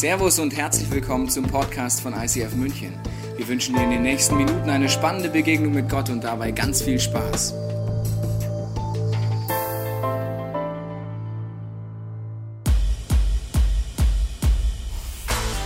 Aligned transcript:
Servus 0.00 0.38
und 0.38 0.56
herzlich 0.56 0.90
willkommen 0.90 1.28
zum 1.28 1.44
Podcast 1.44 2.00
von 2.00 2.14
ICF 2.14 2.54
München. 2.54 2.94
Wir 3.36 3.46
wünschen 3.46 3.74
dir 3.74 3.82
in 3.82 3.90
den 3.90 4.00
nächsten 4.00 4.34
Minuten 4.38 4.70
eine 4.70 4.88
spannende 4.88 5.28
Begegnung 5.28 5.74
mit 5.74 5.90
Gott 5.90 6.08
und 6.08 6.24
dabei 6.24 6.52
ganz 6.52 6.80
viel 6.80 6.98
Spaß. 6.98 7.52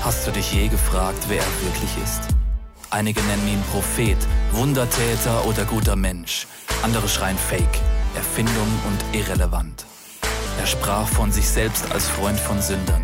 Hast 0.02 0.26
du 0.26 0.32
dich 0.32 0.52
je 0.52 0.66
gefragt, 0.66 1.26
wer 1.28 1.38
er 1.38 1.62
wirklich 1.62 1.96
ist? 2.02 2.22
Einige 2.90 3.20
nennen 3.20 3.46
ihn 3.46 3.62
Prophet, 3.70 4.18
Wundertäter 4.50 5.46
oder 5.46 5.64
guter 5.64 5.94
Mensch. 5.94 6.48
Andere 6.82 7.08
schreien 7.08 7.38
Fake, 7.38 7.78
Erfindung 8.16 8.66
und 8.88 9.16
irrelevant. 9.16 9.86
Er 10.58 10.66
sprach 10.66 11.06
von 11.06 11.30
sich 11.30 11.48
selbst 11.48 11.92
als 11.92 12.08
Freund 12.08 12.40
von 12.40 12.60
Sündern, 12.60 13.03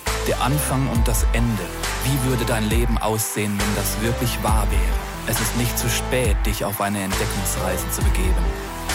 Der 0.27 0.39
Anfang 0.41 0.87
und 0.89 1.07
das 1.07 1.25
Ende. 1.33 1.63
Wie 2.03 2.29
würde 2.29 2.45
dein 2.45 2.69
Leben 2.69 2.97
aussehen, 2.99 3.57
wenn 3.59 3.75
das 3.75 3.99
wirklich 4.01 4.41
wahr 4.43 4.67
wäre? 4.69 4.81
Es 5.27 5.39
ist 5.39 5.57
nicht 5.57 5.77
zu 5.77 5.89
spät, 5.89 6.37
dich 6.45 6.63
auf 6.63 6.79
eine 6.79 7.01
Entdeckungsreise 7.01 7.89
zu 7.89 8.03
begeben. 8.03 8.45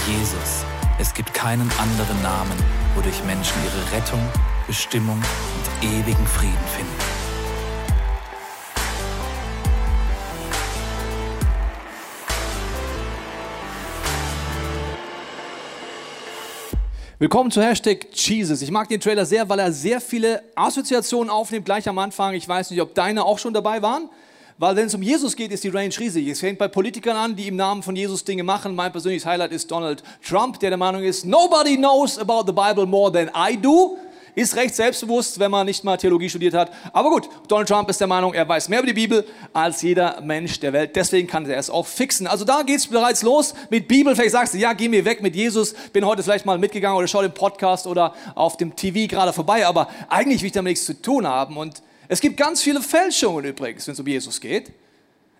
Jesus. 0.06 0.64
Es 0.98 1.12
gibt 1.12 1.34
keinen 1.34 1.70
anderen 1.78 2.22
Namen, 2.22 2.56
wodurch 2.94 3.22
Menschen 3.24 3.56
ihre 3.64 3.96
Rettung, 3.96 4.22
Bestimmung 4.68 5.18
und 5.18 5.88
ewigen 5.88 6.26
Frieden 6.26 6.66
finden. 6.76 7.05
Willkommen 17.18 17.50
zu 17.50 17.62
Hashtag 17.62 18.08
Jesus. 18.12 18.60
Ich 18.60 18.70
mag 18.70 18.90
den 18.90 19.00
Trailer 19.00 19.24
sehr, 19.24 19.48
weil 19.48 19.58
er 19.58 19.72
sehr 19.72 20.02
viele 20.02 20.42
Assoziationen 20.54 21.30
aufnimmt 21.30 21.64
gleich 21.64 21.88
am 21.88 21.98
Anfang. 21.98 22.34
Ich 22.34 22.46
weiß 22.46 22.70
nicht, 22.70 22.82
ob 22.82 22.94
deine 22.94 23.24
auch 23.24 23.38
schon 23.38 23.54
dabei 23.54 23.80
waren. 23.80 24.10
Weil 24.58 24.76
wenn 24.76 24.84
es 24.84 24.94
um 24.94 25.00
Jesus 25.00 25.34
geht, 25.34 25.50
ist 25.50 25.64
die 25.64 25.70
Range 25.70 25.94
riesig. 25.98 26.28
Es 26.28 26.40
fängt 26.40 26.58
bei 26.58 26.68
Politikern 26.68 27.16
an, 27.16 27.34
die 27.34 27.48
im 27.48 27.56
Namen 27.56 27.82
von 27.82 27.96
Jesus 27.96 28.22
Dinge 28.22 28.44
machen. 28.44 28.74
Mein 28.74 28.92
persönliches 28.92 29.24
Highlight 29.24 29.52
ist 29.52 29.70
Donald 29.70 30.02
Trump, 30.22 30.60
der 30.60 30.68
der 30.68 30.76
Meinung 30.76 31.02
ist, 31.02 31.24
nobody 31.24 31.78
knows 31.78 32.18
about 32.18 32.42
the 32.46 32.52
Bible 32.52 32.84
more 32.84 33.10
than 33.10 33.30
I 33.34 33.56
do 33.56 33.96
ist 34.36 34.54
recht 34.54 34.74
selbstbewusst, 34.74 35.40
wenn 35.40 35.50
man 35.50 35.64
nicht 35.66 35.82
mal 35.82 35.96
Theologie 35.96 36.28
studiert 36.28 36.52
hat. 36.52 36.70
Aber 36.92 37.08
gut, 37.08 37.28
Donald 37.48 37.68
Trump 37.68 37.88
ist 37.88 37.98
der 37.98 38.06
Meinung, 38.06 38.34
er 38.34 38.46
weiß 38.46 38.68
mehr 38.68 38.80
über 38.80 38.86
die 38.86 38.92
Bibel 38.92 39.26
als 39.54 39.80
jeder 39.80 40.20
Mensch 40.20 40.60
der 40.60 40.74
Welt. 40.74 40.94
Deswegen 40.94 41.26
kann 41.26 41.48
er 41.48 41.56
es 41.56 41.70
auch 41.70 41.86
fixen. 41.86 42.26
Also 42.26 42.44
da 42.44 42.62
geht 42.62 42.76
es 42.76 42.86
bereits 42.86 43.22
los 43.22 43.54
mit 43.70 43.88
Bibel. 43.88 44.14
Vielleicht 44.14 44.32
sagst 44.32 44.52
du, 44.52 44.58
ja, 44.58 44.74
geh 44.74 44.90
mir 44.90 45.06
weg 45.06 45.22
mit 45.22 45.34
Jesus. 45.34 45.72
Bin 45.94 46.04
heute 46.04 46.22
vielleicht 46.22 46.44
mal 46.44 46.58
mitgegangen 46.58 46.98
oder 46.98 47.08
schau 47.08 47.22
den 47.22 47.32
Podcast 47.32 47.86
oder 47.86 48.14
auf 48.34 48.58
dem 48.58 48.76
TV 48.76 49.08
gerade 49.08 49.32
vorbei. 49.32 49.66
Aber 49.66 49.88
eigentlich 50.10 50.42
will 50.42 50.48
ich 50.48 50.52
damit 50.52 50.72
nichts 50.72 50.84
zu 50.84 51.00
tun 51.00 51.26
haben. 51.26 51.56
Und 51.56 51.82
es 52.06 52.20
gibt 52.20 52.36
ganz 52.36 52.60
viele 52.60 52.82
Fälschungen 52.82 53.46
übrigens, 53.46 53.86
wenn 53.86 53.94
es 53.94 54.00
um 54.00 54.06
Jesus 54.06 54.38
geht. 54.38 54.70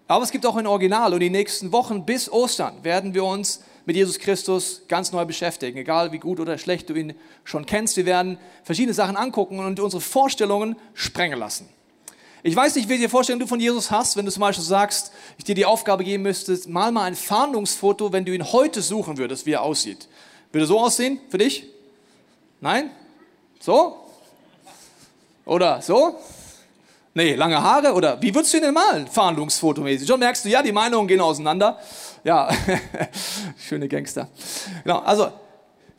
Aber 0.08 0.24
es 0.24 0.30
gibt 0.30 0.46
auch 0.46 0.56
ein 0.56 0.66
Original. 0.66 1.12
Und 1.12 1.20
die 1.20 1.28
nächsten 1.28 1.70
Wochen 1.70 2.06
bis 2.06 2.32
Ostern 2.32 2.82
werden 2.82 3.12
wir 3.12 3.24
uns 3.24 3.60
mit 3.86 3.96
Jesus 3.96 4.18
Christus 4.18 4.82
ganz 4.88 5.12
neu 5.12 5.24
beschäftigen. 5.24 5.78
Egal 5.78 6.12
wie 6.12 6.18
gut 6.18 6.40
oder 6.40 6.58
schlecht 6.58 6.90
du 6.90 6.94
ihn 6.94 7.14
schon 7.44 7.64
kennst, 7.64 7.96
wir 7.96 8.04
werden 8.04 8.36
verschiedene 8.64 8.92
Sachen 8.92 9.16
angucken 9.16 9.60
und 9.60 9.80
unsere 9.80 10.02
Vorstellungen 10.02 10.76
sprengen 10.92 11.38
lassen. 11.38 11.68
Ich 12.42 12.54
weiß 12.54 12.74
nicht, 12.74 12.88
welche 12.88 13.08
Vorstellung 13.08 13.40
du 13.40 13.46
von 13.46 13.58
Jesus 13.58 13.90
hast, 13.90 14.16
wenn 14.16 14.26
du 14.26 14.30
zum 14.30 14.40
Beispiel 14.40 14.64
sagst, 14.64 15.12
ich 15.38 15.44
dir 15.44 15.54
die 15.54 15.64
Aufgabe 15.64 16.04
geben 16.04 16.24
müsste, 16.24 16.58
mal 16.68 16.92
mal 16.92 17.04
ein 17.04 17.16
Fahndungsfoto, 17.16 18.12
wenn 18.12 18.24
du 18.24 18.34
ihn 18.34 18.52
heute 18.52 18.82
suchen 18.82 19.18
würdest, 19.18 19.46
wie 19.46 19.52
er 19.52 19.62
aussieht. 19.62 20.08
Würde 20.52 20.64
er 20.64 20.68
so 20.68 20.80
aussehen 20.80 21.20
für 21.28 21.38
dich? 21.38 21.66
Nein? 22.60 22.90
So? 23.60 23.96
Oder 25.44 25.80
so? 25.82 26.18
Nee, 27.16 27.34
lange 27.34 27.62
Haare 27.62 27.94
oder 27.94 28.20
wie 28.20 28.34
würdest 28.34 28.52
du 28.52 28.58
ihn 28.58 28.64
denn 28.64 28.74
malen? 28.74 29.06
Fahndungsfotomäßig. 29.06 30.06
Schon 30.06 30.20
merkst 30.20 30.44
du, 30.44 30.50
ja, 30.50 30.62
die 30.62 30.70
Meinungen 30.70 31.08
gehen 31.08 31.22
auseinander. 31.22 31.78
Ja, 32.24 32.50
schöne 33.66 33.88
Gangster. 33.88 34.28
Genau, 34.82 34.98
also, 34.98 35.28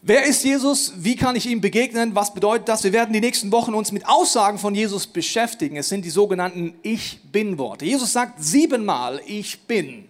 wer 0.03 0.27
ist 0.27 0.44
Jesus? 0.44 0.94
Wie 0.95 1.16
kann 1.16 1.35
ich 1.35 1.47
ihm 1.47 1.59
begegnen? 1.59 2.13
Was 2.13 2.35
bedeutet 2.35 2.69
das? 2.69 2.83
Wir 2.83 2.94
werden 2.94 3.13
die 3.13 3.19
nächsten 3.19 3.51
Wochen 3.51 3.73
uns 3.73 3.91
mit 3.91 4.07
Aussagen 4.07 4.59
von 4.59 4.75
Jesus 4.75 5.07
beschäftigen. 5.07 5.77
Es 5.77 5.89
sind 5.89 6.06
die 6.06 6.11
sogenannten 6.11 6.75
Ich 6.83 7.19
Bin-Worte. 7.31 7.85
Jesus 7.85 8.13
sagt 8.13 8.33
siebenmal 8.38 9.19
Ich 9.25 9.61
Bin. 9.61 10.06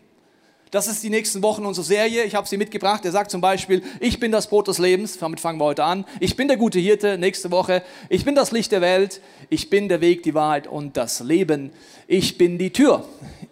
Das 0.71 0.87
ist 0.87 1.01
die 1.03 1.09
nächsten 1.09 1.41
Wochen 1.43 1.65
unsere 1.65 1.85
Serie. 1.85 2.23
Ich 2.23 2.35
habe 2.35 2.47
sie 2.47 2.57
mitgebracht. 2.57 3.05
Er 3.05 3.11
sagt 3.11 3.31
zum 3.31 3.41
Beispiel, 3.41 3.83
ich 3.99 4.19
bin 4.19 4.31
das 4.31 4.47
Brot 4.47 4.67
des 4.67 4.79
Lebens. 4.79 5.17
Damit 5.17 5.39
fangen 5.39 5.59
wir 5.59 5.65
heute 5.65 5.83
an. 5.83 6.05
Ich 6.19 6.35
bin 6.35 6.47
der 6.47 6.57
gute 6.57 6.79
Hirte. 6.79 7.17
Nächste 7.17 7.51
Woche. 7.51 7.83
Ich 8.09 8.25
bin 8.25 8.35
das 8.35 8.51
Licht 8.51 8.71
der 8.71 8.81
Welt. 8.81 9.21
Ich 9.49 9.69
bin 9.69 9.87
der 9.87 10.01
Weg, 10.01 10.23
die 10.23 10.33
Wahrheit 10.33 10.67
und 10.67 10.97
das 10.97 11.21
Leben. 11.21 11.71
Ich 12.07 12.37
bin 12.37 12.57
die 12.57 12.71
Tür. 12.71 13.05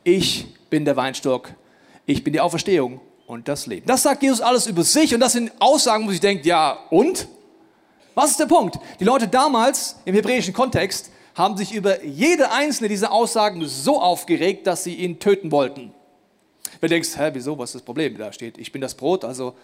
Ich 0.03 0.45
bin 0.69 0.83
der 0.85 0.95
Weinstock 0.97 1.53
ich 2.05 2.23
bin 2.23 2.33
die 2.33 2.39
Auferstehung 2.39 2.99
und 3.27 3.47
das 3.47 3.65
Leben. 3.67 3.85
Das 3.85 4.03
sagt 4.03 4.23
Jesus 4.23 4.41
alles 4.41 4.67
über 4.67 4.83
sich 4.83 5.13
und 5.13 5.19
das 5.19 5.33
sind 5.33 5.51
Aussagen, 5.59 6.07
wo 6.07 6.11
ich 6.11 6.19
denke, 6.19 6.47
ja 6.47 6.77
und? 6.89 7.27
Was 8.13 8.31
ist 8.31 8.39
der 8.39 8.45
Punkt? 8.45 8.79
Die 8.99 9.03
Leute 9.03 9.27
damals 9.27 9.97
im 10.05 10.15
hebräischen 10.15 10.53
Kontext 10.53 11.11
haben 11.33 11.57
sich 11.57 11.73
über 11.73 12.03
jede 12.05 12.51
einzelne 12.51 12.87
dieser 12.87 13.11
Aussagen 13.11 13.65
so 13.67 14.01
aufgeregt, 14.01 14.67
dass 14.67 14.85
sie 14.85 14.95
ihn 14.95 15.19
töten 15.19 15.51
wollten. 15.51 15.93
Wenn 16.85 16.89
du 16.89 16.95
denkst, 16.97 17.17
hä, 17.17 17.31
wieso, 17.33 17.57
was 17.57 17.71
ist 17.71 17.75
das 17.77 17.81
Problem? 17.81 18.15
Da 18.15 18.31
steht, 18.31 18.59
ich 18.59 18.71
bin 18.71 18.79
das 18.79 18.93
Brot, 18.93 19.25
also 19.25 19.55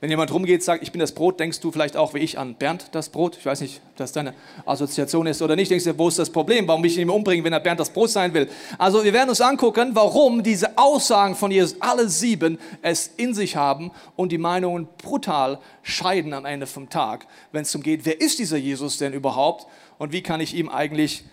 wenn 0.00 0.08
jemand 0.08 0.32
rumgeht, 0.32 0.62
sagt, 0.62 0.82
ich 0.82 0.90
bin 0.90 0.98
das 0.98 1.12
Brot, 1.12 1.38
denkst 1.38 1.60
du 1.60 1.70
vielleicht 1.70 1.94
auch 1.94 2.14
wie 2.14 2.20
ich 2.20 2.38
an 2.38 2.54
Bernd 2.54 2.86
das 2.92 3.10
Brot? 3.10 3.36
Ich 3.36 3.44
weiß 3.44 3.60
nicht, 3.60 3.82
ob 3.90 3.96
das 3.96 4.12
deine 4.12 4.32
Assoziation 4.64 5.26
ist 5.26 5.42
oder 5.42 5.56
nicht. 5.56 5.70
Denkst 5.70 5.84
du, 5.84 5.98
wo 5.98 6.08
ist 6.08 6.18
das 6.18 6.30
Problem? 6.30 6.66
Warum 6.66 6.82
will 6.82 6.90
ich 6.90 6.96
ihn 6.96 7.10
umbringen, 7.10 7.44
wenn 7.44 7.52
er 7.52 7.60
Bernd 7.60 7.80
das 7.80 7.90
Brot 7.90 8.08
sein 8.08 8.32
will? 8.32 8.48
Also 8.78 9.04
wir 9.04 9.12
werden 9.12 9.28
uns 9.28 9.42
angucken, 9.42 9.90
warum 9.92 10.42
diese 10.42 10.78
Aussagen 10.78 11.34
von 11.34 11.50
Jesus, 11.50 11.76
alle 11.80 12.08
sieben, 12.08 12.58
es 12.80 13.08
in 13.18 13.34
sich 13.34 13.56
haben 13.56 13.90
und 14.16 14.32
die 14.32 14.38
Meinungen 14.38 14.88
brutal 15.02 15.58
scheiden 15.82 16.32
am 16.32 16.46
Ende 16.46 16.66
vom 16.66 16.88
Tag, 16.88 17.26
wenn 17.52 17.60
es 17.60 17.72
darum 17.72 17.82
geht, 17.82 18.06
wer 18.06 18.22
ist 18.22 18.38
dieser 18.38 18.56
Jesus 18.56 18.96
denn 18.96 19.12
überhaupt 19.12 19.66
und 19.98 20.14
wie 20.14 20.22
kann 20.22 20.40
ich 20.40 20.54
ihm 20.54 20.70
eigentlich 20.70 21.24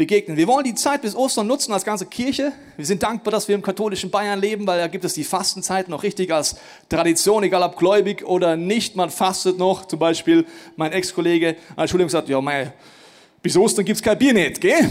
begegnen. 0.00 0.38
Wir 0.38 0.46
wollen 0.46 0.64
die 0.64 0.74
Zeit 0.74 1.02
bis 1.02 1.14
Ostern 1.14 1.46
nutzen 1.46 1.74
als 1.74 1.84
ganze 1.84 2.06
Kirche. 2.06 2.52
Wir 2.78 2.86
sind 2.86 3.02
dankbar, 3.02 3.32
dass 3.32 3.48
wir 3.48 3.54
im 3.54 3.60
katholischen 3.60 4.10
Bayern 4.10 4.40
leben, 4.40 4.66
weil 4.66 4.78
da 4.78 4.86
gibt 4.86 5.04
es 5.04 5.12
die 5.12 5.24
Fastenzeit 5.24 5.90
noch 5.90 6.02
richtig 6.02 6.32
als 6.32 6.56
Tradition, 6.88 7.42
egal 7.42 7.62
ob 7.62 7.76
gläubig 7.76 8.24
oder 8.24 8.56
nicht. 8.56 8.96
Man 8.96 9.10
fastet 9.10 9.58
noch. 9.58 9.84
Zum 9.84 9.98
Beispiel 9.98 10.46
mein 10.76 10.92
Ex-Kollege 10.92 11.54
Schule 11.84 12.04
gesagt, 12.04 12.30
ja, 12.30 12.40
mei, 12.40 12.72
bis 13.42 13.58
Ostern 13.58 13.84
gibt 13.84 13.96
es 13.96 14.02
kein 14.02 14.16
Bier 14.16 14.32
nicht, 14.32 14.62
gell? 14.62 14.88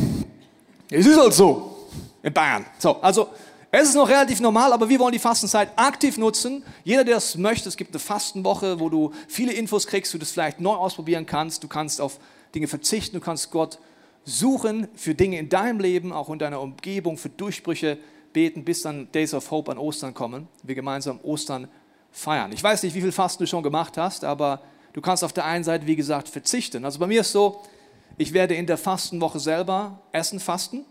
Es 0.91 1.07
ist 1.07 1.19
halt 1.19 1.33
so 1.33 1.87
in 2.21 2.31
Bayern. 2.31 2.67
So, 2.77 2.97
also 3.01 3.29
es 3.71 3.89
ist 3.89 3.95
noch 3.95 4.09
relativ 4.09 4.39
normal, 4.41 4.71
aber 4.73 4.89
wir 4.89 4.99
wollen 4.99 5.13
die 5.13 5.17
Fastenzeit 5.17 5.69
aktiv 5.75 6.19
nutzen. 6.19 6.63
Jeder, 6.83 7.03
der 7.03 7.17
es 7.17 7.35
möchte, 7.35 7.67
es 7.67 7.77
gibt 7.77 7.95
eine 7.95 7.99
Fastenwoche, 7.99 8.79
wo 8.79 8.89
du 8.89 9.11
viele 9.27 9.53
Infos 9.53 9.87
kriegst, 9.87 10.13
du 10.13 10.19
das 10.19 10.29
vielleicht 10.29 10.59
neu 10.59 10.75
ausprobieren 10.75 11.25
kannst. 11.25 11.63
Du 11.63 11.67
kannst 11.67 11.99
auf 11.99 12.19
Dinge 12.53 12.67
verzichten, 12.67 13.15
du 13.17 13.21
kannst 13.21 13.49
Gott 13.49 13.79
suchen 14.29 14.87
für 14.95 15.15
Dinge 15.15 15.39
in 15.39 15.49
deinem 15.49 15.79
Leben, 15.79 16.13
auch 16.13 16.29
in 16.29 16.39
deiner 16.39 16.61
Umgebung, 16.61 17.17
für 17.17 17.29
Durchbrüche 17.29 17.97
beten, 18.31 18.63
bis 18.63 18.83
dann 18.83 19.11
Days 19.11 19.33
of 19.33 19.49
Hope 19.51 19.71
an 19.71 19.77
Ostern 19.77 20.13
kommen. 20.13 20.47
Wir 20.63 20.75
gemeinsam 20.75 21.19
Ostern 21.23 21.67
feiern. 22.11 22.51
Ich 22.51 22.63
weiß 22.63 22.83
nicht, 22.83 22.93
wie 22.95 23.01
viel 23.01 23.11
Fasten 23.11 23.43
du 23.43 23.47
schon 23.47 23.63
gemacht 23.63 23.97
hast, 23.97 24.23
aber 24.23 24.61
du 24.93 25.01
kannst 25.01 25.23
auf 25.23 25.33
der 25.33 25.45
einen 25.45 25.63
Seite, 25.63 25.87
wie 25.87 25.95
gesagt, 25.95 26.29
verzichten. 26.29 26.85
Also 26.85 26.99
bei 26.99 27.07
mir 27.07 27.21
ist 27.21 27.31
so, 27.31 27.61
ich 28.17 28.33
werde 28.33 28.55
in 28.55 28.67
der 28.67 28.77
Fastenwoche 28.77 29.39
selber 29.39 29.99
Essen 30.11 30.39
fasten. 30.39 30.85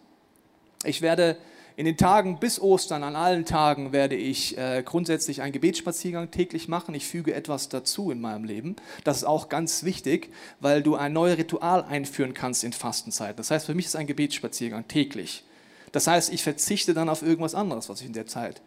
Ich 0.85 1.01
werde 1.01 1.37
in 1.79 1.85
den 1.85 1.97
Tagen 1.97 2.41
bis 2.41 2.61
Ostern, 2.61 3.05
an 3.05 3.15
allen 3.15 3.45
Tagen, 3.45 3.93
werde 3.93 4.17
ich 4.17 4.59
äh, 4.59 4.83
grundsätzlich 4.85 5.43
einen 5.43 5.53
Gebetsspaziergang 5.53 6.33
täglich 6.33 6.67
machen. 6.67 6.93
Ich 6.93 7.07
füge 7.07 7.33
etwas 7.33 7.69
dazu 7.69 8.11
in 8.11 8.21
meinem 8.21 8.43
Leben. 8.43 8.75
Das 9.05 9.19
ist 9.19 9.25
auch 9.25 9.49
ganz 9.49 9.85
wichtig, 9.85 10.33
weil 10.59 10.83
du 10.83 10.97
ein 10.97 11.13
neues 11.13 11.39
Ritual 11.39 11.85
einführen 11.85 12.35
kannst 12.35 12.65
in 12.65 12.73
Fastenzeiten. 12.73 13.37
Das 13.37 13.53
heißt, 13.53 13.67
für 13.67 13.77
mich 13.77 13.87
ist 13.87 13.95
ein 13.95 14.09
Gebetsspaziergang 14.09 14.89
täglich. 14.89 15.45
Das 15.93 16.09
heißt, 16.09 16.33
ich 16.33 16.43
verzichte 16.43 16.95
dann 16.95 17.09
auf 17.09 17.23
irgendwas 17.23 17.55
anderes, 17.55 17.89
was 17.89 18.01
ich 18.01 18.09
in 18.09 18.13
der 18.13 18.27
Zeit 18.27 18.61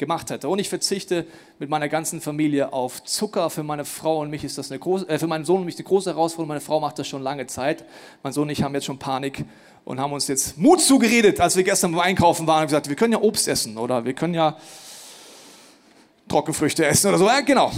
gemacht 0.00 0.30
hätte. 0.30 0.48
Und 0.48 0.58
ich 0.58 0.68
verzichte 0.68 1.26
mit 1.60 1.70
meiner 1.70 1.88
ganzen 1.88 2.20
Familie 2.20 2.72
auf 2.72 3.04
Zucker. 3.04 3.50
Für 3.50 3.62
meine 3.62 3.84
Frau 3.84 4.18
und 4.20 4.30
mich 4.30 4.42
ist 4.42 4.58
das 4.58 4.72
eine 4.72 4.80
große, 4.80 5.08
äh, 5.08 5.18
für 5.20 5.28
meinen 5.28 5.44
Sohn 5.44 5.60
und 5.60 5.66
mich 5.66 5.76
eine 5.76 5.84
große 5.84 6.10
Herausforderung. 6.10 6.48
Meine 6.48 6.60
Frau 6.60 6.80
macht 6.80 6.98
das 6.98 7.06
schon 7.06 7.22
lange 7.22 7.46
Zeit. 7.46 7.84
Mein 8.24 8.32
Sohn 8.32 8.44
und 8.44 8.50
ich 8.50 8.64
haben 8.64 8.74
jetzt 8.74 8.86
schon 8.86 8.98
Panik 8.98 9.44
und 9.84 10.00
haben 10.00 10.12
uns 10.12 10.26
jetzt 10.26 10.58
Mut 10.58 10.80
zugeredet, 10.80 11.38
als 11.40 11.54
wir 11.54 11.62
gestern 11.62 11.92
beim 11.92 12.00
Einkaufen 12.00 12.48
waren 12.48 12.62
und 12.62 12.66
gesagt, 12.66 12.88
wir 12.88 12.96
können 12.96 13.12
ja 13.12 13.20
Obst 13.20 13.46
essen 13.46 13.78
oder 13.78 14.04
wir 14.04 14.14
können 14.14 14.34
ja 14.34 14.56
Trockenfrüchte 16.28 16.84
essen 16.84 17.08
oder 17.08 17.18
so. 17.18 17.26
Ja, 17.26 17.40
genau. 17.42 17.70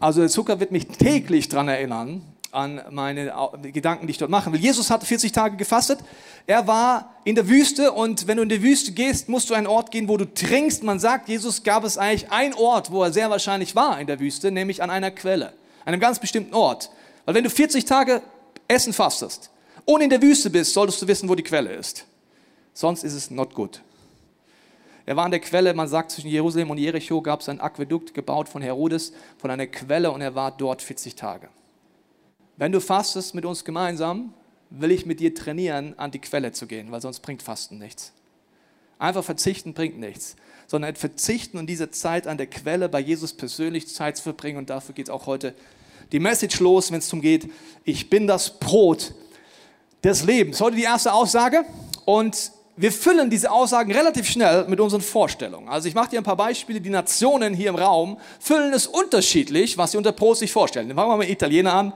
Also 0.00 0.20
der 0.20 0.30
Zucker 0.30 0.60
wird 0.60 0.70
mich 0.72 0.86
täglich 0.86 1.48
daran 1.48 1.68
erinnern, 1.68 2.22
an 2.54 2.80
meine 2.90 3.32
Gedanken, 3.72 4.06
die 4.06 4.12
ich 4.12 4.18
dort 4.18 4.30
machen 4.30 4.52
will. 4.52 4.60
Jesus 4.60 4.90
hat 4.90 5.04
40 5.04 5.32
Tage 5.32 5.56
gefastet. 5.56 6.00
Er 6.46 6.66
war 6.66 7.14
in 7.24 7.34
der 7.34 7.48
Wüste 7.48 7.92
und 7.92 8.26
wenn 8.26 8.36
du 8.36 8.42
in 8.42 8.48
die 8.48 8.62
Wüste 8.62 8.92
gehst, 8.92 9.28
musst 9.28 9.50
du 9.50 9.54
einen 9.54 9.66
Ort 9.66 9.90
gehen, 9.90 10.08
wo 10.08 10.16
du 10.16 10.32
trinkst. 10.32 10.82
Man 10.82 11.00
sagt, 11.00 11.28
Jesus 11.28 11.62
gab 11.62 11.84
es 11.84 11.98
eigentlich 11.98 12.30
einen 12.30 12.54
Ort, 12.54 12.90
wo 12.90 13.02
er 13.02 13.12
sehr 13.12 13.30
wahrscheinlich 13.30 13.74
war 13.74 14.00
in 14.00 14.06
der 14.06 14.20
Wüste, 14.20 14.50
nämlich 14.50 14.82
an 14.82 14.90
einer 14.90 15.10
Quelle, 15.10 15.52
einem 15.84 16.00
ganz 16.00 16.18
bestimmten 16.18 16.54
Ort. 16.54 16.90
Weil 17.24 17.34
wenn 17.34 17.44
du 17.44 17.50
40 17.50 17.84
Tage 17.84 18.22
Essen 18.68 18.92
fastest 18.92 19.50
und 19.84 20.00
in 20.00 20.10
der 20.10 20.22
Wüste 20.22 20.50
bist, 20.50 20.72
solltest 20.72 21.00
du 21.02 21.08
wissen, 21.08 21.28
wo 21.28 21.34
die 21.34 21.42
Quelle 21.42 21.72
ist. 21.72 22.06
Sonst 22.72 23.04
ist 23.04 23.14
es 23.14 23.30
not 23.30 23.54
good. 23.54 23.80
Er 25.06 25.16
war 25.16 25.24
an 25.24 25.30
der 25.30 25.40
Quelle, 25.40 25.74
man 25.74 25.86
sagt, 25.86 26.12
zwischen 26.12 26.28
Jerusalem 26.28 26.70
und 26.70 26.78
Jericho 26.78 27.20
gab 27.20 27.40
es 27.40 27.48
ein 27.48 27.60
Aquädukt 27.60 28.14
gebaut 28.14 28.48
von 28.48 28.62
Herodes, 28.62 29.12
von 29.36 29.50
einer 29.50 29.66
Quelle 29.66 30.10
und 30.10 30.22
er 30.22 30.34
war 30.34 30.50
dort 30.50 30.80
40 30.80 31.14
Tage. 31.14 31.48
Wenn 32.56 32.72
du 32.72 32.80
fastest 32.80 33.34
mit 33.34 33.44
uns 33.44 33.64
gemeinsam, 33.64 34.32
will 34.70 34.92
ich 34.92 35.06
mit 35.06 35.20
dir 35.20 35.34
trainieren, 35.34 35.98
an 35.98 36.10
die 36.10 36.20
Quelle 36.20 36.52
zu 36.52 36.66
gehen, 36.66 36.92
weil 36.92 37.00
sonst 37.00 37.20
bringt 37.20 37.42
Fasten 37.42 37.78
nichts. 37.78 38.12
Einfach 38.98 39.24
verzichten 39.24 39.74
bringt 39.74 39.98
nichts, 39.98 40.36
sondern 40.66 40.94
verzichten 40.94 41.58
und 41.58 41.66
diese 41.66 41.90
Zeit 41.90 42.26
an 42.26 42.38
der 42.38 42.46
Quelle 42.46 42.88
bei 42.88 43.00
Jesus 43.00 43.32
persönlich 43.32 43.88
Zeit 43.88 44.16
zu 44.16 44.22
verbringen. 44.22 44.58
Und 44.58 44.70
dafür 44.70 44.94
geht 44.94 45.10
auch 45.10 45.26
heute 45.26 45.54
die 46.12 46.20
Message 46.20 46.60
los, 46.60 46.92
wenn 46.92 46.98
es 46.98 47.08
darum 47.08 47.20
geht, 47.20 47.50
ich 47.84 48.08
bin 48.08 48.26
das 48.26 48.58
Brot 48.58 49.14
des 50.04 50.24
Lebens. 50.24 50.60
Heute 50.60 50.76
die 50.76 50.84
erste 50.84 51.12
Aussage 51.12 51.64
und 52.04 52.52
wir 52.76 52.92
füllen 52.92 53.30
diese 53.30 53.50
Aussagen 53.50 53.92
relativ 53.92 54.28
schnell 54.28 54.66
mit 54.68 54.80
unseren 54.80 55.00
Vorstellungen. 55.00 55.68
Also 55.68 55.88
ich 55.88 55.94
mache 55.94 56.10
dir 56.10 56.18
ein 56.18 56.24
paar 56.24 56.36
Beispiele. 56.36 56.80
Die 56.80 56.90
Nationen 56.90 57.54
hier 57.54 57.68
im 57.68 57.76
Raum 57.76 58.18
füllen 58.38 58.72
es 58.72 58.86
unterschiedlich, 58.86 59.78
was 59.78 59.92
sie 59.92 59.96
unter 59.96 60.12
Brot 60.12 60.38
sich 60.38 60.52
vorstellen. 60.52 60.88
Dann 60.88 60.96
fangen 60.96 61.10
wir 61.10 61.16
mal 61.16 61.22
mit 61.24 61.30
Italiener 61.30 61.72
an. 61.72 61.92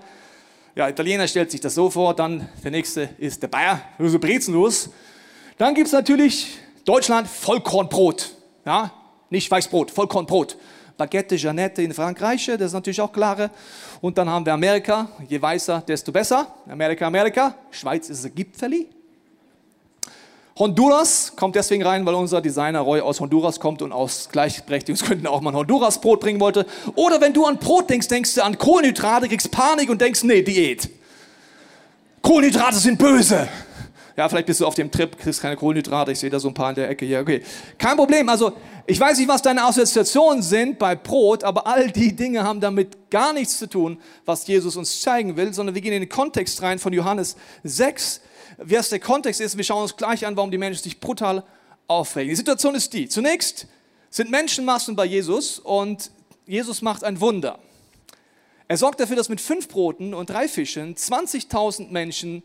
Ja, 0.78 0.88
Italiener 0.88 1.26
stellt 1.26 1.50
sich 1.50 1.60
das 1.60 1.74
so 1.74 1.90
vor, 1.90 2.14
dann 2.14 2.48
der 2.62 2.70
nächste 2.70 3.08
ist 3.18 3.42
der 3.42 3.48
Bayer, 3.48 3.82
so 3.98 4.16
brezenlos. 4.20 4.90
Dann 5.56 5.74
gibt 5.74 5.88
es 5.88 5.92
natürlich 5.92 6.56
Deutschland 6.84 7.26
Vollkornbrot. 7.26 8.30
Ja, 8.64 8.92
nicht 9.28 9.50
Weißbrot, 9.50 9.90
Vollkornbrot. 9.90 10.56
Baguette 10.96 11.34
Jeannette 11.34 11.82
in 11.82 11.92
Frankreich, 11.92 12.46
das 12.46 12.60
ist 12.60 12.72
natürlich 12.74 13.00
auch 13.00 13.12
klare. 13.12 13.50
Und 14.00 14.18
dann 14.18 14.28
haben 14.28 14.46
wir 14.46 14.52
Amerika, 14.52 15.08
je 15.28 15.42
weißer, 15.42 15.80
desto 15.80 16.12
besser. 16.12 16.54
Amerika, 16.68 17.08
Amerika. 17.08 17.56
Schweiz 17.72 18.08
ist 18.08 18.24
ein 18.24 18.32
Gipfeli. 18.36 18.88
Honduras 20.58 21.34
kommt 21.36 21.54
deswegen 21.54 21.84
rein, 21.84 22.04
weil 22.04 22.14
unser 22.14 22.40
Designer 22.40 22.80
Roy 22.80 23.00
aus 23.00 23.20
Honduras 23.20 23.60
kommt 23.60 23.80
und 23.80 23.92
aus 23.92 24.28
Gleichberechtigungsgründen 24.32 25.28
auch 25.28 25.40
mal 25.40 25.50
ein 25.50 25.56
Honduras-Brot 25.56 26.18
bringen 26.18 26.40
wollte. 26.40 26.66
Oder 26.96 27.20
wenn 27.20 27.32
du 27.32 27.46
an 27.46 27.58
Brot 27.58 27.88
denkst, 27.88 28.08
denkst 28.08 28.34
du 28.34 28.42
an 28.42 28.58
Kohlenhydrate, 28.58 29.28
kriegst 29.28 29.52
Panik 29.52 29.88
und 29.88 30.00
denkst, 30.00 30.24
nee, 30.24 30.42
Diät. 30.42 30.90
Kohlenhydrate 32.22 32.76
sind 32.76 32.98
böse. 32.98 33.48
Ja, 34.18 34.28
vielleicht 34.28 34.46
bist 34.46 34.58
du 34.58 34.66
auf 34.66 34.74
dem 34.74 34.90
Trip, 34.90 35.16
kriegst 35.16 35.40
keine 35.40 35.54
Kohlenhydrate. 35.54 36.10
Ich 36.10 36.18
sehe 36.18 36.28
da 36.28 36.40
so 36.40 36.48
ein 36.48 36.54
paar 36.54 36.70
in 36.70 36.74
der 36.74 36.90
Ecke 36.90 37.06
hier. 37.06 37.20
Okay, 37.20 37.40
kein 37.78 37.96
Problem. 37.96 38.28
Also, 38.28 38.50
ich 38.84 38.98
weiß 38.98 39.16
nicht, 39.16 39.28
was 39.28 39.42
deine 39.42 39.62
Assoziationen 39.62 40.42
sind 40.42 40.76
bei 40.76 40.96
Brot, 40.96 41.44
aber 41.44 41.68
all 41.68 41.88
die 41.92 42.16
Dinge 42.16 42.42
haben 42.42 42.60
damit 42.60 43.10
gar 43.10 43.32
nichts 43.32 43.58
zu 43.58 43.68
tun, 43.68 44.02
was 44.24 44.44
Jesus 44.48 44.74
uns 44.74 45.00
zeigen 45.00 45.36
will, 45.36 45.54
sondern 45.54 45.76
wir 45.76 45.82
gehen 45.82 45.92
in 45.92 46.00
den 46.00 46.08
Kontext 46.08 46.60
rein 46.62 46.80
von 46.80 46.92
Johannes 46.92 47.36
6, 47.62 48.20
was 48.56 48.88
der 48.88 48.98
Kontext 48.98 49.40
ist. 49.40 49.56
Wir 49.56 49.62
schauen 49.62 49.82
uns 49.82 49.96
gleich 49.96 50.26
an, 50.26 50.36
warum 50.36 50.50
die 50.50 50.58
Menschen 50.58 50.82
sich 50.82 50.98
brutal 50.98 51.44
aufregen. 51.86 52.30
Die 52.30 52.34
Situation 52.34 52.74
ist 52.74 52.92
die. 52.94 53.08
Zunächst 53.08 53.68
sind 54.10 54.32
Menschenmassen 54.32 54.96
bei 54.96 55.04
Jesus 55.04 55.60
und 55.60 56.10
Jesus 56.44 56.82
macht 56.82 57.04
ein 57.04 57.20
Wunder. 57.20 57.60
Er 58.66 58.78
sorgt 58.78 58.98
dafür, 58.98 59.14
dass 59.14 59.28
mit 59.28 59.40
fünf 59.40 59.68
Broten 59.68 60.12
und 60.12 60.28
drei 60.28 60.48
Fischen 60.48 60.96
20.000 60.96 61.92
Menschen 61.92 62.42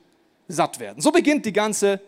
satt 0.48 0.80
werden. 0.80 1.01
So 1.01 1.12
beginnt 1.12 1.45
die 1.45 1.54
ganze 1.54 2.00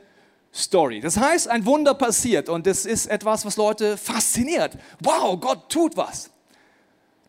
Story. 0.54 1.02
Das 1.02 1.18
heißt, 1.18 1.48
ein 1.48 1.66
Wunder 1.66 1.94
passiert 1.94 2.50
und 2.50 2.66
das 2.66 2.86
ist 2.86 3.08
etwas, 3.08 3.46
was 3.46 3.58
Leute 3.58 3.98
fasziniert. 3.98 4.78
Wow, 5.02 5.40
Gott 5.40 5.70
tut 5.70 5.98
was. 5.98 6.30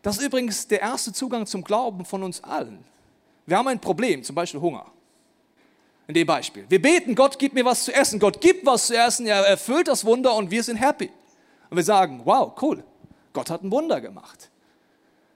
Das 0.01 0.17
ist 0.17 0.23
übrigens 0.23 0.67
der 0.67 0.81
erste 0.81 1.11
Zugang 1.11 1.45
zum 1.45 1.63
Glauben 1.63 2.05
von 2.05 2.23
uns 2.23 2.43
allen. 2.43 2.83
Wir 3.45 3.57
haben 3.57 3.67
ein 3.67 3.79
Problem, 3.79 4.23
zum 4.23 4.35
Beispiel 4.35 4.61
Hunger 4.61 4.85
in 6.07 6.13
dem 6.13 6.25
Beispiel. 6.25 6.65
Wir 6.69 6.81
beten, 6.81 7.15
Gott 7.15 7.37
gibt 7.37 7.53
mir 7.53 7.65
was 7.65 7.83
zu 7.83 7.93
essen. 7.93 8.19
Gott 8.19 8.39
gibt 8.39 8.65
was 8.65 8.87
zu 8.87 8.97
essen, 8.97 9.27
er 9.27 9.45
erfüllt 9.45 9.87
das 9.87 10.05
Wunder 10.05 10.33
und 10.35 10.49
wir 10.49 10.63
sind 10.63 10.77
happy. 10.77 11.11
Und 11.69 11.77
wir 11.77 11.83
sagen, 11.83 12.21
wow, 12.23 12.53
cool, 12.61 12.83
Gott 13.33 13.49
hat 13.49 13.61
ein 13.63 13.71
Wunder 13.71 13.99
gemacht. 13.99 14.49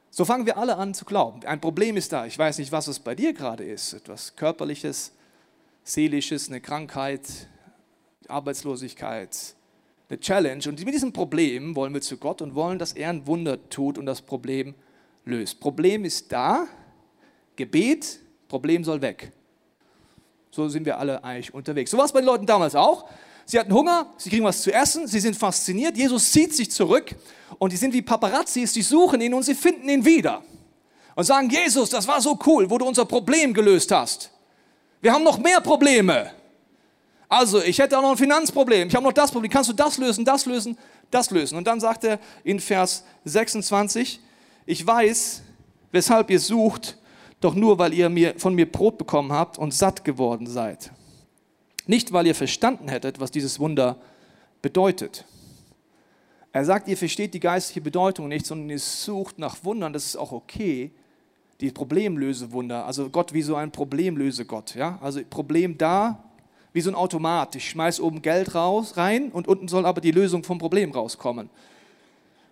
So 0.10 0.26
fangen 0.26 0.46
wir 0.46 0.58
alle 0.58 0.78
an 0.78 0.94
zu 0.94 1.06
glauben. 1.06 1.46
Ein 1.46 1.62
Problem 1.62 1.98
ist 1.98 2.12
da. 2.12 2.26
Ich 2.26 2.38
weiß 2.38 2.58
nicht, 2.58 2.72
was 2.72 2.88
es 2.88 3.00
bei 3.00 3.16
dir 3.16 3.34
gerade 3.34 3.64
ist. 3.64 3.94
Etwas 3.94 4.36
Körperliches, 4.36 5.14
Seelisches, 5.84 6.50
eine 6.50 6.62
Krankheit, 6.62 7.24
Arbeitslosigkeit, 8.28 9.56
eine 10.10 10.20
Challenge. 10.20 10.64
Und 10.68 10.84
mit 10.86 10.94
diesem 10.94 11.12
Problem 11.12 11.76
wollen 11.76 11.94
wir 11.94 12.02
zu 12.02 12.18
Gott 12.18 12.42
und 12.42 12.56
wollen, 12.56 12.80
dass 12.80 12.94
er 12.94 13.10
ein 13.10 13.26
Wunder 13.28 13.70
tut 13.70 13.98
und 13.98 14.06
das 14.06 14.22
Problem 14.22 14.76
löst. 15.26 15.60
Problem 15.60 16.06
ist 16.06 16.32
da, 16.32 16.68
Gebet, 17.56 18.20
Problem 18.48 18.84
soll 18.84 19.02
weg. 19.02 19.32
So 20.52 20.68
sind 20.68 20.86
wir 20.86 20.98
alle 20.98 21.24
eigentlich 21.24 21.54
unterwegs. 21.54 21.92
So 21.92 21.98
war 21.98 22.06
es 22.06 22.12
bei 22.12 22.20
den 22.20 22.26
Leuten 22.26 22.46
damals 22.46 22.76
auch. 22.76 23.10
Sie 23.46 23.60
hatten 23.60 23.74
Hunger, 23.74 24.14
sie 24.18 24.30
kriegen 24.30 24.46
was 24.46 24.62
zu 24.62 24.72
essen, 24.72 25.08
sie 25.08 25.20
sind 25.20 25.36
fasziniert. 25.36 25.98
Jesus 25.98 26.32
zieht 26.32 26.54
sich 26.54 26.70
zurück 26.72 27.16
und 27.60 27.72
die 27.72 27.78
sind 27.78 27.94
wie 27.94 28.02
Paparazzis, 28.02 28.74
die 28.74 28.82
suchen 28.82 29.20
ihn 29.22 29.34
und 29.34 29.44
sie 29.44 29.56
finden 29.56 29.90
ihn 29.90 30.06
wieder. 30.06 30.44
Und 31.16 31.24
sagen, 31.24 31.50
Jesus, 31.50 31.90
das 31.90 32.08
war 32.08 32.22
so 32.22 32.38
cool, 32.46 32.70
wo 32.70 32.78
du 32.78 32.86
unser 32.86 33.06
Problem 33.06 33.54
gelöst 33.54 33.92
hast. 33.92 34.32
Wir 35.02 35.12
haben 35.12 35.24
noch 35.24 35.40
mehr 35.40 35.60
Probleme. 35.62 36.32
Also, 37.28 37.62
ich 37.62 37.80
hätte 37.80 37.98
auch 37.98 38.02
noch 38.02 38.12
ein 38.12 38.18
Finanzproblem, 38.18 38.90
ich 38.90 38.96
habe 38.96 39.06
noch 39.06 39.14
das 39.14 39.32
Problem. 39.32 39.52
Kannst 39.52 39.70
du 39.70 39.74
das 39.74 39.98
lösen, 39.98 40.26
das 40.26 40.46
lösen, 40.46 40.78
das 41.10 41.32
lösen? 41.32 41.58
Und 41.58 41.66
dann 41.66 41.80
sagt 41.80 42.04
er 42.04 42.20
in 42.44 42.60
Vers 42.60 43.06
26, 43.24 44.20
ich 44.66 44.86
weiß, 44.86 45.42
weshalb 45.92 46.30
ihr 46.30 46.40
sucht, 46.40 46.98
doch 47.40 47.56
nur 47.56 47.80
weil 47.80 47.94
ihr 47.94 48.10
mir, 48.10 48.36
von 48.38 48.54
mir 48.54 48.72
Brot 48.72 48.98
bekommen 48.98 49.32
habt 49.32 49.58
und 49.58 49.74
satt 49.74 50.04
geworden 50.04 50.46
seid. 50.46 50.92
Nicht, 51.88 52.14
weil 52.14 52.28
ihr 52.28 52.36
verstanden 52.36 52.90
hättet, 52.90 53.20
was 53.20 53.32
dieses 53.32 53.60
Wunder 53.60 53.98
bedeutet. 54.62 55.26
Er 56.52 56.66
sagt, 56.66 56.88
ihr 56.88 56.98
versteht 56.98 57.34
die 57.34 57.40
geistliche 57.40 57.82
Bedeutung 57.82 58.28
nicht, 58.28 58.46
sondern 58.46 58.70
ihr 58.70 58.80
sucht 58.80 59.40
nach 59.40 59.64
Wundern. 59.64 59.94
Das 59.94 60.06
ist 60.06 60.18
auch 60.18 60.34
okay. 60.34 60.92
Die 61.62 61.72
Problemlösewunder. 61.72 62.86
Also 62.86 63.10
Gott 63.10 63.34
wie 63.34 63.42
so 63.42 63.56
ein 63.56 63.72
Problemlösegott. 63.72 64.76
Ja? 64.76 65.00
Also 65.02 65.22
Problem 65.30 65.78
da, 65.78 66.24
wie 66.74 66.82
so 66.82 66.90
ein 66.90 66.96
Automat. 66.96 67.56
Ich 67.56 67.70
schmeiß 67.70 68.00
oben 68.00 68.22
Geld 68.22 68.56
raus, 68.56 68.98
rein 68.98 69.32
und 69.32 69.48
unten 69.48 69.68
soll 69.68 69.86
aber 69.86 70.02
die 70.02 70.12
Lösung 70.12 70.44
vom 70.44 70.58
Problem 70.58 70.92
rauskommen. 70.92 71.50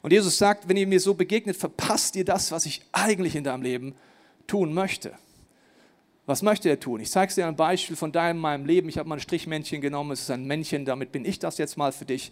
Und 0.02 0.12
Jesus 0.12 0.38
sagt, 0.38 0.70
wenn 0.70 0.78
ihr 0.78 0.88
mir 0.88 1.00
so 1.00 1.14
begegnet, 1.14 1.58
verpasst 1.58 2.16
ihr 2.16 2.26
das, 2.26 2.52
was 2.52 2.66
ich 2.66 2.82
eigentlich 2.92 3.36
in 3.36 3.44
deinem 3.44 3.64
Leben 3.64 3.96
tun 4.48 4.74
möchte. 4.74 5.14
Was 6.26 6.42
möchte 6.42 6.70
er 6.70 6.80
tun? 6.80 7.02
Ich 7.02 7.10
zeige 7.10 7.34
dir 7.34 7.48
ein 7.48 7.56
Beispiel 7.56 7.96
von 7.96 8.12
deinem, 8.12 8.40
meinem 8.40 8.66
Leben. 8.66 8.88
Ich 8.88 8.98
habe 8.98 9.10
mal 9.10 9.16
ein 9.16 9.22
Strichmännchen 9.22 9.82
genommen. 9.82 10.12
Es 10.12 10.22
ist 10.22 10.32
ein 10.32 10.46
Männchen, 10.46 10.86
damit 10.86 11.12
bin 11.12 11.26
ich 11.26 11.40
das 11.40 11.58
jetzt 11.58 11.76
mal 11.76 11.92
für 11.92 12.06
dich. 12.06 12.32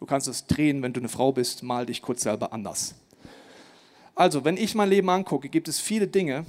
Du 0.00 0.04
kannst 0.04 0.28
es 0.28 0.46
drehen, 0.46 0.82
wenn 0.82 0.92
du 0.92 1.00
eine 1.00 1.08
Frau 1.08 1.32
bist, 1.32 1.62
mal 1.62 1.86
dich 1.86 2.02
kurz 2.02 2.22
selber 2.22 2.52
anders. 2.52 2.96
Also, 4.16 4.44
wenn 4.46 4.56
ich 4.56 4.74
mein 4.74 4.88
Leben 4.88 5.10
angucke, 5.10 5.50
gibt 5.50 5.68
es 5.68 5.78
viele 5.78 6.08
Dinge, 6.08 6.46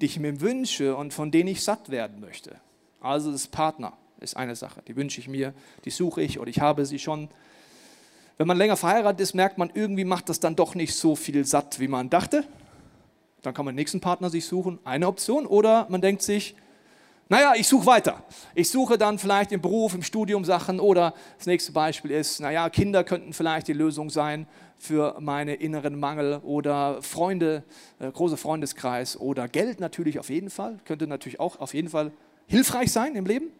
die 0.00 0.06
ich 0.06 0.20
mir 0.20 0.40
wünsche 0.40 0.96
und 0.96 1.12
von 1.12 1.32
denen 1.32 1.48
ich 1.48 1.64
satt 1.64 1.90
werden 1.90 2.20
möchte. 2.20 2.56
Also 3.00 3.32
das 3.32 3.48
Partner 3.48 3.92
ist 4.20 4.36
eine 4.36 4.54
Sache, 4.54 4.82
die 4.86 4.94
wünsche 4.94 5.20
ich 5.20 5.28
mir, 5.28 5.52
die 5.84 5.90
suche 5.90 6.22
ich 6.22 6.38
oder 6.38 6.48
ich 6.48 6.60
habe 6.60 6.86
sie 6.86 7.00
schon. 7.00 7.28
Wenn 8.38 8.46
man 8.46 8.56
länger 8.56 8.76
verheiratet 8.76 9.20
ist, 9.20 9.34
merkt 9.34 9.58
man, 9.58 9.70
irgendwie 9.74 10.04
macht 10.04 10.28
das 10.28 10.38
dann 10.38 10.54
doch 10.54 10.76
nicht 10.76 10.94
so 10.94 11.16
viel 11.16 11.44
satt, 11.44 11.80
wie 11.80 11.88
man 11.88 12.08
dachte. 12.08 12.44
Dann 13.42 13.52
kann 13.52 13.64
man 13.64 13.72
den 13.72 13.80
nächsten 13.80 14.00
Partner 14.00 14.30
sich 14.30 14.46
suchen, 14.46 14.78
eine 14.84 15.08
Option. 15.08 15.46
Oder 15.46 15.86
man 15.88 16.00
denkt 16.00 16.22
sich, 16.22 16.54
naja, 17.28 17.54
ich 17.56 17.66
suche 17.66 17.86
weiter. 17.86 18.22
Ich 18.54 18.70
suche 18.70 18.98
dann 18.98 19.18
vielleicht 19.18 19.50
im 19.50 19.60
Beruf, 19.60 19.94
im 19.94 20.02
Studium 20.02 20.44
Sachen. 20.44 20.78
Oder 20.78 21.12
das 21.38 21.46
nächste 21.46 21.72
Beispiel 21.72 22.12
ist, 22.12 22.40
naja, 22.40 22.70
Kinder 22.70 23.02
könnten 23.02 23.32
vielleicht 23.32 23.66
die 23.66 23.72
Lösung 23.72 24.10
sein 24.10 24.46
für 24.78 25.16
meine 25.18 25.54
inneren 25.54 25.98
Mangel. 25.98 26.38
Oder 26.44 27.02
Freunde, 27.02 27.64
äh, 27.98 28.12
großer 28.12 28.36
Freundeskreis. 28.36 29.18
Oder 29.18 29.48
Geld 29.48 29.80
natürlich 29.80 30.20
auf 30.20 30.30
jeden 30.30 30.50
Fall. 30.50 30.78
Könnte 30.84 31.08
natürlich 31.08 31.40
auch 31.40 31.58
auf 31.58 31.74
jeden 31.74 31.88
Fall 31.88 32.12
hilfreich 32.46 32.92
sein 32.92 33.16
im 33.16 33.26
Leben. 33.26 33.50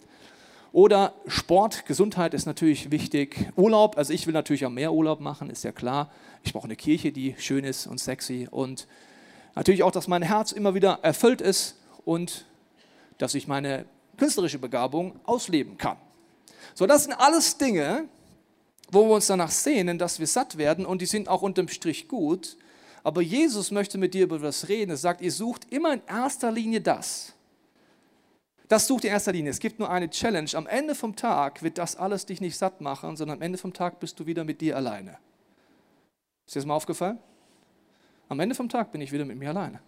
Oder 0.71 1.15
Sport, 1.27 1.87
Gesundheit 1.87 2.35
ist 2.35 2.47
natürlich 2.47 2.93
wichtig. 2.93 3.51
Urlaub, 3.57 3.99
also 3.99 4.13
ich 4.13 4.27
will 4.29 4.35
natürlich 4.35 4.65
auch 4.65 4.71
mehr 4.71 4.93
Urlaub 4.93 5.21
machen, 5.21 5.51
ist 5.51 5.65
ja 5.65 5.73
klar. 5.73 6.13
Ich 6.45 6.53
brauche 6.53 6.67
eine 6.67 6.77
Kirche, 6.77 7.11
die 7.13 7.35
schön 7.39 7.65
ist 7.65 7.87
und 7.89 7.99
sexy. 7.99 8.47
Und 8.51 8.87
natürlich 9.57 9.83
auch, 9.83 9.91
dass 9.91 10.07
mein 10.07 10.23
Herz 10.23 10.53
immer 10.53 10.75
wieder 10.75 11.01
erfüllt 11.03 11.41
ist 11.41 11.81
und 12.05 12.45
dass 13.19 13.35
ich 13.35 13.49
meine 13.49 13.87
künstlerische 14.17 14.59
Begabung 14.59 15.19
ausleben 15.25 15.77
kann. 15.77 15.97
So, 16.75 16.87
das 16.87 17.05
sind 17.05 17.15
alles 17.15 17.57
Dinge, 17.59 18.09
wo 18.91 19.07
wir 19.07 19.15
uns 19.15 19.27
danach 19.27 19.51
sehnen, 19.51 19.99
dass 19.99 20.19
wir 20.19 20.27
satt 20.27 20.59
werden 20.59 20.87
und 20.87 21.03
die 21.03 21.07
sind 21.07 21.29
auch 21.29 21.43
unterm 21.43 21.69
Strich 21.69 22.09
gut. 22.09 22.57
Aber 23.03 23.23
Jesus 23.23 23.71
möchte 23.71 23.99
mit 23.99 24.15
dir 24.15 24.25
über 24.25 24.39
das 24.39 24.69
reden. 24.69 24.91
Er 24.91 24.97
sagt, 24.97 25.21
ihr 25.21 25.33
sucht 25.33 25.73
immer 25.73 25.93
in 25.93 26.03
erster 26.07 26.51
Linie 26.51 26.81
das. 26.81 27.33
Das 28.69 28.87
sucht 28.87 29.05
in 29.05 29.11
erster 29.11 29.33
Linie. 29.33 29.51
Es 29.51 29.61
gibt 29.61 29.79
nur 29.79 29.91
eine 29.91 30.11
Challenge. 30.11 30.51
Am 30.55 30.67
Ende 30.67 30.95
vom 30.95 31.15
Tag 31.15 31.63
wird 31.63 31.79
das 31.79 31.95
alles 31.97 32.27
dich 32.27 32.41
nicht 32.41 32.57
satt 32.57 32.81
machen, 32.81 33.17
sondern 33.17 33.39
am 33.39 33.43
Ende 33.43 33.59
vom 33.59 33.73
Tag 33.73 34.01
bist 34.01 34.19
du 34.19 34.27
wieder 34.27 34.43
mit 34.43 34.61
dir 34.61 34.77
alleine. 34.77 35.19
Ist 36.47 36.57
dir 36.57 36.61
das 36.61 36.67
mal 36.67 36.75
aufgefallen? 36.75 37.19
Am 38.29 38.41
Ende 38.41 38.55
vom 38.57 38.69
Tag 38.69 38.91
bin 38.91 39.01
ich 39.01 39.13
wieder 39.13 39.25
mit 39.25 39.39
mir 39.39 39.51
alleine. 39.51 39.81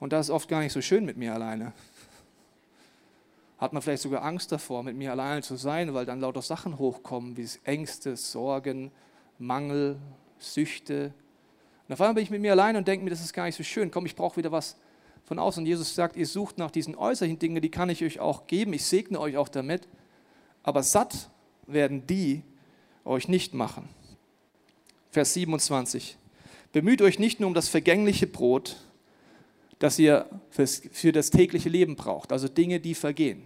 Und 0.00 0.12
das 0.12 0.26
ist 0.26 0.30
oft 0.30 0.48
gar 0.48 0.60
nicht 0.60 0.72
so 0.72 0.80
schön 0.80 1.04
mit 1.04 1.16
mir 1.16 1.34
alleine. 1.34 1.72
Hat 3.58 3.74
man 3.74 3.82
vielleicht 3.82 4.02
sogar 4.02 4.24
Angst 4.24 4.50
davor, 4.50 4.82
mit 4.82 4.96
mir 4.96 5.12
alleine 5.12 5.42
zu 5.42 5.56
sein, 5.56 5.92
weil 5.92 6.06
dann 6.06 6.20
lauter 6.20 6.40
Sachen 6.40 6.78
hochkommen, 6.78 7.36
wie 7.36 7.46
Ängste, 7.64 8.16
Sorgen, 8.16 8.90
Mangel, 9.38 9.98
Süchte. 10.38 11.12
Und 11.86 11.92
auf 11.92 12.00
einmal 12.00 12.14
bin 12.14 12.24
ich 12.24 12.30
mit 12.30 12.40
mir 12.40 12.52
alleine 12.52 12.78
und 12.78 12.88
denke 12.88 13.04
mir, 13.04 13.10
das 13.10 13.20
ist 13.20 13.34
gar 13.34 13.44
nicht 13.44 13.56
so 13.56 13.62
schön. 13.62 13.90
Komm, 13.90 14.06
ich 14.06 14.16
brauche 14.16 14.38
wieder 14.38 14.50
was 14.50 14.76
von 15.26 15.38
außen. 15.38 15.62
Und 15.62 15.66
Jesus 15.66 15.94
sagt, 15.94 16.16
ihr 16.16 16.26
sucht 16.26 16.56
nach 16.56 16.70
diesen 16.70 16.96
äußerlichen 16.96 17.38
Dingen, 17.38 17.60
die 17.60 17.70
kann 17.70 17.90
ich 17.90 18.02
euch 18.02 18.18
auch 18.18 18.46
geben. 18.46 18.72
Ich 18.72 18.86
segne 18.86 19.20
euch 19.20 19.36
auch 19.36 19.50
damit. 19.50 19.86
Aber 20.62 20.82
satt 20.82 21.30
werden 21.66 22.06
die 22.06 22.42
euch 23.04 23.28
nicht 23.28 23.52
machen. 23.52 23.88
Vers 25.10 25.34
27. 25.34 26.16
Bemüht 26.72 27.02
euch 27.02 27.18
nicht 27.18 27.40
nur 27.40 27.48
um 27.48 27.54
das 27.54 27.68
vergängliche 27.68 28.26
Brot, 28.26 28.76
das 29.80 29.98
ihr 29.98 30.28
für 30.50 31.10
das 31.10 31.30
tägliche 31.30 31.68
Leben 31.68 31.96
braucht, 31.96 32.32
also 32.32 32.46
Dinge, 32.46 32.78
die 32.78 32.94
vergehen. 32.94 33.42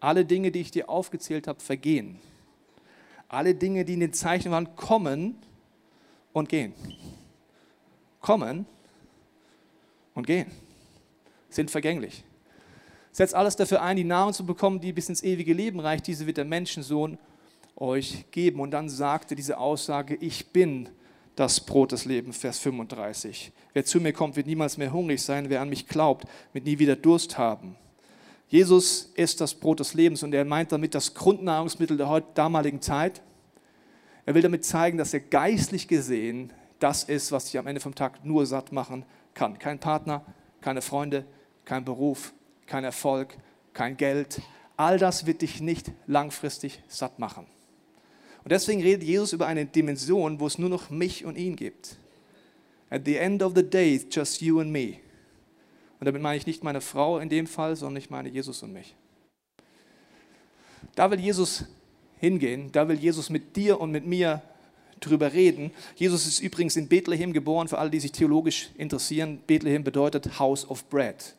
Alle 0.00 0.24
Dinge, 0.24 0.50
die 0.50 0.60
ich 0.60 0.70
dir 0.70 0.88
aufgezählt 0.88 1.46
habe, 1.46 1.60
vergehen. 1.60 2.18
Alle 3.28 3.54
Dinge, 3.54 3.84
die 3.84 3.94
in 3.94 4.00
den 4.00 4.14
Zeichen 4.14 4.50
waren, 4.50 4.74
kommen 4.76 5.36
und 6.32 6.48
gehen. 6.48 6.72
Kommen 8.20 8.64
und 10.14 10.26
gehen. 10.26 10.50
Sind 11.50 11.70
vergänglich. 11.70 12.24
Setzt 13.12 13.34
alles 13.34 13.54
dafür 13.54 13.82
ein, 13.82 13.96
die 13.96 14.04
Nahrung 14.04 14.32
zu 14.32 14.46
bekommen, 14.46 14.80
die 14.80 14.92
bis 14.92 15.10
ins 15.10 15.22
ewige 15.22 15.52
Leben 15.52 15.80
reicht. 15.80 16.06
Diese 16.06 16.26
wird 16.26 16.38
der 16.38 16.44
Menschensohn 16.46 17.18
euch 17.76 18.24
geben. 18.30 18.60
Und 18.60 18.70
dann 18.70 18.88
sagte 18.88 19.34
diese 19.34 19.58
Aussage, 19.58 20.14
ich 20.14 20.46
bin 20.46 20.88
das 21.38 21.60
Brot 21.60 21.92
des 21.92 22.04
Lebens, 22.04 22.38
Vers 22.38 22.58
35. 22.58 23.52
Wer 23.72 23.84
zu 23.84 24.00
mir 24.00 24.12
kommt, 24.12 24.34
wird 24.34 24.48
niemals 24.48 24.76
mehr 24.76 24.92
hungrig 24.92 25.22
sein. 25.22 25.48
Wer 25.48 25.60
an 25.60 25.68
mich 25.68 25.86
glaubt, 25.86 26.24
wird 26.52 26.64
nie 26.64 26.80
wieder 26.80 26.96
Durst 26.96 27.38
haben. 27.38 27.76
Jesus 28.48 29.12
ist 29.14 29.40
das 29.40 29.54
Brot 29.54 29.78
des 29.78 29.94
Lebens 29.94 30.24
und 30.24 30.34
er 30.34 30.44
meint 30.44 30.72
damit 30.72 30.96
das 30.96 31.14
Grundnahrungsmittel 31.14 31.96
der 31.96 32.22
damaligen 32.34 32.82
Zeit. 32.82 33.22
Er 34.26 34.34
will 34.34 34.42
damit 34.42 34.64
zeigen, 34.64 34.98
dass 34.98 35.14
er 35.14 35.20
geistlich 35.20 35.86
gesehen 35.86 36.52
das 36.80 37.04
ist, 37.04 37.30
was 37.30 37.44
dich 37.44 37.58
am 37.58 37.68
Ende 37.68 37.80
vom 37.80 37.94
Tag 37.94 38.24
nur 38.24 38.44
satt 38.44 38.72
machen 38.72 39.04
kann. 39.34 39.60
Kein 39.60 39.78
Partner, 39.78 40.24
keine 40.60 40.82
Freunde, 40.82 41.24
kein 41.64 41.84
Beruf, 41.84 42.32
kein 42.66 42.82
Erfolg, 42.82 43.36
kein 43.74 43.96
Geld. 43.96 44.40
All 44.76 44.98
das 44.98 45.24
wird 45.24 45.42
dich 45.42 45.60
nicht 45.60 45.92
langfristig 46.06 46.82
satt 46.88 47.20
machen. 47.20 47.46
Und 48.48 48.52
deswegen 48.52 48.80
redet 48.80 49.02
Jesus 49.02 49.34
über 49.34 49.46
eine 49.46 49.66
Dimension, 49.66 50.40
wo 50.40 50.46
es 50.46 50.56
nur 50.56 50.70
noch 50.70 50.88
mich 50.88 51.26
und 51.26 51.36
ihn 51.36 51.54
gibt. 51.54 51.98
At 52.88 53.02
the 53.04 53.16
end 53.16 53.42
of 53.42 53.52
the 53.54 53.62
day, 53.62 54.00
just 54.10 54.40
you 54.40 54.58
and 54.60 54.72
me. 54.72 54.94
Und 56.00 56.06
damit 56.06 56.22
meine 56.22 56.38
ich 56.38 56.46
nicht 56.46 56.64
meine 56.64 56.80
Frau 56.80 57.18
in 57.18 57.28
dem 57.28 57.46
Fall, 57.46 57.76
sondern 57.76 58.02
ich 58.02 58.08
meine 58.08 58.30
Jesus 58.30 58.62
und 58.62 58.72
mich. 58.72 58.96
Da 60.94 61.10
will 61.10 61.20
Jesus 61.20 61.66
hingehen, 62.20 62.72
da 62.72 62.88
will 62.88 62.98
Jesus 62.98 63.28
mit 63.28 63.54
dir 63.54 63.78
und 63.78 63.90
mit 63.90 64.06
mir 64.06 64.40
drüber 65.00 65.34
reden. 65.34 65.70
Jesus 65.96 66.26
ist 66.26 66.40
übrigens 66.40 66.74
in 66.76 66.88
Bethlehem 66.88 67.34
geboren, 67.34 67.68
für 67.68 67.76
alle, 67.76 67.90
die 67.90 68.00
sich 68.00 68.12
theologisch 68.12 68.70
interessieren. 68.78 69.40
Bethlehem 69.46 69.84
bedeutet 69.84 70.38
House 70.38 70.66
of 70.70 70.88
Bread, 70.88 71.34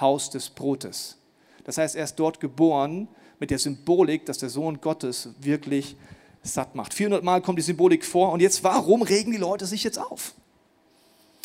Haus 0.00 0.30
des 0.30 0.48
Brotes. 0.48 1.18
Das 1.64 1.76
heißt, 1.76 1.94
er 1.94 2.04
ist 2.04 2.16
dort 2.16 2.40
geboren 2.40 3.06
mit 3.38 3.50
der 3.50 3.58
Symbolik, 3.58 4.24
dass 4.24 4.38
der 4.38 4.48
Sohn 4.48 4.80
Gottes 4.80 5.28
wirklich 5.42 5.96
satt 6.44 6.74
macht. 6.74 6.94
400 6.94 7.24
Mal 7.24 7.40
kommt 7.40 7.58
die 7.58 7.62
Symbolik 7.62 8.04
vor 8.04 8.30
und 8.32 8.40
jetzt, 8.40 8.62
warum 8.62 9.02
regen 9.02 9.32
die 9.32 9.38
Leute 9.38 9.66
sich 9.66 9.82
jetzt 9.82 9.98
auf? 9.98 10.34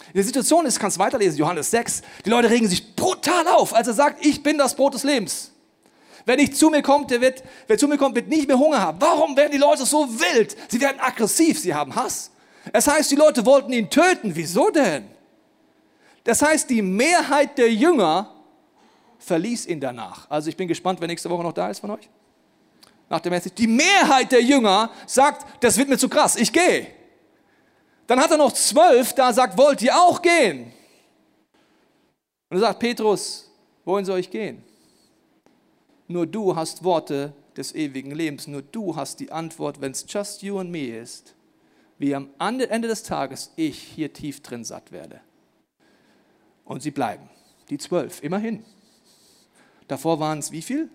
In 0.08 0.15
der 0.15 0.24
Situation 0.24 0.65
ist, 0.65 0.79
kannst 0.79 1.00
weiterlesen, 1.00 1.39
Johannes 1.39 1.72
6, 1.72 2.01
die 2.25 2.29
Leute 2.29 2.50
regen 2.50 2.68
sich 2.68 2.96
brutal 2.96 3.48
auf, 3.48 3.74
als 3.74 3.88
er 3.88 3.94
sagt, 3.94 4.25
ich 4.25 4.44
bin 4.44 4.58
das 4.58 4.75
Brot 4.75 4.94
des 4.94 5.03
Lebens. 5.03 5.51
Wer 6.25 6.36
nicht 6.36 6.58
zu 6.58 6.70
mir 6.70 6.82
kommt, 6.82 7.12
der 7.12 7.22
wird, 7.22 7.44
wer 7.68 7.77
zu 7.77 7.88
mir 7.88 7.98
kommt, 7.98 8.15
wird 8.15 8.27
nicht 8.27 8.48
mehr 8.48 8.60
Hunger 8.60 8.82
haben. 8.82 9.00
Warum 9.00 9.38
werden 9.38 9.51
die 9.51 9.58
Leute 9.58 9.86
so 9.86 10.08
wild? 10.20 10.56
Sie 10.68 10.82
werden 10.82 11.00
aggressiv, 11.00 11.60
sie 11.60 11.74
haben 11.74 11.96
Hass. 11.96 12.32
Es 12.74 12.88
heißt, 12.88 13.10
die 13.10 13.15
Leute 13.15 13.46
wollten 13.46 13.72
ihn 13.72 13.89
töten. 13.89 14.36
Wieso 14.36 14.70
denn? 14.70 15.06
Das 16.24 16.41
heißt, 16.41 16.70
die 16.70 16.82
Mehrheit 16.82 17.58
der 17.58 17.72
Jünger 17.72 18.32
verließ 19.20 19.65
ihn 19.68 19.79
danach. 19.79 20.29
Also 20.29 20.50
ich 20.50 20.58
bin 20.58 20.68
gespannt, 20.68 21.00
wer 21.00 21.08
nächste 21.08 21.29
Woche 21.29 21.44
noch 21.44 21.53
da 21.53 21.70
ist 21.70 21.79
von 21.79 21.91
euch 21.91 22.10
nach 23.09 23.19
der 23.19 23.31
Message, 23.31 23.55
die 23.55 23.67
Mehrheit 23.67 24.31
der 24.31 24.41
Jünger 24.41 24.91
sagt, 25.07 25.63
das 25.63 25.77
wird 25.77 25.89
mir 25.89 25.97
zu 25.97 26.07
krass, 26.07 26.35
ich 26.35 26.53
gehe. 26.53 26.87
Dann 28.07 28.19
hat 28.19 28.31
er 28.31 28.37
noch 28.37 28.53
zwölf, 28.53 29.13
da 29.13 29.33
sagt, 29.33 29.57
wollt 29.57 29.81
ihr 29.81 29.95
auch 29.95 30.21
gehen? 30.21 30.71
Und 32.49 32.57
er 32.57 32.61
sagt, 32.61 32.79
Petrus, 32.79 33.51
wohin 33.83 34.05
soll 34.05 34.19
ich 34.19 34.29
gehen? 34.29 34.63
Nur 36.07 36.25
du 36.25 36.55
hast 36.55 36.83
Worte 36.83 37.33
des 37.55 37.75
ewigen 37.75 38.11
Lebens, 38.11 38.47
nur 38.47 38.61
du 38.61 38.95
hast 38.95 39.19
die 39.19 39.31
Antwort, 39.31 39.81
wenn 39.81 39.91
es 39.91 40.05
just 40.07 40.41
you 40.41 40.57
and 40.57 40.71
me 40.71 40.87
ist, 40.87 41.35
wie 41.97 42.15
am 42.15 42.29
Ende 42.39 42.87
des 42.87 43.03
Tages 43.03 43.51
ich 43.55 43.77
hier 43.77 44.13
tief 44.13 44.41
drin 44.41 44.63
satt 44.63 44.91
werde. 44.91 45.21
Und 46.63 46.81
sie 46.81 46.91
bleiben, 46.91 47.29
die 47.69 47.77
zwölf, 47.77 48.23
immerhin. 48.23 48.63
Davor 49.87 50.19
waren 50.19 50.39
es 50.39 50.51
wie 50.51 50.61
viel? 50.61 50.89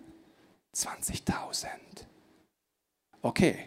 20.000. 0.73 1.67
Okay, 3.25 3.57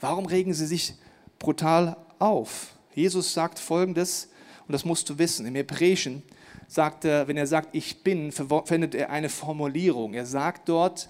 warum 0.00 0.26
regen 0.26 0.52
sie 0.52 0.66
sich 0.66 0.94
brutal 1.38 1.96
auf? 2.18 2.74
Jesus 2.92 3.32
sagt 3.32 3.60
folgendes, 3.60 4.30
und 4.66 4.72
das 4.72 4.84
musst 4.84 5.08
du 5.08 5.16
wissen, 5.16 5.46
im 5.46 5.54
Hebräischen 5.54 6.24
sagt 6.66 7.04
er, 7.04 7.28
wenn 7.28 7.36
er 7.36 7.46
sagt, 7.46 7.68
ich 7.70 8.02
bin, 8.02 8.32
verwendet 8.32 8.96
er 8.96 9.10
eine 9.10 9.28
Formulierung. 9.28 10.12
Er 10.14 10.26
sagt 10.26 10.68
dort, 10.68 11.08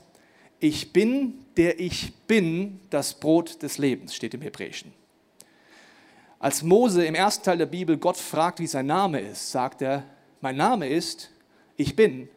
ich 0.58 0.92
bin, 0.92 1.46
der 1.56 1.80
ich 1.80 2.12
bin, 2.26 2.80
das 2.90 3.18
Brot 3.18 3.62
des 3.62 3.78
Lebens, 3.78 4.14
steht 4.14 4.34
im 4.34 4.42
Hebräischen. 4.42 4.92
Als 6.38 6.62
Mose 6.62 7.06
im 7.06 7.14
ersten 7.14 7.44
Teil 7.44 7.56
der 7.56 7.64
Bibel 7.64 7.96
Gott 7.96 8.18
fragt, 8.18 8.60
wie 8.60 8.66
sein 8.66 8.84
Name 8.84 9.20
ist, 9.20 9.52
sagt 9.52 9.80
er, 9.80 10.04
mein 10.42 10.56
Name 10.58 10.86
ist, 10.86 11.30
ich 11.78 11.96
bin, 11.96 12.28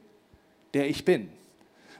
der 0.74 0.88
ich 0.88 1.04
bin. 1.04 1.34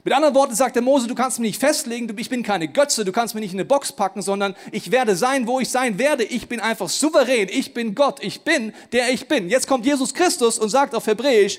Mit 0.06 0.12
anderen 0.12 0.34
Worten 0.34 0.54
sagt 0.54 0.76
der 0.76 0.82
Mose, 0.82 1.06
du 1.06 1.14
kannst 1.14 1.40
mich 1.40 1.52
nicht 1.52 1.60
festlegen, 1.60 2.14
ich 2.18 2.28
bin 2.28 2.42
keine 2.42 2.68
Götze, 2.68 3.06
du 3.06 3.12
kannst 3.12 3.34
mich 3.34 3.40
nicht 3.40 3.54
in 3.54 3.58
eine 3.58 3.64
Box 3.64 3.90
packen, 3.90 4.20
sondern 4.20 4.54
ich 4.70 4.90
werde 4.90 5.16
sein, 5.16 5.46
wo 5.46 5.60
ich 5.60 5.70
sein 5.70 5.98
werde. 5.98 6.24
Ich 6.24 6.46
bin 6.46 6.60
einfach 6.60 6.90
souverän, 6.90 7.48
ich 7.50 7.72
bin 7.72 7.94
Gott, 7.94 8.22
ich 8.22 8.42
bin, 8.42 8.74
der 8.92 9.10
ich 9.10 9.28
bin. 9.28 9.48
Jetzt 9.48 9.66
kommt 9.66 9.86
Jesus 9.86 10.12
Christus 10.12 10.58
und 10.58 10.68
sagt 10.68 10.94
auf 10.94 11.06
Hebräisch, 11.06 11.58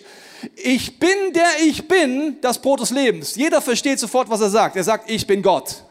ich 0.57 0.99
bin, 0.99 1.33
der 1.33 1.47
ich 1.65 1.87
bin, 1.87 2.37
das 2.41 2.61
Brot 2.61 2.81
des 2.81 2.91
Lebens. 2.91 3.35
Jeder 3.35 3.61
versteht 3.61 3.97
sofort, 3.97 4.29
was 4.29 4.41
er 4.41 4.51
sagt. 4.51 4.75
Er 4.75 4.83
sagt, 4.83 5.09
ich 5.09 5.25
bin 5.25 5.41
Gott. 5.41 5.83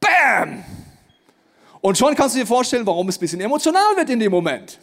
Bam! 0.00 0.64
Und 1.82 1.98
schon 1.98 2.14
kannst 2.14 2.34
du 2.34 2.40
dir 2.40 2.46
vorstellen, 2.46 2.86
warum 2.86 3.10
es 3.10 3.18
ein 3.18 3.20
bisschen 3.20 3.42
emotional 3.42 3.94
wird 3.94 4.08
in 4.08 4.20
dem 4.20 4.32
Moment. 4.32 4.78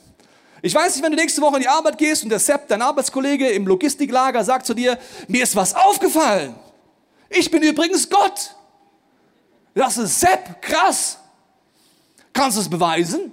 Ich 0.61 0.73
weiß 0.73 0.95
nicht, 0.95 1.03
wenn 1.03 1.11
du 1.11 1.17
nächste 1.17 1.41
Woche 1.41 1.57
in 1.57 1.61
die 1.61 1.67
Arbeit 1.67 1.97
gehst 1.97 2.23
und 2.23 2.29
der 2.29 2.39
Sepp, 2.39 2.67
dein 2.67 2.81
Arbeitskollege 2.81 3.49
im 3.49 3.67
Logistiklager, 3.67 4.43
sagt 4.43 4.65
zu 4.65 4.73
dir, 4.73 4.97
mir 5.27 5.43
ist 5.43 5.55
was 5.55 5.75
aufgefallen. 5.75 6.55
Ich 7.29 7.51
bin 7.51 7.61
übrigens 7.61 8.09
Gott. 8.09 8.55
Das 9.73 9.97
ist 9.97 10.19
Sepp, 10.19 10.61
krass. 10.61 11.19
Kannst 12.33 12.57
du 12.57 12.61
es 12.61 12.69
beweisen? 12.69 13.31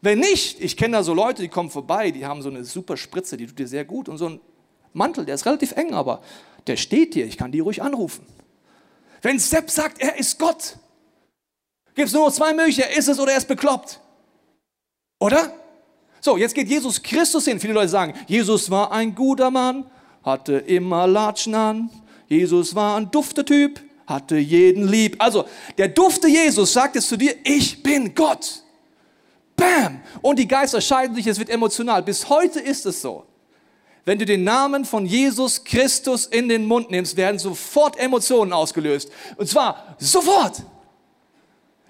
Wenn 0.00 0.18
nicht, 0.18 0.60
ich 0.60 0.76
kenne 0.76 0.98
da 0.98 1.02
so 1.02 1.14
Leute, 1.14 1.42
die 1.42 1.48
kommen 1.48 1.70
vorbei, 1.70 2.10
die 2.10 2.26
haben 2.26 2.42
so 2.42 2.48
eine 2.48 2.64
super 2.64 2.96
Spritze, 2.96 3.36
die 3.36 3.46
tut 3.46 3.58
dir 3.58 3.68
sehr 3.68 3.84
gut 3.84 4.08
und 4.08 4.18
so 4.18 4.28
ein 4.28 4.40
Mantel, 4.92 5.24
der 5.24 5.34
ist 5.34 5.46
relativ 5.46 5.72
eng, 5.72 5.94
aber 5.94 6.22
der 6.66 6.76
steht 6.76 7.14
dir, 7.14 7.26
ich 7.26 7.36
kann 7.36 7.52
die 7.52 7.60
ruhig 7.60 7.82
anrufen. 7.82 8.26
Wenn 9.22 9.38
Sepp 9.38 9.70
sagt, 9.70 10.00
er 10.00 10.18
ist 10.18 10.38
Gott, 10.38 10.76
gibt 11.94 12.08
es 12.08 12.14
nur 12.14 12.26
noch 12.26 12.32
zwei 12.32 12.52
Möglichkeiten, 12.54 12.92
er 12.92 12.98
ist 12.98 13.08
es 13.08 13.18
oder 13.18 13.32
er 13.32 13.38
ist 13.38 13.48
bekloppt. 13.48 14.00
Oder? 15.18 15.52
So, 16.26 16.36
jetzt 16.36 16.56
geht 16.56 16.66
Jesus 16.66 17.00
Christus 17.00 17.44
hin. 17.44 17.60
Viele 17.60 17.72
Leute 17.72 17.88
sagen, 17.88 18.12
Jesus 18.26 18.68
war 18.68 18.90
ein 18.90 19.14
guter 19.14 19.48
Mann, 19.48 19.86
hatte 20.24 20.54
immer 20.54 21.06
Latschen 21.06 21.54
an. 21.54 21.88
Jesus 22.26 22.74
war 22.74 22.96
ein 22.96 23.08
Duftetyp, 23.12 23.80
hatte 24.08 24.36
jeden 24.36 24.88
lieb. 24.88 25.14
Also, 25.20 25.44
der 25.78 25.86
dufte 25.86 26.26
Jesus 26.26 26.72
sagt 26.72 26.96
jetzt 26.96 27.08
zu 27.08 27.16
dir, 27.16 27.36
ich 27.44 27.80
bin 27.80 28.12
Gott. 28.12 28.64
Bam! 29.54 30.00
Und 30.20 30.40
die 30.40 30.48
Geister 30.48 30.80
scheiden 30.80 31.14
sich, 31.14 31.28
es 31.28 31.38
wird 31.38 31.48
emotional. 31.48 32.02
Bis 32.02 32.28
heute 32.28 32.58
ist 32.58 32.86
es 32.86 33.00
so. 33.00 33.24
Wenn 34.04 34.18
du 34.18 34.24
den 34.24 34.42
Namen 34.42 34.84
von 34.84 35.06
Jesus 35.06 35.62
Christus 35.62 36.26
in 36.26 36.48
den 36.48 36.66
Mund 36.66 36.90
nimmst, 36.90 37.16
werden 37.16 37.38
sofort 37.38 38.00
Emotionen 38.00 38.52
ausgelöst. 38.52 39.12
Und 39.36 39.48
zwar 39.48 39.94
sofort. 40.00 40.60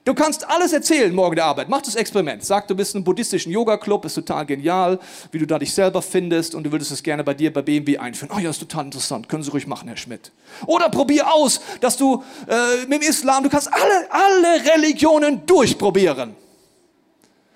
Du 0.06 0.14
kannst 0.14 0.48
alles 0.48 0.72
erzählen 0.72 1.12
morgen 1.12 1.34
der 1.34 1.46
Arbeit. 1.46 1.68
Mach 1.68 1.82
das 1.82 1.96
Experiment. 1.96 2.44
Sag, 2.44 2.68
du 2.68 2.76
bist 2.76 2.94
in 2.94 2.98
einem 2.98 3.04
buddhistischen 3.04 3.50
Yoga-Club, 3.50 4.04
ist 4.04 4.14
total 4.14 4.46
genial, 4.46 5.00
wie 5.32 5.38
du 5.38 5.46
da 5.48 5.58
dich 5.58 5.74
selber 5.74 6.00
findest 6.00 6.54
und 6.54 6.62
du 6.62 6.70
würdest 6.70 6.92
es 6.92 7.02
gerne 7.02 7.24
bei 7.24 7.34
dir 7.34 7.52
bei 7.52 7.60
BMW 7.60 7.98
einführen. 7.98 8.30
Oh 8.32 8.38
ja, 8.38 8.50
ist 8.50 8.60
total 8.60 8.84
interessant. 8.84 9.28
Können 9.28 9.42
Sie 9.42 9.50
ruhig 9.50 9.66
machen, 9.66 9.88
Herr 9.88 9.96
Schmidt. 9.96 10.30
Oder 10.64 10.90
probier 10.90 11.34
aus, 11.34 11.60
dass 11.80 11.96
du 11.96 12.22
äh, 12.46 12.86
mit 12.86 13.02
dem 13.02 13.08
Islam, 13.10 13.42
du 13.42 13.50
kannst 13.50 13.68
alle, 13.74 14.06
alle 14.08 14.76
Religionen 14.76 15.44
durchprobieren. 15.44 16.36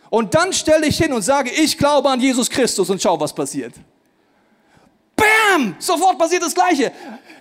Und 0.09 0.35
dann 0.35 0.53
stell 0.53 0.81
dich 0.81 0.99
hin 0.99 1.13
und 1.13 1.23
sage, 1.23 1.51
ich 1.53 1.79
glaube 1.79 2.11
an 2.11 2.21
Jesus 2.21 2.51
Christus 2.51 2.91
und 2.91 3.01
schau, 3.01 3.21
was 3.21 3.33
passiert. 3.33 3.75
Bam! 5.21 5.77
Sofort 5.79 6.19
passiert 6.19 6.43
das 6.43 6.55
Gleiche. 6.55 6.93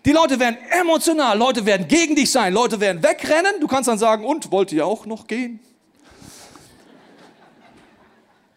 Die 0.05 0.11
Leute 0.11 0.39
werden 0.39 0.57
emotional, 0.71 1.37
Leute 1.37 1.65
werden 1.65 1.87
gegen 1.87 2.15
dich 2.15 2.31
sein, 2.31 2.53
Leute 2.53 2.79
werden 2.79 3.01
wegrennen. 3.03 3.59
Du 3.59 3.67
kannst 3.67 3.87
dann 3.87 3.97
sagen, 3.97 4.25
und 4.25 4.51
wollt 4.51 4.71
ihr 4.71 4.85
auch 4.85 5.05
noch 5.05 5.27
gehen? 5.27 5.59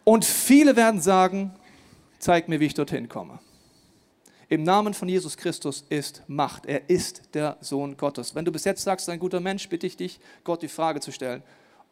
Und 0.03 0.25
viele 0.25 0.75
werden 0.75 1.01
sagen, 1.01 1.53
zeig 2.19 2.49
mir, 2.49 2.59
wie 2.59 2.65
ich 2.65 2.73
dorthin 2.73 3.07
komme. 3.07 3.39
Im 4.49 4.63
Namen 4.63 4.93
von 4.93 5.07
Jesus 5.07 5.37
Christus 5.37 5.85
ist 5.89 6.21
Macht. 6.27 6.65
Er 6.65 6.89
ist 6.89 7.23
der 7.33 7.57
Sohn 7.61 7.97
Gottes. 7.97 8.35
Wenn 8.35 8.45
du 8.45 8.51
bis 8.51 8.65
jetzt 8.65 8.83
sagst, 8.83 9.09
ein 9.09 9.19
guter 9.19 9.39
Mensch, 9.39 9.67
bitte 9.69 9.87
ich 9.87 9.97
dich, 9.97 10.19
Gott 10.43 10.61
die 10.61 10.67
Frage 10.67 10.99
zu 10.99 11.11
stellen, 11.11 11.41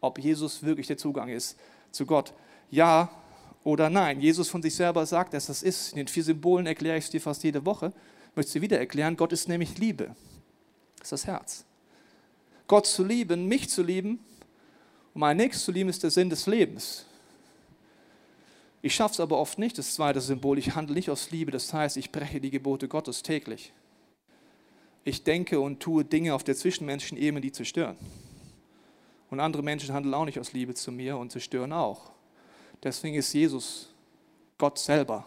ob 0.01 0.19
Jesus 0.19 0.61
wirklich 0.61 0.87
der 0.87 0.97
Zugang 0.97 1.29
ist 1.29 1.57
zu 1.91 2.05
Gott. 2.05 2.33
Ja 2.69 3.09
oder 3.63 3.89
nein. 3.89 4.21
Jesus 4.21 4.49
von 4.49 4.61
sich 4.61 4.75
selber 4.75 5.05
sagt, 5.05 5.33
dass 5.33 5.47
das 5.47 5.63
ist. 5.63 5.91
In 5.91 5.97
den 5.97 6.07
vier 6.07 6.23
Symbolen 6.23 6.65
erkläre 6.65 6.97
ich 6.97 7.05
es 7.05 7.09
dir 7.09 7.21
fast 7.21 7.43
jede 7.43 7.65
Woche 7.65 7.93
möchte 8.35 8.51
sie 8.51 8.61
wieder 8.61 8.79
erklären, 8.79 9.17
Gott 9.17 9.33
ist 9.33 9.47
nämlich 9.47 9.77
Liebe. 9.77 10.15
Das 10.97 11.07
ist 11.07 11.11
das 11.11 11.27
Herz. 11.27 11.65
Gott 12.67 12.87
zu 12.87 13.03
lieben, 13.03 13.47
mich 13.47 13.69
zu 13.69 13.83
lieben 13.83 14.19
und 15.13 15.19
mein 15.19 15.37
Nächsten 15.37 15.63
zu 15.65 15.71
lieben, 15.71 15.89
ist 15.89 16.03
der 16.03 16.11
Sinn 16.11 16.29
des 16.29 16.47
Lebens. 16.47 17.05
Ich 18.81 18.95
schaffe 18.95 19.13
es 19.13 19.19
aber 19.19 19.37
oft 19.37 19.59
nicht, 19.59 19.77
das 19.77 19.93
zweite 19.93 20.21
Symbol, 20.21 20.57
ich 20.57 20.73
handle 20.75 20.95
nicht 20.95 21.09
aus 21.09 21.31
Liebe, 21.31 21.51
das 21.51 21.71
heißt, 21.71 21.97
ich 21.97 22.11
breche 22.11 22.39
die 22.41 22.49
Gebote 22.49 22.87
Gottes 22.87 23.21
täglich. 23.21 23.73
Ich 25.03 25.23
denke 25.23 25.59
und 25.59 25.79
tue 25.79 26.05
Dinge 26.05 26.33
auf 26.33 26.43
der 26.43 26.55
zwischenmenschlichen 26.55 27.17
Ebene, 27.17 27.41
die 27.41 27.51
zerstören. 27.51 27.97
Und 29.29 29.39
andere 29.39 29.63
Menschen 29.63 29.93
handeln 29.93 30.13
auch 30.13 30.25
nicht 30.25 30.39
aus 30.39 30.53
Liebe 30.53 30.73
zu 30.73 30.91
mir 30.91 31.17
und 31.17 31.31
zerstören 31.31 31.73
auch. 31.73 32.11
Deswegen 32.83 33.15
ist 33.15 33.33
Jesus 33.33 33.89
Gott 34.57 34.79
selber 34.79 35.25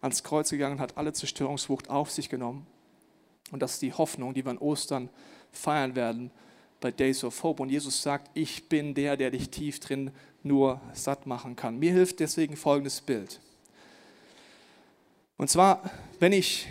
ans 0.00 0.22
Kreuz 0.22 0.50
gegangen, 0.50 0.80
hat 0.80 0.96
alle 0.96 1.12
Zerstörungswucht 1.12 1.90
auf 1.90 2.10
sich 2.10 2.28
genommen. 2.28 2.66
Und 3.50 3.60
das 3.60 3.74
ist 3.74 3.82
die 3.82 3.92
Hoffnung, 3.92 4.34
die 4.34 4.44
wir 4.44 4.50
an 4.50 4.58
Ostern 4.58 5.10
feiern 5.52 5.94
werden 5.94 6.30
bei 6.80 6.90
Days 6.90 7.24
of 7.24 7.42
Hope. 7.42 7.62
Und 7.62 7.68
Jesus 7.68 8.02
sagt, 8.02 8.30
ich 8.34 8.68
bin 8.68 8.94
der, 8.94 9.16
der 9.16 9.30
dich 9.30 9.50
tief 9.50 9.80
drin 9.80 10.10
nur 10.42 10.80
satt 10.94 11.26
machen 11.26 11.56
kann. 11.56 11.78
Mir 11.78 11.92
hilft 11.92 12.20
deswegen 12.20 12.56
folgendes 12.56 13.00
Bild. 13.00 13.40
Und 15.36 15.48
zwar, 15.48 15.90
wenn 16.18 16.32
ich 16.32 16.68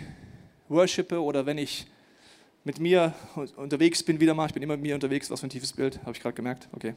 worshipe 0.68 1.20
oder 1.20 1.46
wenn 1.46 1.58
ich 1.58 1.86
mit 2.64 2.78
mir 2.78 3.14
unterwegs 3.56 4.02
bin, 4.02 4.20
wieder 4.20 4.34
mal, 4.34 4.46
ich 4.46 4.54
bin 4.54 4.62
immer 4.62 4.76
mit 4.76 4.82
mir 4.82 4.94
unterwegs, 4.94 5.30
was 5.30 5.40
für 5.40 5.46
ein 5.46 5.50
tiefes 5.50 5.72
Bild, 5.72 6.00
habe 6.02 6.12
ich 6.12 6.20
gerade 6.20 6.34
gemerkt, 6.34 6.68
okay. 6.72 6.94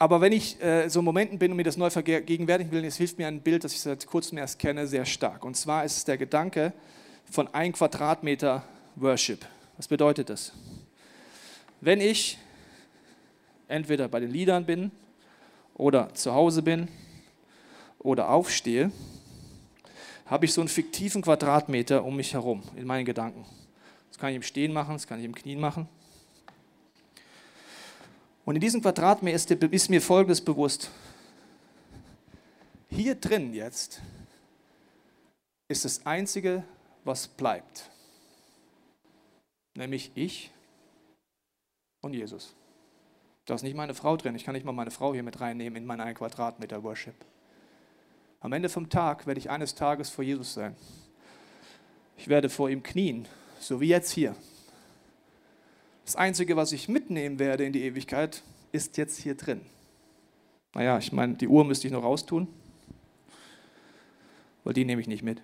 Aber 0.00 0.22
wenn 0.22 0.32
ich 0.32 0.58
äh, 0.62 0.88
so 0.88 1.00
in 1.00 1.04
Momenten 1.04 1.38
bin 1.38 1.50
und 1.50 1.58
mir 1.58 1.62
das 1.62 1.76
neu 1.76 1.90
vergegenwärtigen 1.90 2.72
will, 2.72 2.82
es 2.86 2.96
hilft 2.96 3.18
mir 3.18 3.28
ein 3.28 3.42
Bild, 3.42 3.64
das 3.64 3.74
ich 3.74 3.82
seit 3.82 4.06
kurzem 4.06 4.38
erst 4.38 4.58
kenne, 4.58 4.86
sehr 4.86 5.04
stark. 5.04 5.44
Und 5.44 5.58
zwar 5.58 5.84
ist 5.84 5.98
es 5.98 6.04
der 6.06 6.16
Gedanke 6.16 6.72
von 7.30 7.52
ein 7.52 7.74
Quadratmeter 7.74 8.64
Worship. 8.96 9.44
Was 9.76 9.88
bedeutet 9.88 10.30
das? 10.30 10.54
Wenn 11.82 12.00
ich 12.00 12.38
entweder 13.68 14.08
bei 14.08 14.20
den 14.20 14.30
Liedern 14.30 14.64
bin 14.64 14.90
oder 15.74 16.14
zu 16.14 16.32
Hause 16.32 16.62
bin 16.62 16.88
oder 17.98 18.30
aufstehe, 18.30 18.90
habe 20.24 20.46
ich 20.46 20.54
so 20.54 20.62
einen 20.62 20.68
fiktiven 20.68 21.20
Quadratmeter 21.20 22.04
um 22.06 22.16
mich 22.16 22.32
herum 22.32 22.62
in 22.74 22.86
meinen 22.86 23.04
Gedanken. 23.04 23.44
Das 24.08 24.16
kann 24.16 24.30
ich 24.30 24.36
im 24.36 24.42
Stehen 24.42 24.72
machen, 24.72 24.94
das 24.94 25.06
kann 25.06 25.18
ich 25.18 25.26
im 25.26 25.34
Knien 25.34 25.60
machen. 25.60 25.90
Und 28.50 28.56
in 28.56 28.62
diesem 28.62 28.82
Quadratmeter 28.82 29.62
ist 29.70 29.90
mir 29.90 30.02
Folgendes 30.02 30.40
bewusst. 30.40 30.90
Hier 32.88 33.14
drin 33.14 33.54
jetzt 33.54 34.02
ist 35.68 35.84
das 35.84 36.04
Einzige, 36.04 36.64
was 37.04 37.28
bleibt. 37.28 37.88
Nämlich 39.76 40.10
ich 40.16 40.50
und 42.00 42.12
Jesus. 42.12 42.56
Da 43.44 43.54
ist 43.54 43.62
nicht 43.62 43.76
meine 43.76 43.94
Frau 43.94 44.16
drin. 44.16 44.34
Ich 44.34 44.42
kann 44.42 44.56
nicht 44.56 44.64
mal 44.66 44.72
meine 44.72 44.90
Frau 44.90 45.14
hier 45.14 45.22
mit 45.22 45.40
reinnehmen 45.40 45.76
in 45.76 45.86
meinen 45.86 46.00
1 46.00 46.18
Quadratmeter 46.18 46.82
Worship. 46.82 47.14
Am 48.40 48.52
Ende 48.52 48.68
vom 48.68 48.88
Tag 48.90 49.28
werde 49.28 49.38
ich 49.38 49.48
eines 49.48 49.76
Tages 49.76 50.10
vor 50.10 50.24
Jesus 50.24 50.54
sein. 50.54 50.74
Ich 52.16 52.26
werde 52.26 52.48
vor 52.48 52.68
ihm 52.68 52.82
knien, 52.82 53.28
so 53.60 53.80
wie 53.80 53.86
jetzt 53.86 54.10
hier. 54.10 54.34
Das 56.10 56.16
Einzige, 56.16 56.56
was 56.56 56.72
ich 56.72 56.88
mitnehmen 56.88 57.38
werde 57.38 57.64
in 57.64 57.72
die 57.72 57.84
Ewigkeit, 57.84 58.42
ist 58.72 58.96
jetzt 58.96 59.18
hier 59.18 59.36
drin. 59.36 59.60
Naja, 60.74 60.98
ich 60.98 61.12
meine, 61.12 61.34
die 61.34 61.46
Uhr 61.46 61.64
müsste 61.64 61.86
ich 61.86 61.92
noch 61.92 62.02
raustun, 62.02 62.48
weil 64.64 64.72
die 64.72 64.84
nehme 64.84 65.00
ich 65.00 65.06
nicht 65.06 65.22
mit. 65.22 65.40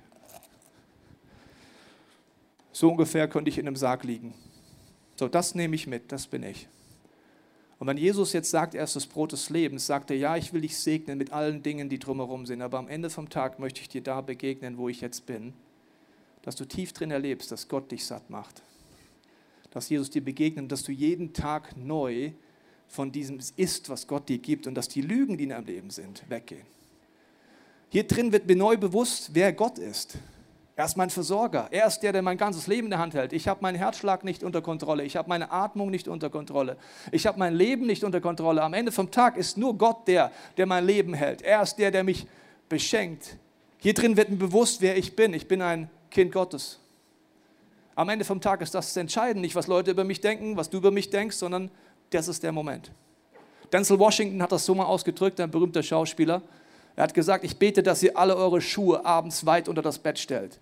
So 2.72 2.90
ungefähr 2.90 3.28
könnte 3.28 3.48
ich 3.48 3.58
in 3.58 3.68
einem 3.68 3.76
Sarg 3.76 4.02
liegen. 4.02 4.34
So, 5.14 5.28
das 5.28 5.54
nehme 5.54 5.76
ich 5.76 5.86
mit, 5.86 6.10
das 6.10 6.26
bin 6.26 6.42
ich. 6.42 6.66
Und 7.78 7.86
wenn 7.86 7.96
Jesus 7.96 8.32
jetzt 8.32 8.50
sagt, 8.50 8.74
er 8.74 8.82
ist 8.82 8.96
das 8.96 9.06
Brot 9.06 9.30
des 9.30 9.50
Lebens, 9.50 9.86
sagt 9.86 10.10
er, 10.10 10.16
ja, 10.16 10.36
ich 10.36 10.52
will 10.52 10.62
dich 10.62 10.76
segnen 10.76 11.16
mit 11.16 11.32
allen 11.32 11.62
Dingen, 11.62 11.88
die 11.88 12.00
drumherum 12.00 12.44
sind, 12.44 12.60
aber 12.60 12.78
am 12.78 12.88
Ende 12.88 13.08
vom 13.08 13.30
Tag 13.30 13.60
möchte 13.60 13.82
ich 13.82 13.88
dir 13.88 14.02
da 14.02 14.20
begegnen, 14.20 14.78
wo 14.78 14.88
ich 14.88 15.00
jetzt 15.00 15.26
bin, 15.26 15.52
dass 16.42 16.56
du 16.56 16.64
tief 16.64 16.92
drin 16.92 17.12
erlebst, 17.12 17.52
dass 17.52 17.68
Gott 17.68 17.92
dich 17.92 18.04
satt 18.04 18.30
macht 18.30 18.62
dass 19.76 19.90
Jesus 19.90 20.08
dir 20.08 20.24
begegnet, 20.24 20.72
dass 20.72 20.84
du 20.84 20.90
jeden 20.90 21.34
Tag 21.34 21.76
neu 21.76 22.30
von 22.88 23.12
diesem 23.12 23.40
ist, 23.56 23.90
was 23.90 24.06
Gott 24.06 24.26
dir 24.26 24.38
gibt 24.38 24.66
und 24.66 24.74
dass 24.74 24.88
die 24.88 25.02
Lügen, 25.02 25.36
die 25.36 25.44
in 25.44 25.50
deinem 25.50 25.66
Leben 25.66 25.90
sind, 25.90 26.22
weggehen. 26.30 26.64
Hier 27.90 28.06
drin 28.06 28.32
wird 28.32 28.46
mir 28.46 28.56
neu 28.56 28.78
bewusst, 28.78 29.34
wer 29.34 29.52
Gott 29.52 29.78
ist. 29.78 30.16
Er 30.76 30.86
ist 30.86 30.96
mein 30.96 31.10
Versorger. 31.10 31.68
Er 31.70 31.86
ist 31.86 32.00
der, 32.00 32.12
der 32.12 32.22
mein 32.22 32.38
ganzes 32.38 32.66
Leben 32.68 32.86
in 32.86 32.92
der 32.92 33.00
Hand 33.00 33.12
hält. 33.12 33.34
Ich 33.34 33.48
habe 33.48 33.60
meinen 33.60 33.76
Herzschlag 33.76 34.24
nicht 34.24 34.42
unter 34.42 34.62
Kontrolle. 34.62 35.04
Ich 35.04 35.14
habe 35.14 35.28
meine 35.28 35.50
Atmung 35.50 35.90
nicht 35.90 36.08
unter 36.08 36.30
Kontrolle. 36.30 36.78
Ich 37.12 37.26
habe 37.26 37.38
mein 37.38 37.54
Leben 37.54 37.84
nicht 37.84 38.02
unter 38.02 38.22
Kontrolle. 38.22 38.62
Am 38.62 38.72
Ende 38.72 38.92
vom 38.92 39.10
Tag 39.10 39.36
ist 39.36 39.58
nur 39.58 39.76
Gott 39.76 40.08
der, 40.08 40.32
der 40.56 40.64
mein 40.64 40.86
Leben 40.86 41.12
hält. 41.12 41.42
Er 41.42 41.60
ist 41.60 41.76
der, 41.76 41.90
der 41.90 42.02
mich 42.02 42.26
beschenkt. 42.70 43.36
Hier 43.76 43.92
drin 43.92 44.16
wird 44.16 44.30
mir 44.30 44.36
bewusst, 44.36 44.80
wer 44.80 44.96
ich 44.96 45.14
bin. 45.14 45.34
Ich 45.34 45.46
bin 45.46 45.60
ein 45.60 45.90
Kind 46.10 46.32
Gottes. 46.32 46.80
Am 47.96 48.10
Ende 48.10 48.26
vom 48.26 48.42
Tag 48.42 48.60
ist 48.60 48.74
das 48.74 48.94
entscheidend, 48.98 49.40
nicht 49.40 49.54
was 49.54 49.68
Leute 49.68 49.90
über 49.90 50.04
mich 50.04 50.20
denken, 50.20 50.58
was 50.58 50.68
du 50.68 50.76
über 50.76 50.90
mich 50.90 51.08
denkst, 51.08 51.36
sondern 51.36 51.70
das 52.10 52.28
ist 52.28 52.42
der 52.42 52.52
Moment. 52.52 52.92
Denzel 53.72 53.98
Washington 53.98 54.42
hat 54.42 54.52
das 54.52 54.66
so 54.66 54.74
mal 54.74 54.84
ausgedrückt, 54.84 55.40
ein 55.40 55.50
berühmter 55.50 55.82
Schauspieler. 55.82 56.42
Er 56.94 57.04
hat 57.04 57.14
gesagt, 57.14 57.42
ich 57.42 57.56
bete, 57.56 57.82
dass 57.82 58.02
ihr 58.02 58.16
alle 58.18 58.36
eure 58.36 58.60
Schuhe 58.60 59.04
abends 59.06 59.46
weit 59.46 59.66
unter 59.66 59.80
das 59.80 59.98
Bett 59.98 60.18
stellt, 60.18 60.60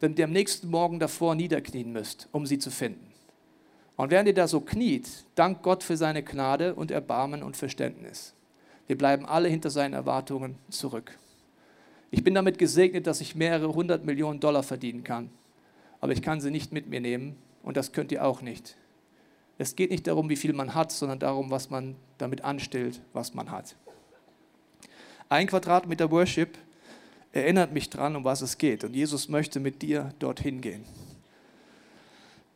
damit 0.00 0.18
ihr 0.18 0.26
am 0.26 0.32
nächsten 0.32 0.68
Morgen 0.68 0.98
davor 0.98 1.34
niederknien 1.34 1.92
müsst, 1.92 2.28
um 2.30 2.44
sie 2.44 2.58
zu 2.58 2.70
finden. 2.70 3.10
Und 3.96 4.10
während 4.10 4.28
ihr 4.28 4.34
da 4.34 4.46
so 4.46 4.60
kniet, 4.60 5.08
dankt 5.34 5.62
Gott 5.62 5.82
für 5.82 5.96
seine 5.96 6.22
Gnade 6.22 6.74
und 6.74 6.90
Erbarmen 6.90 7.42
und 7.42 7.56
Verständnis. 7.56 8.34
Wir 8.86 8.98
bleiben 8.98 9.24
alle 9.24 9.48
hinter 9.48 9.70
seinen 9.70 9.94
Erwartungen 9.94 10.56
zurück. 10.68 11.16
Ich 12.10 12.22
bin 12.22 12.34
damit 12.34 12.58
gesegnet, 12.58 13.06
dass 13.06 13.22
ich 13.22 13.34
mehrere 13.34 13.72
hundert 13.72 14.04
Millionen 14.04 14.40
Dollar 14.40 14.62
verdienen 14.62 15.02
kann 15.02 15.30
aber 16.00 16.12
ich 16.12 16.22
kann 16.22 16.40
sie 16.40 16.50
nicht 16.50 16.72
mit 16.72 16.88
mir 16.88 17.00
nehmen 17.00 17.36
und 17.62 17.76
das 17.76 17.92
könnt 17.92 18.12
ihr 18.12 18.24
auch 18.24 18.42
nicht. 18.42 18.76
Es 19.58 19.74
geht 19.74 19.90
nicht 19.90 20.06
darum, 20.06 20.28
wie 20.28 20.36
viel 20.36 20.52
man 20.52 20.74
hat, 20.74 20.92
sondern 20.92 21.18
darum, 21.18 21.50
was 21.50 21.70
man 21.70 21.96
damit 22.18 22.44
anstellt, 22.44 23.00
was 23.12 23.34
man 23.34 23.50
hat. 23.50 23.74
Ein 25.28 25.46
Quadratmeter 25.46 26.10
Worship 26.10 26.58
erinnert 27.32 27.72
mich 27.72 27.90
daran, 27.90 28.16
um 28.16 28.24
was 28.24 28.42
es 28.42 28.58
geht. 28.58 28.84
Und 28.84 28.94
Jesus 28.94 29.28
möchte 29.28 29.58
mit 29.60 29.82
dir 29.82 30.12
dorthin 30.18 30.60
gehen. 30.60 30.84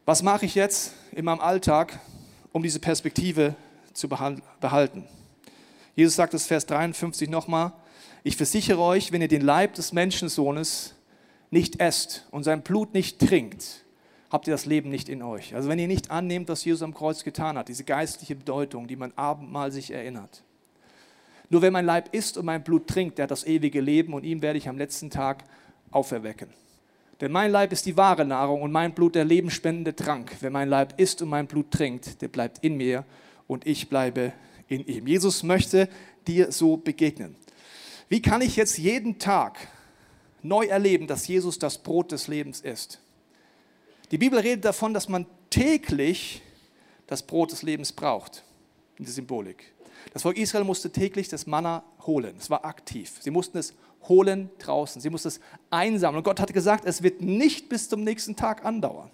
Was 0.05 0.22
mache 0.22 0.46
ich 0.46 0.55
jetzt 0.55 0.92
in 1.12 1.24
meinem 1.24 1.40
Alltag, 1.40 2.00
um 2.53 2.62
diese 2.62 2.81
Perspektive 2.81 3.55
zu 3.92 4.09
behalten? 4.09 5.05
Jesus 5.96 6.16
sagt 6.16 6.35
es 6.35 6.46
Vers 6.46 6.66
53 6.66 7.29
nochmal. 7.29 7.72
Ich 8.22 8.37
versichere 8.37 8.81
euch, 8.81 9.12
wenn 9.12 9.22
ihr 9.22 9.29
den 9.29 9.42
Leib 9.42 9.74
des 9.74 9.92
Menschensohnes 9.92 10.94
nicht 11.50 11.80
esst 11.80 12.26
und 12.30 12.44
sein 12.44 12.62
Blut 12.62 12.94
nicht 12.94 13.18
trinkt, 13.18 13.84
habt 14.30 14.46
ihr 14.46 14.52
das 14.52 14.66
Leben 14.66 14.90
nicht 14.90 15.08
in 15.08 15.22
euch. 15.22 15.54
Also 15.54 15.68
wenn 15.68 15.78
ihr 15.78 15.88
nicht 15.88 16.10
annehmt, 16.10 16.48
was 16.48 16.64
Jesus 16.64 16.82
am 16.82 16.94
Kreuz 16.94 17.24
getan 17.24 17.58
hat, 17.58 17.68
diese 17.68 17.84
geistliche 17.84 18.36
Bedeutung, 18.36 18.86
die 18.86 18.96
man 18.96 19.12
Abendmahl 19.16 19.72
sich 19.72 19.90
erinnert. 19.90 20.44
Nur 21.48 21.62
wer 21.62 21.72
mein 21.72 21.84
Leib 21.84 22.14
isst 22.14 22.38
und 22.38 22.46
mein 22.46 22.62
Blut 22.62 22.86
trinkt, 22.86 23.18
der 23.18 23.24
hat 23.24 23.32
das 23.32 23.44
ewige 23.44 23.80
Leben 23.80 24.14
und 24.14 24.24
ihm 24.24 24.40
werde 24.40 24.58
ich 24.58 24.68
am 24.68 24.78
letzten 24.78 25.10
Tag 25.10 25.44
auferwecken. 25.90 26.48
Denn 27.20 27.32
mein 27.32 27.50
Leib 27.50 27.72
ist 27.72 27.84
die 27.84 27.96
wahre 27.96 28.24
Nahrung 28.24 28.62
und 28.62 28.72
mein 28.72 28.94
Blut 28.94 29.16
der 29.16 29.24
lebenspendende 29.24 29.94
Trank. 29.94 30.36
Wer 30.40 30.50
mein 30.50 30.68
Leib 30.68 30.98
isst 30.98 31.20
und 31.20 31.28
mein 31.28 31.48
Blut 31.48 31.72
trinkt, 31.72 32.22
der 32.22 32.28
bleibt 32.28 32.64
in 32.64 32.76
mir 32.76 33.04
und 33.48 33.66
ich 33.66 33.88
bleibe 33.88 34.32
in 34.68 34.86
ihm. 34.86 35.06
Jesus 35.06 35.42
möchte 35.42 35.88
dir 36.26 36.52
so 36.52 36.76
begegnen. 36.76 37.34
Wie 38.08 38.22
kann 38.22 38.40
ich 38.40 38.56
jetzt 38.56 38.78
jeden 38.78 39.18
Tag 39.18 39.58
neu 40.42 40.66
erleben, 40.66 41.07
dass 41.07 41.26
Jesus 41.26 41.59
das 41.59 41.79
Brot 41.79 42.12
des 42.12 42.29
Lebens 42.29 42.61
ist? 42.61 43.00
Die 44.11 44.18
Bibel 44.18 44.38
redet 44.38 44.64
davon, 44.64 44.92
dass 44.94 45.09
man 45.09 45.26
täglich 45.50 46.42
das 47.07 47.22
Brot 47.22 47.53
des 47.53 47.62
Lebens 47.62 47.92
braucht, 47.92 48.44
in 48.98 49.05
der 49.05 49.14
Symbolik. 49.14 49.72
Das 50.12 50.22
Volk 50.22 50.38
Israel 50.38 50.64
musste 50.64 50.90
täglich 50.90 51.29
das 51.29 51.46
Manna 51.46 51.85
holen. 52.07 52.35
Es 52.38 52.50
war 52.50 52.64
aktiv. 52.64 53.18
Sie 53.20 53.31
mussten 53.31 53.59
es 53.59 53.74
holen 54.09 54.50
draußen. 54.59 55.00
Sie 55.00 55.11
mussten 55.11 55.29
es 55.29 55.40
einsammeln. 55.68 56.18
Und 56.18 56.24
Gott 56.24 56.40
hatte 56.40 56.53
gesagt, 56.53 56.85
es 56.85 57.03
wird 57.03 57.20
nicht 57.20 57.68
bis 57.68 57.88
zum 57.88 58.03
nächsten 58.03 58.35
Tag 58.37 58.64
andauern. 58.64 59.11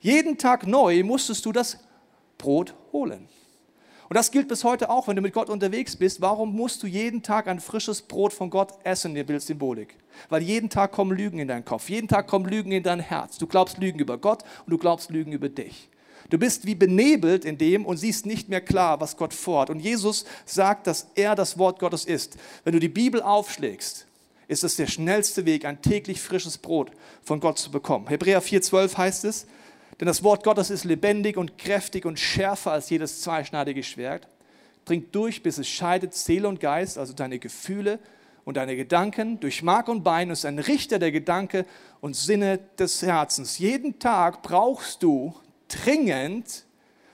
Jeden 0.00 0.38
Tag 0.38 0.66
neu 0.66 1.02
musstest 1.04 1.44
du 1.46 1.52
das 1.52 1.78
Brot 2.38 2.74
holen. 2.92 3.28
Und 4.08 4.14
das 4.14 4.30
gilt 4.30 4.46
bis 4.48 4.62
heute 4.62 4.88
auch, 4.88 5.08
wenn 5.08 5.16
du 5.16 5.22
mit 5.22 5.32
Gott 5.32 5.48
unterwegs 5.48 5.96
bist. 5.96 6.20
Warum 6.20 6.54
musst 6.54 6.82
du 6.82 6.86
jeden 6.86 7.22
Tag 7.22 7.48
ein 7.48 7.58
frisches 7.58 8.02
Brot 8.02 8.32
von 8.32 8.50
Gott 8.50 8.74
essen, 8.84 9.16
in 9.16 9.26
der 9.26 9.40
Symbolik? 9.40 9.96
Weil 10.28 10.42
jeden 10.42 10.70
Tag 10.70 10.92
kommen 10.92 11.16
Lügen 11.16 11.38
in 11.38 11.48
deinen 11.48 11.64
Kopf, 11.64 11.88
jeden 11.88 12.06
Tag 12.06 12.28
kommen 12.28 12.46
Lügen 12.46 12.70
in 12.70 12.82
dein 12.82 13.00
Herz. 13.00 13.38
Du 13.38 13.46
glaubst 13.46 13.78
Lügen 13.78 13.98
über 13.98 14.18
Gott 14.18 14.44
und 14.64 14.70
du 14.70 14.78
glaubst 14.78 15.10
Lügen 15.10 15.32
über 15.32 15.48
dich. 15.48 15.88
Du 16.30 16.38
bist 16.38 16.66
wie 16.66 16.74
benebelt 16.74 17.44
in 17.44 17.58
dem 17.58 17.84
und 17.84 17.98
siehst 17.98 18.26
nicht 18.26 18.48
mehr 18.48 18.60
klar, 18.60 19.00
was 19.00 19.16
Gott 19.16 19.34
vorhat. 19.34 19.70
Und 19.70 19.80
Jesus 19.80 20.24
sagt, 20.44 20.86
dass 20.86 21.08
er 21.14 21.34
das 21.34 21.58
Wort 21.58 21.78
Gottes 21.78 22.04
ist. 22.04 22.36
Wenn 22.64 22.72
du 22.72 22.80
die 22.80 22.88
Bibel 22.88 23.22
aufschlägst, 23.22 24.06
ist 24.48 24.64
es 24.64 24.76
der 24.76 24.86
schnellste 24.86 25.44
Weg, 25.44 25.64
ein 25.64 25.82
täglich 25.82 26.20
frisches 26.20 26.58
Brot 26.58 26.90
von 27.22 27.40
Gott 27.40 27.58
zu 27.58 27.70
bekommen. 27.70 28.06
Hebräer 28.08 28.42
4,12 28.42 28.96
heißt 28.96 29.24
es, 29.24 29.46
denn 30.00 30.06
das 30.06 30.22
Wort 30.22 30.44
Gottes 30.44 30.70
ist 30.70 30.84
lebendig 30.84 31.36
und 31.36 31.58
kräftig 31.58 32.04
und 32.04 32.18
schärfer 32.18 32.72
als 32.72 32.90
jedes 32.90 33.22
zweischneidige 33.22 33.82
Schwert, 33.82 34.28
dringt 34.84 35.14
durch, 35.14 35.42
bis 35.42 35.58
es 35.58 35.68
scheidet 35.68 36.14
Seele 36.14 36.48
und 36.48 36.60
Geist, 36.60 36.98
also 36.98 37.12
deine 37.12 37.38
Gefühle 37.38 37.98
und 38.44 38.56
deine 38.56 38.76
Gedanken, 38.76 39.40
durch 39.40 39.62
Mark 39.62 39.88
und 39.88 40.04
Bein 40.04 40.28
und 40.28 40.34
ist 40.34 40.44
ein 40.44 40.58
Richter 40.58 40.98
der 40.98 41.12
Gedanke 41.12 41.66
und 42.00 42.14
Sinne 42.14 42.60
des 42.78 43.02
Herzens. 43.02 43.58
Jeden 43.58 43.98
Tag 43.98 44.42
brauchst 44.42 45.02
du 45.02 45.34
dringend 45.68 46.64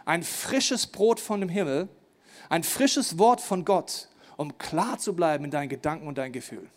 ein 0.05 0.23
frisches 0.23 0.87
Brot 0.87 1.21
von 1.21 1.41
dem 1.41 1.49
Himmel, 1.49 1.89
ein 2.49 2.65
frisches 2.65 3.19
Wort 3.19 3.41
von 3.41 3.65
Gott, 3.65 4.09
um 4.37 4.59
klar 4.59 4.99
zu 4.99 5.15
bleiben 5.15 5.45
in 5.45 5.51
deinen 5.51 5.69
Gedanken 5.69 6.07
und 6.07 6.19
deinen 6.19 6.33
Gefühlen. 6.33 6.69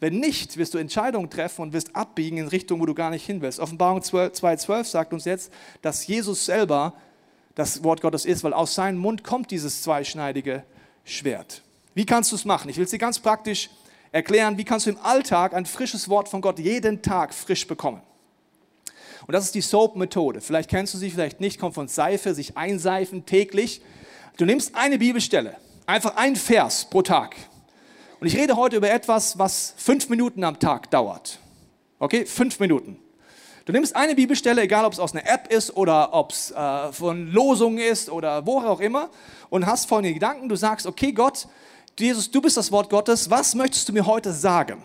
Wenn 0.00 0.18
nicht, 0.18 0.56
wirst 0.56 0.72
du 0.72 0.78
Entscheidungen 0.78 1.28
treffen 1.28 1.60
und 1.60 1.72
wirst 1.74 1.94
abbiegen 1.94 2.38
in 2.38 2.48
Richtung, 2.48 2.80
wo 2.80 2.86
du 2.86 2.94
gar 2.94 3.10
nicht 3.10 3.24
hin 3.24 3.42
willst. 3.42 3.60
Offenbarung 3.60 4.00
2,12 4.00 4.84
sagt 4.84 5.12
uns 5.12 5.26
jetzt, 5.26 5.52
dass 5.82 6.06
Jesus 6.06 6.46
selber 6.46 6.94
das 7.54 7.84
Wort 7.84 8.00
Gottes 8.00 8.24
ist, 8.24 8.42
weil 8.42 8.54
aus 8.54 8.74
seinem 8.74 8.98
Mund 8.98 9.22
kommt 9.22 9.50
dieses 9.50 9.82
zweischneidige 9.82 10.64
Schwert. 11.04 11.62
Wie 11.94 12.06
kannst 12.06 12.32
du 12.32 12.36
es 12.36 12.46
machen? 12.46 12.70
Ich 12.70 12.78
will 12.78 12.84
es 12.84 12.90
dir 12.90 12.98
ganz 12.98 13.18
praktisch 13.18 13.68
erklären. 14.10 14.56
Wie 14.56 14.64
kannst 14.64 14.86
du 14.86 14.90
im 14.90 14.98
Alltag 15.02 15.52
ein 15.52 15.66
frisches 15.66 16.08
Wort 16.08 16.28
von 16.28 16.40
Gott 16.40 16.58
jeden 16.58 17.02
Tag 17.02 17.34
frisch 17.34 17.66
bekommen? 17.66 18.00
Und 19.26 19.34
das 19.34 19.44
ist 19.44 19.54
die 19.54 19.60
Soap-Methode. 19.60 20.40
Vielleicht 20.40 20.70
kennst 20.70 20.94
du 20.94 20.98
sie, 20.98 21.10
vielleicht 21.10 21.40
nicht. 21.40 21.60
Kommt 21.60 21.74
von 21.74 21.88
Seife, 21.88 22.34
sich 22.34 22.56
einseifen 22.56 23.26
täglich. 23.26 23.82
Du 24.38 24.46
nimmst 24.46 24.74
eine 24.74 24.98
Bibelstelle, 24.98 25.56
einfach 25.84 26.16
ein 26.16 26.36
Vers 26.36 26.88
pro 26.88 27.02
Tag. 27.02 27.36
Und 28.20 28.26
ich 28.26 28.36
rede 28.36 28.56
heute 28.56 28.76
über 28.76 28.90
etwas, 28.90 29.38
was 29.38 29.72
fünf 29.78 30.10
Minuten 30.10 30.44
am 30.44 30.58
Tag 30.58 30.90
dauert. 30.90 31.38
Okay, 31.98 32.26
fünf 32.26 32.60
Minuten. 32.60 32.98
Du 33.64 33.72
nimmst 33.72 33.96
eine 33.96 34.14
Bibelstelle, 34.14 34.62
egal 34.62 34.84
ob 34.84 34.92
es 34.92 34.98
aus 34.98 35.12
einer 35.12 35.26
App 35.26 35.50
ist 35.50 35.74
oder 35.74 36.12
ob 36.12 36.32
es 36.32 36.50
äh, 36.50 36.92
von 36.92 37.28
Losungen 37.28 37.78
ist 37.78 38.10
oder 38.10 38.44
wo 38.44 38.60
auch 38.60 38.80
immer, 38.80 39.08
und 39.48 39.64
hast 39.64 39.86
folgende 39.86 40.12
Gedanken. 40.12 40.50
Du 40.50 40.56
sagst, 40.56 40.86
okay, 40.86 41.12
Gott, 41.12 41.48
Jesus, 41.98 42.30
du 42.30 42.42
bist 42.42 42.58
das 42.58 42.70
Wort 42.70 42.90
Gottes. 42.90 43.30
Was 43.30 43.54
möchtest 43.54 43.88
du 43.88 43.92
mir 43.94 44.04
heute 44.04 44.32
sagen? 44.34 44.82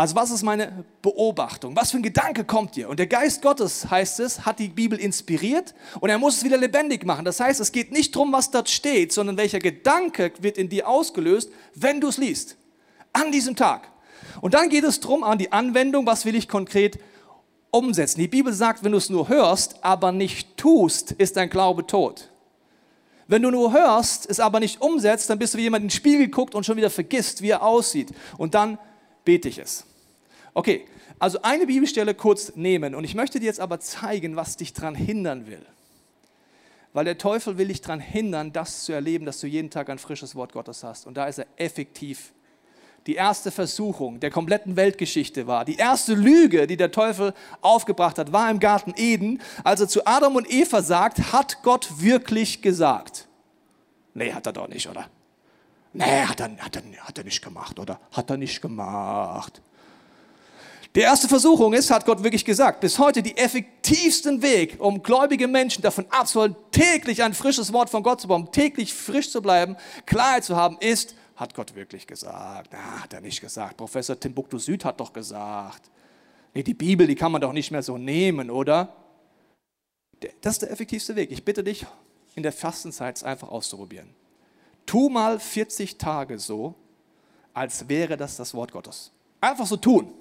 Also 0.00 0.14
was 0.14 0.30
ist 0.30 0.42
meine 0.42 0.86
Beobachtung? 1.02 1.76
Was 1.76 1.90
für 1.90 1.98
ein 1.98 2.02
Gedanke 2.02 2.44
kommt 2.44 2.74
dir? 2.74 2.88
Und 2.88 2.98
der 2.98 3.06
Geist 3.06 3.42
Gottes, 3.42 3.90
heißt 3.90 4.20
es, 4.20 4.46
hat 4.46 4.58
die 4.58 4.68
Bibel 4.68 4.98
inspiriert 4.98 5.74
und 6.00 6.08
er 6.08 6.16
muss 6.16 6.38
es 6.38 6.42
wieder 6.42 6.56
lebendig 6.56 7.04
machen. 7.04 7.26
Das 7.26 7.38
heißt, 7.38 7.60
es 7.60 7.70
geht 7.70 7.92
nicht 7.92 8.16
darum, 8.16 8.32
was 8.32 8.50
dort 8.50 8.70
steht, 8.70 9.12
sondern 9.12 9.36
welcher 9.36 9.58
Gedanke 9.58 10.32
wird 10.40 10.56
in 10.56 10.70
dir 10.70 10.88
ausgelöst, 10.88 11.50
wenn 11.74 12.00
du 12.00 12.08
es 12.08 12.16
liest. 12.16 12.56
An 13.12 13.30
diesem 13.30 13.56
Tag. 13.56 13.90
Und 14.40 14.54
dann 14.54 14.70
geht 14.70 14.84
es 14.84 15.00
darum, 15.00 15.22
an 15.22 15.36
die 15.36 15.52
Anwendung, 15.52 16.06
was 16.06 16.24
will 16.24 16.34
ich 16.34 16.48
konkret 16.48 16.98
umsetzen. 17.70 18.20
Die 18.20 18.28
Bibel 18.28 18.54
sagt, 18.54 18.82
wenn 18.82 18.92
du 18.92 18.98
es 18.98 19.10
nur 19.10 19.28
hörst, 19.28 19.84
aber 19.84 20.12
nicht 20.12 20.56
tust, 20.56 21.12
ist 21.12 21.36
dein 21.36 21.50
Glaube 21.50 21.86
tot. 21.86 22.30
Wenn 23.28 23.42
du 23.42 23.50
nur 23.50 23.74
hörst, 23.74 24.30
es 24.30 24.40
aber 24.40 24.60
nicht 24.60 24.80
umsetzt, 24.80 25.28
dann 25.28 25.38
bist 25.38 25.52
du 25.52 25.58
wie 25.58 25.64
jemand 25.64 25.82
in 25.82 25.88
den 25.88 25.94
Spiegel 25.94 26.28
guckt 26.28 26.54
und 26.54 26.64
schon 26.64 26.78
wieder 26.78 26.88
vergisst, 26.88 27.42
wie 27.42 27.50
er 27.50 27.62
aussieht. 27.62 28.12
Und 28.38 28.54
dann 28.54 28.78
bete 29.26 29.50
ich 29.50 29.58
es. 29.58 29.84
Okay, 30.54 30.86
also 31.18 31.42
eine 31.42 31.66
Bibelstelle 31.66 32.14
kurz 32.14 32.56
nehmen 32.56 32.94
und 32.94 33.04
ich 33.04 33.14
möchte 33.14 33.40
dir 33.40 33.46
jetzt 33.46 33.60
aber 33.60 33.80
zeigen, 33.80 34.36
was 34.36 34.56
dich 34.56 34.72
daran 34.72 34.94
hindern 34.94 35.46
will. 35.46 35.64
Weil 36.92 37.04
der 37.04 37.18
Teufel 37.18 37.56
will 37.56 37.68
dich 37.68 37.80
daran 37.80 38.00
hindern, 38.00 38.52
das 38.52 38.84
zu 38.84 38.92
erleben, 38.92 39.24
dass 39.24 39.38
du 39.40 39.46
jeden 39.46 39.70
Tag 39.70 39.90
ein 39.90 39.98
frisches 39.98 40.34
Wort 40.34 40.52
Gottes 40.52 40.82
hast. 40.82 41.06
Und 41.06 41.16
da 41.16 41.26
ist 41.26 41.38
er 41.38 41.46
effektiv. 41.56 42.32
Die 43.06 43.14
erste 43.14 43.50
Versuchung 43.50 44.20
der 44.20 44.30
kompletten 44.30 44.76
Weltgeschichte 44.76 45.46
war, 45.46 45.64
die 45.64 45.76
erste 45.76 46.14
Lüge, 46.14 46.66
die 46.66 46.76
der 46.76 46.90
Teufel 46.90 47.32
aufgebracht 47.62 48.18
hat, 48.18 48.32
war 48.32 48.50
im 48.50 48.58
Garten 48.58 48.92
Eden, 48.96 49.40
als 49.64 49.80
er 49.80 49.88
zu 49.88 50.06
Adam 50.06 50.36
und 50.36 50.50
Eva 50.50 50.82
sagt, 50.82 51.32
hat 51.32 51.62
Gott 51.62 51.88
wirklich 52.00 52.60
gesagt? 52.60 53.28
Nee, 54.12 54.32
hat 54.32 54.46
er 54.46 54.52
doch 54.52 54.68
nicht, 54.68 54.88
oder? 54.88 55.08
Nee, 55.92 56.24
hat 56.24 56.40
er, 56.40 56.56
hat, 56.58 56.76
er, 56.76 56.82
hat 56.98 57.18
er 57.18 57.24
nicht 57.24 57.42
gemacht, 57.42 57.78
oder? 57.78 58.00
Hat 58.12 58.28
er 58.30 58.36
nicht 58.36 58.60
gemacht. 58.60 59.62
Die 60.96 61.00
erste 61.00 61.28
Versuchung 61.28 61.72
ist, 61.72 61.90
hat 61.90 62.04
Gott 62.04 62.24
wirklich 62.24 62.44
gesagt, 62.44 62.80
bis 62.80 62.98
heute 62.98 63.22
die 63.22 63.36
effektivsten 63.36 64.42
Weg, 64.42 64.76
um 64.80 65.02
gläubige 65.02 65.46
Menschen 65.46 65.82
davon 65.82 66.04
abzuhalten, 66.10 66.56
täglich 66.72 67.22
ein 67.22 67.32
frisches 67.32 67.72
Wort 67.72 67.90
von 67.90 68.02
Gott 68.02 68.20
zu 68.20 68.26
bekommen, 68.26 68.50
täglich 68.50 68.92
frisch 68.92 69.30
zu 69.30 69.40
bleiben, 69.40 69.76
Klarheit 70.04 70.42
zu 70.42 70.56
haben, 70.56 70.78
ist, 70.80 71.14
hat 71.36 71.54
Gott 71.54 71.76
wirklich 71.76 72.08
gesagt? 72.08 72.70
Na, 72.72 73.02
hat 73.02 73.12
er 73.12 73.20
nicht 73.20 73.40
gesagt. 73.40 73.76
Professor 73.76 74.18
Timbuktu 74.18 74.58
Süd 74.58 74.84
hat 74.84 74.98
doch 74.98 75.12
gesagt. 75.12 75.88
Nee, 76.54 76.64
die 76.64 76.74
Bibel, 76.74 77.06
die 77.06 77.14
kann 77.14 77.30
man 77.30 77.40
doch 77.40 77.52
nicht 77.52 77.70
mehr 77.70 77.84
so 77.84 77.96
nehmen, 77.96 78.50
oder? 78.50 78.92
Das 80.40 80.54
ist 80.54 80.62
der 80.62 80.72
effektivste 80.72 81.14
Weg. 81.14 81.30
Ich 81.30 81.44
bitte 81.44 81.62
dich, 81.62 81.86
in 82.34 82.42
der 82.42 82.52
Fastenzeit 82.52 83.16
es 83.16 83.22
einfach 83.22 83.48
auszuprobieren. 83.48 84.10
Tu 84.86 85.08
mal 85.08 85.38
40 85.38 85.98
Tage 85.98 86.38
so, 86.40 86.74
als 87.54 87.88
wäre 87.88 88.16
das 88.16 88.36
das 88.36 88.54
Wort 88.54 88.72
Gottes. 88.72 89.12
Einfach 89.40 89.66
so 89.66 89.76
tun. 89.76 90.12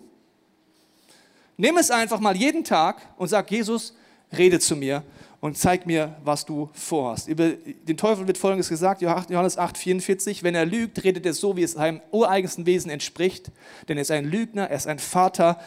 Nimm 1.62 1.76
es 1.76 1.91
einfach 1.91 2.22
mal 2.22 2.38
jeden 2.38 2.63
Tag 2.63 3.02
und 3.17 3.28
sag, 3.28 3.52
Jesus, 3.52 3.93
rede 4.32 4.62
zu 4.62 4.78
mir 4.78 5.04
und 5.41 5.58
zeig 5.58 5.86
mir, 5.86 6.15
was 6.24 6.45
du 6.45 6.69
vorhast. 6.72 7.28
Über 7.28 7.50
den 7.50 7.98
Teufel 7.98 8.28
wird 8.28 8.38
Folgendes 8.38 8.69
gesagt, 8.69 9.02
Johannes 9.02 9.58
8, 9.58 9.78
44, 9.78 10.43
wenn 10.43 10.56
er 10.56 10.65
lügt, 10.65 11.04
redet 11.04 11.26
er 11.26 11.34
so, 11.34 11.58
wie 11.58 11.63
es 11.63 11.74
seinem 11.74 12.00
ureigensten 12.12 12.65
Wesen 12.65 12.89
entspricht, 12.89 13.52
denn 13.89 13.98
er 13.98 14.04
ist 14.04 14.12
ein 14.12 14.24
Lügner, 14.24 14.69
er 14.69 14.78
ist 14.78 14.88
ein 14.88 15.00
Vater 15.00 15.60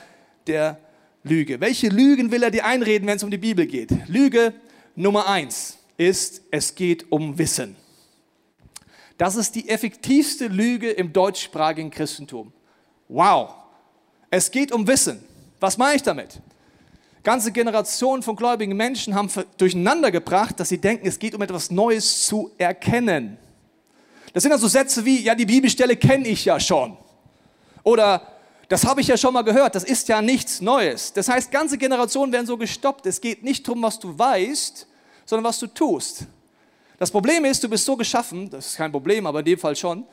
der 0.46 0.78
Lüge. 1.24 1.60
Welche 1.60 1.90
Lügen 1.90 2.30
will 2.30 2.42
er 2.42 2.50
dir 2.50 2.64
einreden, 2.64 3.06
wenn 3.06 3.18
es 3.18 3.22
um 3.22 3.30
die 3.30 3.36
Bibel 3.36 3.66
geht? 3.66 3.90
Lüge 4.08 4.54
Nummer 4.96 5.28
eins 5.28 5.76
ist, 5.98 6.40
es 6.50 6.74
geht 6.74 7.12
um 7.12 7.36
Wissen. 7.36 7.76
Das 9.18 9.36
ist 9.36 9.56
die 9.56 9.68
effektivste 9.68 10.46
Lüge 10.46 10.90
im 10.90 11.12
deutschsprachigen 11.12 11.90
Christentum. 11.90 12.50
Wow, 13.08 13.50
es 14.30 14.50
geht 14.50 14.72
um 14.72 14.86
Wissen. 14.86 15.22
Was 15.62 15.78
meine 15.78 15.94
ich 15.94 16.02
damit? 16.02 16.40
Ganze 17.22 17.52
Generationen 17.52 18.24
von 18.24 18.34
gläubigen 18.34 18.76
Menschen 18.76 19.14
haben 19.14 19.30
durcheinander 19.56 20.10
gebracht, 20.10 20.58
dass 20.58 20.70
sie 20.70 20.78
denken, 20.78 21.06
es 21.06 21.20
geht 21.20 21.36
um 21.36 21.42
etwas 21.42 21.70
Neues 21.70 22.26
zu 22.26 22.50
erkennen. 22.58 23.38
Das 24.32 24.42
sind 24.42 24.50
also 24.50 24.66
Sätze 24.66 25.04
wie, 25.04 25.20
ja, 25.20 25.36
die 25.36 25.46
Bibelstelle 25.46 25.94
kenne 25.94 26.26
ich 26.26 26.44
ja 26.44 26.58
schon. 26.58 26.96
Oder 27.84 28.26
das 28.68 28.84
habe 28.84 29.02
ich 29.02 29.06
ja 29.06 29.16
schon 29.16 29.32
mal 29.32 29.42
gehört, 29.42 29.76
das 29.76 29.84
ist 29.84 30.08
ja 30.08 30.20
nichts 30.20 30.60
Neues. 30.60 31.12
Das 31.12 31.28
heißt, 31.28 31.52
ganze 31.52 31.78
Generationen 31.78 32.32
werden 32.32 32.46
so 32.46 32.56
gestoppt. 32.56 33.06
Es 33.06 33.20
geht 33.20 33.44
nicht 33.44 33.68
darum, 33.68 33.82
was 33.82 34.00
du 34.00 34.18
weißt, 34.18 34.88
sondern 35.26 35.44
was 35.44 35.60
du 35.60 35.68
tust. 35.68 36.26
Das 36.98 37.12
Problem 37.12 37.44
ist, 37.44 37.62
du 37.62 37.68
bist 37.68 37.84
so 37.84 37.96
geschaffen, 37.96 38.50
das 38.50 38.66
ist 38.66 38.76
kein 38.78 38.90
Problem, 38.90 39.28
aber 39.28 39.38
in 39.38 39.44
dem 39.44 39.58
Fall 39.60 39.76
schon, 39.76 40.04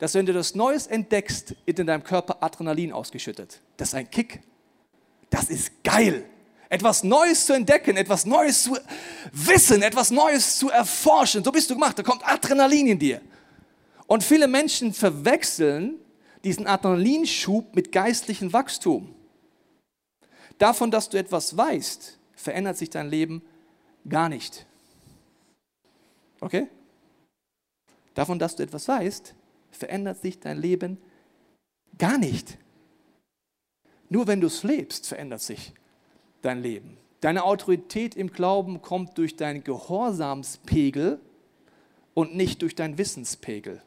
dass 0.00 0.12
wenn 0.12 0.26
du 0.26 0.34
das 0.34 0.54
Neues 0.54 0.86
entdeckst, 0.86 1.54
in 1.64 1.86
deinem 1.86 2.04
Körper 2.04 2.36
Adrenalin 2.42 2.92
ausgeschüttet. 2.92 3.62
Das 3.78 3.88
ist 3.88 3.94
ein 3.94 4.10
Kick. 4.10 4.42
Das 5.30 5.50
ist 5.50 5.82
geil. 5.84 6.24
Etwas 6.70 7.02
Neues 7.02 7.46
zu 7.46 7.54
entdecken, 7.54 7.96
etwas 7.96 8.26
Neues 8.26 8.62
zu 8.62 8.76
wissen, 9.32 9.82
etwas 9.82 10.10
Neues 10.10 10.58
zu 10.58 10.68
erforschen. 10.68 11.42
So 11.42 11.50
bist 11.50 11.70
du 11.70 11.74
gemacht. 11.74 11.98
Da 11.98 12.02
kommt 12.02 12.26
Adrenalin 12.26 12.88
in 12.88 12.98
dir. 12.98 13.20
Und 14.06 14.22
viele 14.22 14.48
Menschen 14.48 14.92
verwechseln 14.92 15.96
diesen 16.44 16.66
Adrenalinschub 16.66 17.74
mit 17.74 17.90
geistlichem 17.92 18.52
Wachstum. 18.52 19.14
Davon, 20.58 20.90
dass 20.90 21.08
du 21.08 21.18
etwas 21.18 21.56
weißt, 21.56 22.18
verändert 22.34 22.76
sich 22.76 22.90
dein 22.90 23.08
Leben 23.08 23.42
gar 24.08 24.28
nicht. 24.28 24.66
Okay? 26.40 26.68
Davon, 28.14 28.38
dass 28.38 28.56
du 28.56 28.62
etwas 28.62 28.88
weißt, 28.88 29.34
verändert 29.70 30.20
sich 30.20 30.40
dein 30.40 30.58
Leben 30.58 30.98
gar 31.98 32.18
nicht. 32.18 32.58
Nur 34.08 34.26
wenn 34.26 34.40
du 34.40 34.46
es 34.46 34.62
lebst, 34.62 35.06
verändert 35.06 35.40
sich 35.40 35.72
dein 36.42 36.62
Leben. 36.62 36.96
Deine 37.20 37.44
Autorität 37.44 38.14
im 38.14 38.32
Glauben 38.32 38.80
kommt 38.80 39.18
durch 39.18 39.36
deinen 39.36 39.64
Gehorsamspegel 39.64 41.20
und 42.14 42.36
nicht 42.36 42.62
durch 42.62 42.74
deinen 42.74 42.96
Wissenspegel. 42.96 43.82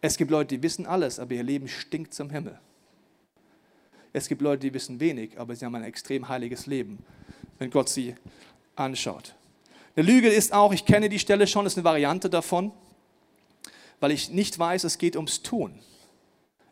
Es 0.00 0.16
gibt 0.16 0.30
Leute, 0.30 0.56
die 0.56 0.62
wissen 0.62 0.86
alles, 0.86 1.18
aber 1.18 1.34
ihr 1.34 1.42
Leben 1.42 1.68
stinkt 1.68 2.14
zum 2.14 2.30
Himmel. 2.30 2.58
Es 4.12 4.28
gibt 4.28 4.42
Leute, 4.42 4.60
die 4.60 4.74
wissen 4.74 5.00
wenig, 5.00 5.38
aber 5.38 5.54
sie 5.54 5.64
haben 5.64 5.74
ein 5.74 5.84
extrem 5.84 6.28
heiliges 6.28 6.66
Leben, 6.66 6.98
wenn 7.58 7.70
Gott 7.70 7.88
sie 7.88 8.14
anschaut. 8.76 9.34
Eine 9.96 10.06
Lüge 10.06 10.28
ist 10.28 10.52
auch, 10.52 10.72
ich 10.72 10.84
kenne 10.84 11.08
die 11.08 11.18
Stelle 11.18 11.46
schon, 11.46 11.66
ist 11.66 11.76
eine 11.76 11.84
Variante 11.84 12.30
davon, 12.30 12.72
weil 14.00 14.10
ich 14.10 14.30
nicht 14.30 14.58
weiß, 14.58 14.84
es 14.84 14.98
geht 14.98 15.16
ums 15.16 15.42
Tun. 15.42 15.78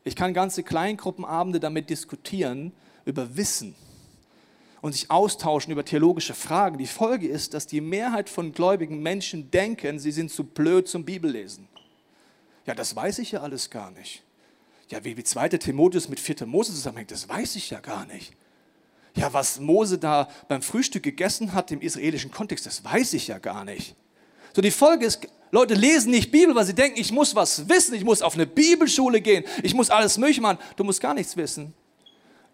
Ich 0.04 0.16
kann 0.16 0.34
ganze 0.34 0.62
Kleingruppenabende 0.62 1.60
damit 1.60 1.90
diskutieren, 1.90 2.72
über 3.04 3.36
Wissen 3.36 3.74
und 4.80 4.92
sich 4.92 5.10
austauschen 5.10 5.72
über 5.72 5.84
theologische 5.84 6.34
Fragen. 6.34 6.78
Die 6.78 6.86
Folge 6.86 7.28
ist, 7.28 7.54
dass 7.54 7.66
die 7.66 7.80
Mehrheit 7.80 8.28
von 8.28 8.52
gläubigen 8.52 9.00
Menschen 9.00 9.50
denken, 9.50 9.98
sie 9.98 10.12
sind 10.12 10.30
zu 10.30 10.44
blöd 10.44 10.88
zum 10.88 11.04
Bibellesen. 11.04 11.68
Ja, 12.66 12.74
das 12.74 12.94
weiß 12.94 13.20
ich 13.20 13.32
ja 13.32 13.40
alles 13.40 13.70
gar 13.70 13.90
nicht. 13.92 14.22
Ja, 14.88 15.04
wie, 15.04 15.16
wie 15.16 15.24
2. 15.24 15.50
Timotheus 15.50 16.08
mit 16.08 16.20
4. 16.20 16.46
Mose 16.46 16.72
zusammenhängt, 16.72 17.10
das 17.10 17.28
weiß 17.28 17.56
ich 17.56 17.70
ja 17.70 17.80
gar 17.80 18.04
nicht. 18.06 18.34
Ja, 19.14 19.32
was 19.32 19.60
Mose 19.60 19.98
da 19.98 20.28
beim 20.48 20.62
Frühstück 20.62 21.02
gegessen 21.02 21.52
hat 21.52 21.70
im 21.70 21.80
israelischen 21.80 22.30
Kontext, 22.30 22.66
das 22.66 22.84
weiß 22.84 23.12
ich 23.14 23.28
ja 23.28 23.38
gar 23.38 23.64
nicht. 23.64 23.94
So, 24.54 24.62
die 24.62 24.70
Folge 24.70 25.06
ist, 25.06 25.26
Leute 25.54 25.74
lesen 25.74 26.10
nicht 26.10 26.32
Bibel, 26.32 26.54
weil 26.54 26.64
sie 26.64 26.74
denken, 26.74 26.98
ich 26.98 27.12
muss 27.12 27.34
was 27.34 27.68
wissen, 27.68 27.94
ich 27.94 28.04
muss 28.04 28.22
auf 28.22 28.34
eine 28.34 28.46
Bibelschule 28.46 29.20
gehen, 29.20 29.44
ich 29.62 29.74
muss 29.74 29.90
alles 29.90 30.16
möglich 30.16 30.40
machen. 30.40 30.58
Du 30.76 30.82
musst 30.82 31.00
gar 31.00 31.12
nichts 31.12 31.36
wissen. 31.36 31.74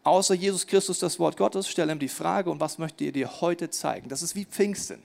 Außer 0.02 0.34
Jesus 0.34 0.66
Christus, 0.66 0.98
das 0.98 1.18
Wort 1.20 1.36
Gottes, 1.36 1.68
stell 1.68 1.90
ihm 1.90 2.00
die 2.00 2.08
Frage, 2.08 2.50
und 2.50 2.58
was 2.60 2.76
möchte 2.76 3.04
er 3.04 3.12
dir 3.12 3.40
heute 3.40 3.70
zeigen? 3.70 4.08
Das 4.08 4.22
ist 4.22 4.34
wie 4.34 4.44
Pfingsten. 4.44 5.00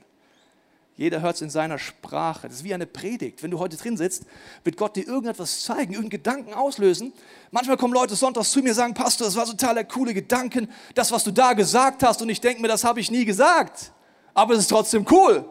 Jeder 0.96 1.20
hört 1.20 1.36
es 1.36 1.42
in 1.42 1.50
seiner 1.50 1.78
Sprache. 1.78 2.48
Das 2.48 2.58
ist 2.58 2.64
wie 2.64 2.74
eine 2.74 2.86
Predigt. 2.86 3.42
Wenn 3.44 3.52
du 3.52 3.60
heute 3.60 3.76
drin 3.76 3.96
sitzt, 3.96 4.24
wird 4.64 4.76
Gott 4.76 4.96
dir 4.96 5.06
irgendetwas 5.06 5.62
zeigen, 5.62 5.92
irgendeinen 5.92 6.10
Gedanken 6.10 6.54
auslösen. 6.54 7.12
Manchmal 7.52 7.76
kommen 7.76 7.94
Leute 7.94 8.16
sonntags 8.16 8.50
zu 8.50 8.60
mir 8.60 8.70
und 8.70 8.74
sagen, 8.74 8.94
Pastor, 8.94 9.26
das 9.26 9.36
war 9.36 9.44
total 9.46 9.74
der 9.74 9.84
coole 9.84 10.14
Gedanken, 10.14 10.68
das, 10.94 11.12
was 11.12 11.22
du 11.22 11.30
da 11.30 11.52
gesagt 11.52 12.02
hast. 12.02 12.22
Und 12.22 12.28
ich 12.28 12.40
denke 12.40 12.60
mir, 12.60 12.68
das 12.68 12.82
habe 12.82 12.98
ich 12.98 13.10
nie 13.10 13.24
gesagt. 13.24 13.92
Aber 14.34 14.54
es 14.54 14.60
ist 14.60 14.68
trotzdem 14.68 15.06
cool. 15.10 15.44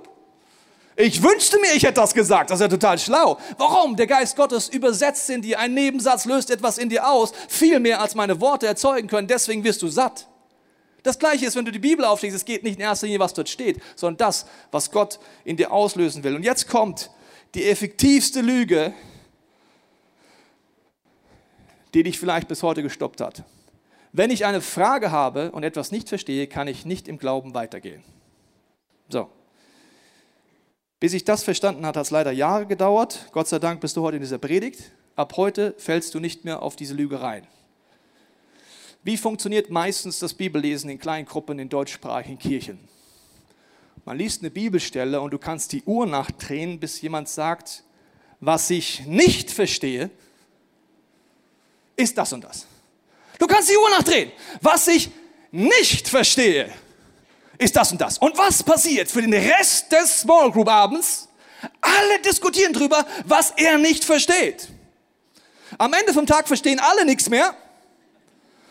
Ich 0.96 1.24
wünschte 1.24 1.60
mir, 1.60 1.74
ich 1.76 1.84
hätte 1.84 1.96
das 1.96 2.14
gesagt. 2.14 2.52
Das 2.52 2.60
ist 2.60 2.62
ja 2.62 2.68
total 2.68 3.00
schlau. 3.00 3.40
Warum? 3.58 3.96
Der 3.96 4.06
Geist 4.06 4.36
Gottes 4.36 4.70
übersetzt 4.70 5.30
in 5.30 5.42
dir. 5.42 5.60
Ein 5.60 5.74
Nebensatz 5.74 6.26
löst 6.26 6.52
etwas 6.52 6.78
in 6.78 6.90
dir 6.90 7.10
aus. 7.10 7.34
Viel 7.48 7.80
mehr, 7.80 8.00
als 8.00 8.14
meine 8.14 8.40
Worte 8.40 8.68
erzeugen 8.68 9.08
können. 9.08 9.28
Deswegen 9.28 9.64
wirst 9.64 9.82
du 9.82 9.88
satt. 9.88 10.28
Das 11.02 11.20
gleiche 11.20 11.46
ist, 11.46 11.56
wenn 11.56 11.66
du 11.66 11.72
die 11.72 11.80
Bibel 11.80 12.06
aufschlägst, 12.06 12.38
es 12.38 12.46
geht 12.46 12.64
nicht 12.64 12.76
in 12.76 12.82
erster 12.82 13.08
Linie, 13.08 13.20
was 13.20 13.34
dort 13.34 13.50
steht, 13.50 13.82
sondern 13.96 14.18
das, 14.18 14.46
was 14.72 14.90
Gott 14.92 15.20
in 15.44 15.58
dir 15.58 15.72
auslösen 15.72 16.24
will. 16.24 16.36
Und 16.36 16.44
jetzt 16.44 16.70
kommt 16.70 17.10
die 17.56 17.66
effektivste 17.66 18.42
Lüge, 18.42 18.94
die 21.94 22.04
dich 22.04 22.20
vielleicht 22.20 22.48
bis 22.48 22.64
heute 22.64 22.82
gestoppt 22.82 23.20
hat. 23.20 23.44
Wenn 24.14 24.30
ich 24.30 24.46
eine 24.46 24.62
Frage 24.62 25.12
habe 25.12 25.52
und 25.52 25.64
etwas 25.64 25.92
nicht 25.92 26.08
verstehe, 26.08 26.48
kann 26.48 26.68
ich 26.68 26.86
nicht 26.86 27.08
im 27.08 27.18
Glauben 27.18 27.54
weitergehen. 27.54 28.04
So. 29.10 29.30
Bis 31.04 31.12
ich 31.12 31.26
das 31.26 31.44
verstanden 31.44 31.86
habe, 31.86 32.00
hat 32.00 32.06
es 32.06 32.12
leider 32.12 32.32
Jahre 32.32 32.66
gedauert. 32.66 33.28
Gott 33.34 33.50
sei 33.50 33.60
Dank 33.60 33.82
bist 33.82 33.98
du 33.98 34.04
heute 34.04 34.16
in 34.16 34.22
dieser 34.22 34.38
Predigt. 34.38 34.94
Ab 35.18 35.34
heute 35.36 35.76
fällst 35.78 36.16
du 36.16 36.22
nicht 36.22 36.46
mehr 36.46 36.62
auf 36.62 36.78
diese 36.78 36.94
Lüge 36.94 37.20
rein. 37.20 37.46
Wie 39.04 39.18
funktioniert 39.18 39.70
meistens 39.70 40.20
das 40.20 40.34
Bibellesen 40.34 40.90
in 40.90 40.98
kleinen 41.00 41.26
Gruppen 41.26 41.60
in 41.60 41.68
deutschsprachigen 41.68 42.40
Kirchen? 42.40 42.80
Man 44.06 44.18
liest 44.18 44.44
eine 44.44 44.50
Bibelstelle 44.50 45.20
und 45.20 45.32
du 45.32 45.38
kannst 45.40 45.74
die 45.74 45.84
Uhr 45.84 46.06
nachdrehen, 46.06 46.80
bis 46.80 47.02
jemand 47.02 47.28
sagt, 47.28 47.84
was 48.40 48.70
ich 48.70 49.06
nicht 49.06 49.52
verstehe, 49.52 50.10
ist 51.98 52.18
das 52.18 52.32
und 52.32 52.46
das. 52.46 52.66
Du 53.40 53.46
kannst 53.46 53.70
die 53.70 53.76
Uhr 53.76 53.90
nachdrehen. 53.90 54.32
Was 54.62 54.88
ich 54.88 55.10
nicht 55.52 56.08
verstehe, 56.08 56.72
ist 57.58 57.76
das 57.76 57.92
und 57.92 58.02
das. 58.02 58.18
Und 58.18 58.38
was 58.38 58.64
passiert 58.64 59.10
für 59.10 59.22
den 59.22 59.34
Rest 59.34 59.92
des 59.92 60.22
Small 60.22 60.52
Group 60.52 60.68
Abends? 60.68 61.28
Alle 61.82 62.20
diskutieren 62.20 62.74
darüber, 62.74 63.06
was 63.26 63.52
er 63.52 63.78
nicht 63.78 64.04
versteht. 64.04 64.70
Am 65.78 65.94
Ende 65.94 66.14
vom 66.14 66.26
Tag 66.26 66.48
verstehen 66.48 66.80
alle 66.80 67.06
nichts 67.06 67.30
mehr 67.30 67.56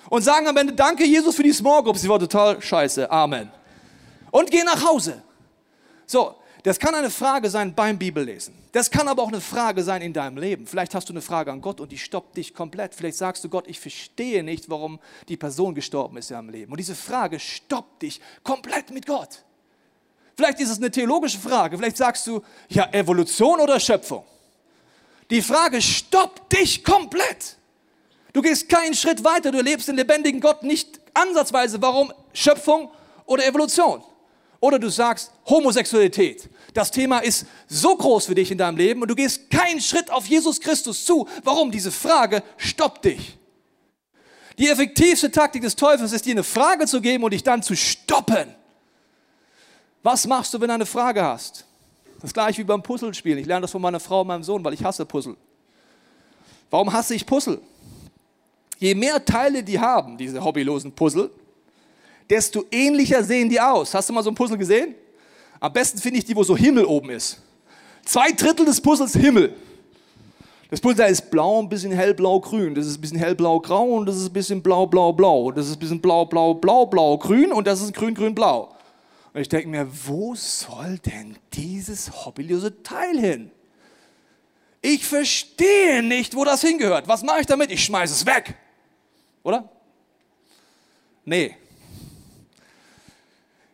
und 0.08 0.22
sagen 0.22 0.46
am 0.46 0.56
Ende, 0.56 0.72
danke 0.72 1.04
Jesus 1.04 1.34
für 1.34 1.42
die 1.42 1.52
Small 1.52 1.82
Group, 1.82 1.96
sie 1.96 2.08
war 2.08 2.18
total 2.18 2.60
scheiße, 2.60 3.10
Amen. 3.10 3.50
Und 4.30 4.50
gehen 4.50 4.66
nach 4.66 4.84
Hause. 4.84 5.22
So, 6.06 6.34
das 6.62 6.78
kann 6.78 6.94
eine 6.94 7.10
Frage 7.10 7.50
sein 7.50 7.74
beim 7.74 7.98
Bibellesen. 7.98 8.54
Das 8.70 8.90
kann 8.90 9.08
aber 9.08 9.22
auch 9.22 9.28
eine 9.28 9.40
Frage 9.40 9.82
sein 9.82 10.00
in 10.00 10.12
deinem 10.12 10.36
Leben. 10.36 10.66
Vielleicht 10.66 10.94
hast 10.94 11.08
du 11.08 11.12
eine 11.12 11.20
Frage 11.20 11.50
an 11.50 11.60
Gott 11.60 11.80
und 11.80 11.90
die 11.90 11.98
stoppt 11.98 12.36
dich 12.36 12.54
komplett. 12.54 12.94
Vielleicht 12.94 13.18
sagst 13.18 13.42
du 13.42 13.48
Gott, 13.48 13.66
ich 13.66 13.80
verstehe 13.80 14.44
nicht, 14.44 14.70
warum 14.70 15.00
die 15.28 15.36
Person 15.36 15.74
gestorben 15.74 16.18
ist 16.18 16.30
in 16.30 16.36
deinem 16.36 16.50
Leben. 16.50 16.70
Und 16.70 16.78
diese 16.78 16.94
Frage 16.94 17.40
stoppt 17.40 18.02
dich 18.02 18.20
komplett 18.44 18.90
mit 18.90 19.06
Gott. 19.06 19.42
Vielleicht 20.36 20.60
ist 20.60 20.70
es 20.70 20.78
eine 20.78 20.90
theologische 20.90 21.38
Frage. 21.38 21.76
Vielleicht 21.76 21.96
sagst 21.96 22.26
du, 22.28 22.42
ja, 22.68 22.88
Evolution 22.92 23.60
oder 23.60 23.80
Schöpfung. 23.80 24.24
Die 25.30 25.42
Frage 25.42 25.82
stoppt 25.82 26.52
dich 26.52 26.84
komplett. 26.84 27.56
Du 28.32 28.40
gehst 28.40 28.68
keinen 28.68 28.94
Schritt 28.94 29.24
weiter, 29.24 29.50
du 29.50 29.58
erlebst 29.58 29.88
den 29.88 29.96
lebendigen 29.96 30.40
Gott 30.40 30.62
nicht 30.62 31.00
ansatzweise. 31.12 31.82
Warum 31.82 32.12
Schöpfung 32.32 32.90
oder 33.26 33.44
Evolution? 33.46 34.02
Oder 34.62 34.78
du 34.78 34.90
sagst 34.90 35.32
Homosexualität. 35.46 36.48
Das 36.72 36.92
Thema 36.92 37.18
ist 37.18 37.46
so 37.66 37.96
groß 37.96 38.26
für 38.26 38.36
dich 38.36 38.52
in 38.52 38.58
deinem 38.58 38.76
Leben 38.76 39.02
und 39.02 39.08
du 39.08 39.16
gehst 39.16 39.50
keinen 39.50 39.80
Schritt 39.80 40.08
auf 40.08 40.24
Jesus 40.26 40.60
Christus 40.60 41.04
zu. 41.04 41.28
Warum? 41.42 41.72
Diese 41.72 41.90
Frage 41.90 42.44
stoppt 42.56 43.04
dich. 43.06 43.36
Die 44.58 44.68
effektivste 44.68 45.32
Taktik 45.32 45.62
des 45.62 45.74
Teufels 45.74 46.12
ist, 46.12 46.24
dir 46.26 46.30
eine 46.30 46.44
Frage 46.44 46.86
zu 46.86 47.00
geben 47.00 47.24
und 47.24 47.32
dich 47.32 47.42
dann 47.42 47.60
zu 47.64 47.74
stoppen. 47.74 48.54
Was 50.04 50.28
machst 50.28 50.54
du, 50.54 50.60
wenn 50.60 50.68
du 50.68 50.74
eine 50.74 50.86
Frage 50.86 51.24
hast? 51.24 51.66
Das 52.20 52.32
gleiche 52.32 52.58
wie 52.58 52.64
beim 52.64 52.84
Puzzlespielen. 52.84 53.40
Ich 53.40 53.46
lerne 53.46 53.62
das 53.62 53.72
von 53.72 53.82
meiner 53.82 53.98
Frau 53.98 54.20
und 54.20 54.28
meinem 54.28 54.44
Sohn, 54.44 54.64
weil 54.64 54.74
ich 54.74 54.84
hasse 54.84 55.04
Puzzle. 55.04 55.36
Warum 56.70 56.92
hasse 56.92 57.16
ich 57.16 57.26
Puzzle? 57.26 57.60
Je 58.78 58.94
mehr 58.94 59.24
Teile 59.24 59.64
die 59.64 59.80
haben, 59.80 60.16
diese 60.16 60.42
hobbylosen 60.42 60.92
Puzzle, 60.92 61.32
desto 62.28 62.64
ähnlicher 62.70 63.22
sehen 63.22 63.48
die 63.48 63.60
aus. 63.60 63.94
Hast 63.94 64.08
du 64.08 64.12
mal 64.12 64.22
so 64.22 64.30
ein 64.30 64.34
Puzzle 64.34 64.58
gesehen? 64.58 64.94
Am 65.60 65.72
besten 65.72 65.98
finde 65.98 66.18
ich 66.18 66.24
die, 66.24 66.34
wo 66.34 66.42
so 66.42 66.56
Himmel 66.56 66.84
oben 66.84 67.10
ist. 67.10 67.40
Zwei 68.04 68.32
Drittel 68.32 68.66
des 68.66 68.80
Puzzles 68.80 69.12
Himmel. 69.12 69.54
Das 70.70 70.80
Puzzle 70.80 71.06
ist 71.08 71.30
blau, 71.30 71.60
ein 71.60 71.68
bisschen 71.68 71.92
hellblau-grün, 71.92 72.74
das 72.74 72.86
ist 72.86 72.96
ein 72.96 73.00
bisschen 73.02 73.18
hellblau-grau 73.18 73.84
und 73.84 74.06
das 74.06 74.16
ist 74.16 74.28
ein 74.28 74.32
bisschen 74.32 74.62
blau-blau-blau. 74.62 75.52
Das 75.52 75.66
ist 75.68 75.74
ein 75.74 75.78
bisschen 75.78 76.00
blau-blau-blau-blau-grün 76.00 77.52
und 77.52 77.66
das 77.66 77.82
ist 77.82 77.92
grün-grün-blau. 77.92 78.74
Und 79.34 79.40
ich 79.40 79.48
denke 79.48 79.68
mir, 79.68 79.86
wo 80.06 80.34
soll 80.34 80.98
denn 80.98 81.36
dieses 81.52 82.24
hobbylose 82.24 82.82
Teil 82.82 83.18
hin? 83.18 83.50
Ich 84.80 85.06
verstehe 85.06 86.02
nicht, 86.02 86.34
wo 86.34 86.44
das 86.44 86.62
hingehört. 86.62 87.06
Was 87.06 87.22
mache 87.22 87.40
ich 87.40 87.46
damit? 87.46 87.70
Ich 87.70 87.84
schmeiße 87.84 88.14
es 88.14 88.26
weg. 88.26 88.56
Oder? 89.42 89.68
Nee. 91.24 91.56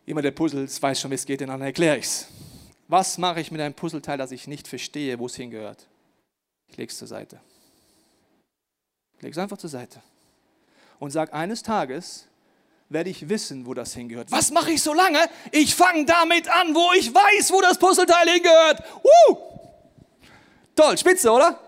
Jemand, 0.09 0.25
der 0.25 0.31
puzzelt, 0.31 0.83
weiß 0.83 1.03
schon, 1.03 1.11
wie 1.11 1.16
es 1.16 1.27
geht, 1.27 1.42
dann 1.42 1.61
erkläre 1.61 1.99
ich 1.99 2.07
es. 2.07 2.29
Was 2.88 3.18
mache 3.18 3.42
ich 3.42 3.51
mit 3.51 3.61
einem 3.61 3.75
Puzzleteil, 3.75 4.16
das 4.16 4.31
ich 4.31 4.47
nicht 4.47 4.66
verstehe, 4.66 5.18
wo 5.18 5.27
es 5.27 5.37
hingehört? 5.37 5.87
Ich 6.66 6.79
lege 6.79 6.90
es 6.90 6.97
zur 6.97 7.07
Seite. 7.07 7.38
Ich 9.18 9.23
lege 9.23 9.33
es 9.33 9.38
einfach 9.38 9.59
zur 9.59 9.68
Seite. 9.68 10.01
Und 10.99 11.11
sage, 11.11 11.35
eines 11.35 11.62
Tages 11.62 12.27
werde 12.88 13.11
ich 13.11 13.29
wissen, 13.29 13.66
wo 13.66 13.75
das 13.75 13.92
hingehört. 13.92 14.33
Was 14.33 14.51
mache 14.51 14.73
ich 14.73 14.83
so 14.83 14.94
lange? 14.94 15.18
Ich 15.53 15.75
fange 15.75 16.07
damit 16.07 16.49
an, 16.49 16.75
wo 16.75 16.90
ich 16.99 17.12
weiß, 17.12 17.53
wo 17.53 17.61
das 17.61 17.79
Puzzleteil 17.79 18.31
hingehört. 18.31 18.83
Uh! 19.05 19.37
Toll, 20.75 20.97
spitze, 20.97 21.31
oder? 21.31 21.61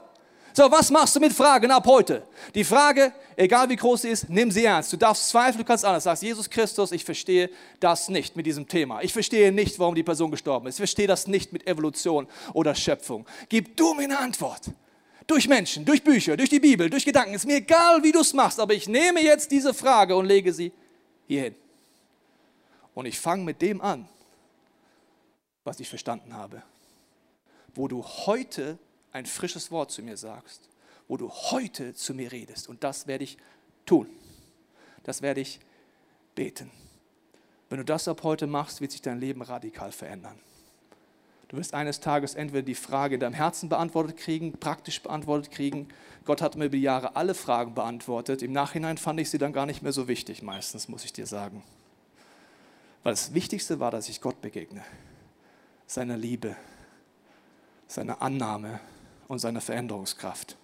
So, 0.55 0.71
was 0.71 0.91
machst 0.91 1.15
du 1.15 1.21
mit 1.21 1.35
Fragen 1.35 1.71
ab 1.71 1.87
heute? 1.87 2.27
Die 2.55 2.65
Frage 2.65 3.13
egal 3.41 3.69
wie 3.71 3.77
groß 3.77 4.03
sie 4.03 4.11
ist, 4.11 4.29
nimm 4.29 4.51
sie 4.51 4.65
ernst. 4.65 4.93
Du 4.93 4.97
darfst 4.97 5.29
zweifeln, 5.29 5.59
du 5.59 5.65
kannst 5.65 5.85
anders. 5.85 6.05
Sagst, 6.05 6.23
Jesus 6.23 6.49
Christus, 6.49 6.93
ich 6.93 7.05
verstehe 7.05 7.51
das 7.81 8.09
nicht 8.09 8.37
mit 8.37 8.47
diesem 8.47 8.69
Thema. 8.69 9.03
Ich 9.03 9.13
verstehe 9.13 9.51
nicht, 9.51 9.79
warum 9.79 9.95
die 9.95 10.03
Person 10.03 10.31
gestorben 10.31 10.67
ist. 10.67 10.77
Ich 10.77 10.81
verstehe 10.81 11.07
das 11.07 11.27
nicht 11.27 11.53
mit 11.53 11.67
Evolution 11.67 12.29
oder 12.53 12.75
Schöpfung. 12.75 13.27
Gib 13.49 13.77
du 13.77 13.95
mir 13.95 14.05
eine 14.05 14.19
Antwort. 14.19 14.71
Durch 15.27 15.49
Menschen, 15.49 15.85
durch 15.85 16.03
Bücher, 16.03 16.37
durch 16.37 16.51
die 16.51 16.61
Bibel, 16.61 16.91
durch 16.91 17.05
Gedanken. 17.05 17.35
Ist 17.35 17.47
mir 17.47 17.57
egal, 17.57 18.03
wie 18.03 18.13
du 18.13 18.21
es 18.21 18.35
machst, 18.35 18.61
aber 18.61 18.75
ich 18.75 18.89
nehme 18.89 19.23
jetzt 19.23 19.51
diese 19.51 19.73
Frage 19.73 20.17
und 20.17 20.27
lege 20.27 20.53
sie 20.53 20.73
hierhin. 21.27 21.55
Und 22.95 23.07
ich 23.07 23.19
fange 23.19 23.45
mit 23.45 23.63
dem 23.63 23.81
an, 23.81 24.09
was 25.65 25.81
ich 25.81 25.89
verstanden 25.89 26.35
habe. 26.35 26.63
Wo 27.75 27.87
du 27.87 28.03
heute 28.03 28.79
ein 29.13 29.25
frisches 29.25 29.71
Wort 29.71 29.93
zu 29.93 30.03
mir 30.03 30.17
sagst, 30.17 30.69
wo 31.11 31.17
du 31.17 31.29
heute 31.29 31.93
zu 31.93 32.15
mir 32.15 32.31
redest. 32.31 32.69
Und 32.69 32.85
das 32.85 33.09
werde 33.09 33.25
ich 33.25 33.37
tun. 33.85 34.07
Das 35.03 35.23
werde 35.23 35.41
ich 35.41 35.59
beten. 36.37 36.71
Wenn 37.69 37.79
du 37.79 37.85
das 37.85 38.07
ab 38.07 38.23
heute 38.23 38.47
machst, 38.47 38.81
wird 38.81 38.93
sich 38.93 39.03
dein 39.03 39.19
Leben 39.19 39.43
radikal 39.43 39.91
verändern. 39.91 40.39
Du 41.49 41.57
wirst 41.57 41.75
eines 41.75 41.99
Tages 41.99 42.37
entweder 42.37 42.63
die 42.63 42.77
Frage 42.77 43.15
in 43.15 43.21
deinem 43.21 43.35
Herzen 43.35 43.69
beantwortet 43.69 44.19
kriegen, 44.19 44.53
praktisch 44.53 45.03
beantwortet 45.03 45.51
kriegen. 45.51 45.89
Gott 46.25 46.41
hat 46.41 46.55
mir 46.55 46.67
über 46.67 46.77
die 46.77 46.83
Jahre 46.83 47.17
alle 47.17 47.35
Fragen 47.35 47.75
beantwortet. 47.75 48.41
Im 48.41 48.53
Nachhinein 48.53 48.97
fand 48.97 49.19
ich 49.19 49.31
sie 49.31 49.39
dann 49.39 49.53
gar 49.53 49.67
nicht 49.67 49.83
mehr 49.83 49.93
so 49.93 50.07
wichtig, 50.07 50.43
meistens, 50.43 50.89
muss 50.89 51.05
ich 51.05 51.13
dir 51.13 51.27
sagen. 51.27 51.65
Weil 53.03 53.15
das 53.15 53.35
Wichtigste 53.35 53.81
war, 53.81 53.91
dass 53.91 54.09
ich 54.09 54.21
Gott 54.21 54.41
begegne. 54.41 54.85
Seiner 55.89 56.17
Liebe, 56.17 56.55
seiner 57.89 58.23
Annahme 58.23 58.79
und 59.27 59.41
seiner 59.41 59.61
Veränderungskraft. 59.61 60.57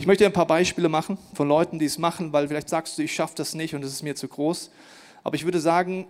Ich 0.00 0.06
möchte 0.06 0.24
ein 0.24 0.32
paar 0.32 0.46
Beispiele 0.46 0.88
machen 0.88 1.18
von 1.34 1.48
Leuten, 1.48 1.80
die 1.80 1.84
es 1.84 1.98
machen, 1.98 2.32
weil 2.32 2.46
vielleicht 2.46 2.68
sagst 2.68 2.96
du, 2.96 3.02
ich 3.02 3.12
schaffe 3.12 3.34
das 3.34 3.54
nicht 3.54 3.74
und 3.74 3.84
es 3.84 3.92
ist 3.92 4.04
mir 4.04 4.14
zu 4.14 4.28
groß. 4.28 4.70
Aber 5.24 5.34
ich 5.34 5.44
würde 5.44 5.58
sagen, 5.58 6.06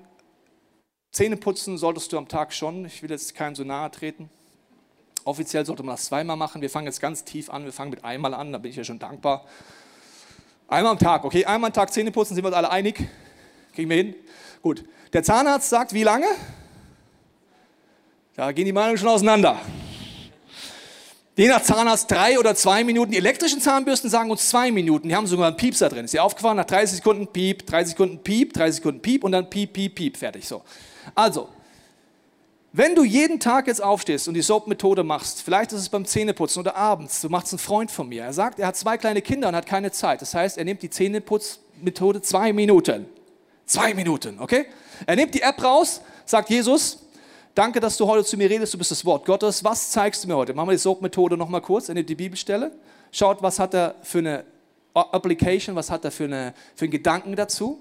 Zähne 1.10 1.38
putzen 1.38 1.78
solltest 1.78 2.12
du 2.12 2.18
am 2.18 2.28
Tag 2.28 2.52
schon. 2.52 2.84
Ich 2.84 3.02
will 3.02 3.10
jetzt 3.10 3.34
keinem 3.34 3.54
so 3.54 3.64
nahe 3.64 3.90
treten. 3.90 4.28
Offiziell 5.24 5.64
sollte 5.64 5.82
man 5.82 5.94
das 5.94 6.04
zweimal 6.04 6.36
machen. 6.36 6.60
Wir 6.60 6.68
fangen 6.68 6.86
jetzt 6.86 7.00
ganz 7.00 7.24
tief 7.24 7.48
an. 7.48 7.64
Wir 7.64 7.72
fangen 7.72 7.90
mit 7.90 8.04
einmal 8.04 8.34
an, 8.34 8.52
da 8.52 8.58
bin 8.58 8.70
ich 8.70 8.76
ja 8.76 8.84
schon 8.84 8.98
dankbar. 8.98 9.46
Einmal 10.68 10.92
am 10.92 10.98
Tag, 10.98 11.24
okay? 11.24 11.46
Einmal 11.46 11.68
am 11.68 11.74
Tag 11.74 11.90
Zähne 11.90 12.10
putzen, 12.10 12.34
sind 12.34 12.44
wir 12.44 12.48
uns 12.48 12.56
alle 12.56 12.70
einig? 12.70 13.08
Kriegen 13.74 13.88
wir 13.88 13.96
hin? 13.96 14.14
Gut. 14.60 14.84
Der 15.14 15.22
Zahnarzt 15.22 15.70
sagt, 15.70 15.94
wie 15.94 16.02
lange? 16.02 16.26
Da 18.36 18.52
gehen 18.52 18.66
die 18.66 18.72
Meinungen 18.74 18.98
schon 18.98 19.08
auseinander. 19.08 19.58
Je 21.38 21.46
nach 21.46 21.62
Zahnarzt 21.62 22.10
drei 22.10 22.36
oder 22.36 22.56
zwei 22.56 22.82
Minuten. 22.82 23.12
Die 23.12 23.16
elektrischen 23.16 23.60
Zahnbürsten 23.60 24.10
sagen 24.10 24.28
uns 24.28 24.48
zwei 24.48 24.72
Minuten. 24.72 25.08
Die 25.08 25.14
haben 25.14 25.28
sogar 25.28 25.46
einen 25.46 25.56
Piepser 25.56 25.88
drin. 25.88 26.04
Ist 26.04 26.12
dir 26.12 26.24
aufgefallen? 26.24 26.56
Nach 26.56 26.64
30 26.64 26.96
Sekunden 26.96 27.28
Piep, 27.28 27.64
30 27.64 27.90
Sekunden 27.90 28.18
Piep, 28.24 28.54
30 28.54 28.74
Sekunden 28.74 29.00
Piep 29.00 29.22
und 29.22 29.30
dann 29.30 29.48
Piep, 29.48 29.72
Piep, 29.72 29.94
Piep. 29.94 30.16
Fertig. 30.16 30.48
So. 30.48 30.62
Also, 31.14 31.48
wenn 32.72 32.96
du 32.96 33.04
jeden 33.04 33.38
Tag 33.38 33.68
jetzt 33.68 33.80
aufstehst 33.80 34.26
und 34.26 34.34
die 34.34 34.42
Soap-Methode 34.42 35.04
machst, 35.04 35.42
vielleicht 35.42 35.70
ist 35.70 35.78
es 35.78 35.88
beim 35.88 36.04
Zähneputzen 36.04 36.58
oder 36.58 36.74
abends, 36.74 37.20
du 37.20 37.28
machst 37.28 37.52
einen 37.52 37.60
Freund 37.60 37.92
von 37.92 38.08
mir. 38.08 38.24
Er 38.24 38.32
sagt, 38.32 38.58
er 38.58 38.66
hat 38.66 38.76
zwei 38.76 38.98
kleine 38.98 39.22
Kinder 39.22 39.46
und 39.46 39.54
hat 39.54 39.66
keine 39.66 39.92
Zeit. 39.92 40.20
Das 40.20 40.34
heißt, 40.34 40.58
er 40.58 40.64
nimmt 40.64 40.82
die 40.82 40.90
Zähneputzmethode 40.90 42.20
zwei 42.20 42.52
Minuten. 42.52 43.06
Zwei 43.64 43.94
Minuten, 43.94 44.40
okay? 44.40 44.66
Er 45.06 45.14
nimmt 45.14 45.34
die 45.34 45.42
App 45.42 45.62
raus, 45.62 46.00
sagt 46.26 46.50
Jesus, 46.50 47.04
Danke, 47.58 47.80
dass 47.80 47.96
du 47.96 48.06
heute 48.06 48.24
zu 48.24 48.36
mir 48.36 48.48
redest, 48.48 48.72
du 48.72 48.78
bist 48.78 48.92
das 48.92 49.04
Wort 49.04 49.26
Gottes. 49.26 49.64
Was 49.64 49.90
zeigst 49.90 50.22
du 50.22 50.28
mir 50.28 50.36
heute? 50.36 50.54
Machen 50.54 50.68
wir 50.68 50.74
die 50.74 50.78
Soap-Methode 50.78 51.36
nochmal 51.36 51.60
kurz, 51.60 51.88
in 51.88 52.06
die 52.06 52.14
Bibelstelle. 52.14 52.70
Schaut, 53.10 53.42
was 53.42 53.58
hat 53.58 53.74
er 53.74 53.96
für 54.04 54.18
eine 54.18 54.44
Application, 54.94 55.74
was 55.74 55.90
hat 55.90 56.04
er 56.04 56.12
für, 56.12 56.26
eine, 56.26 56.54
für 56.76 56.84
einen 56.84 56.92
Gedanken 56.92 57.34
dazu. 57.34 57.80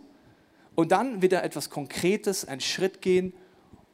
Und 0.73 0.91
dann 0.91 1.21
wird 1.21 1.33
er 1.33 1.43
etwas 1.43 1.69
Konkretes, 1.69 2.43
einen 2.43 2.59
Schritt 2.59 3.03
gehen 3.03 3.33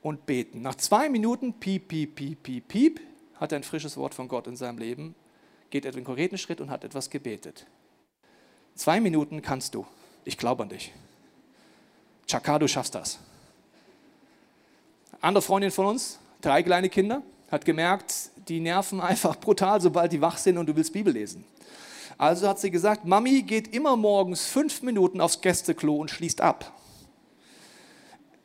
und 0.01 0.25
beten. 0.25 0.61
Nach 0.61 0.75
zwei 0.75 1.09
Minuten, 1.09 1.59
piep, 1.59 1.89
piep, 1.89 2.15
piep, 2.15 2.41
piep, 2.43 2.67
piep, 2.69 3.01
hat 3.41 3.51
er 3.51 3.57
ein 3.57 3.63
frisches 3.63 3.97
Wort 3.97 4.13
von 4.13 4.29
Gott 4.29 4.47
in 4.47 4.55
seinem 4.55 4.77
Leben, 4.77 5.15
geht 5.69 5.83
den 5.83 6.05
konkreten 6.05 6.37
Schritt 6.37 6.61
und 6.61 6.69
hat 6.69 6.85
etwas 6.85 7.09
gebetet. 7.09 7.65
Zwei 8.75 9.01
Minuten 9.01 9.41
kannst 9.41 9.75
du. 9.75 9.85
Ich 10.23 10.37
glaube 10.37 10.63
an 10.63 10.69
dich. 10.69 10.93
Chaka, 12.25 12.57
du 12.57 12.69
schaffst 12.69 12.95
das 12.95 13.19
andere 15.23 15.41
Freundin 15.41 15.71
von 15.71 15.86
uns, 15.86 16.19
drei 16.41 16.62
kleine 16.63 16.89
Kinder, 16.89 17.21
hat 17.49 17.65
gemerkt, 17.65 18.13
die 18.47 18.59
nerven 18.59 18.99
einfach 19.01 19.36
brutal, 19.38 19.81
sobald 19.81 20.12
die 20.12 20.21
wach 20.21 20.38
sind 20.38 20.57
und 20.57 20.67
du 20.67 20.75
willst 20.75 20.93
Bibel 20.93 21.13
lesen. 21.13 21.45
Also 22.17 22.47
hat 22.47 22.59
sie 22.59 22.69
gesagt, 22.69 23.05
Mami 23.05 23.41
geht 23.41 23.73
immer 23.73 23.95
morgens 23.95 24.45
fünf 24.45 24.83
Minuten 24.83 25.19
aufs 25.19 25.41
Gästeklo 25.41 25.95
und 25.95 26.12
schließt 26.12 26.41
ab. 26.41 26.71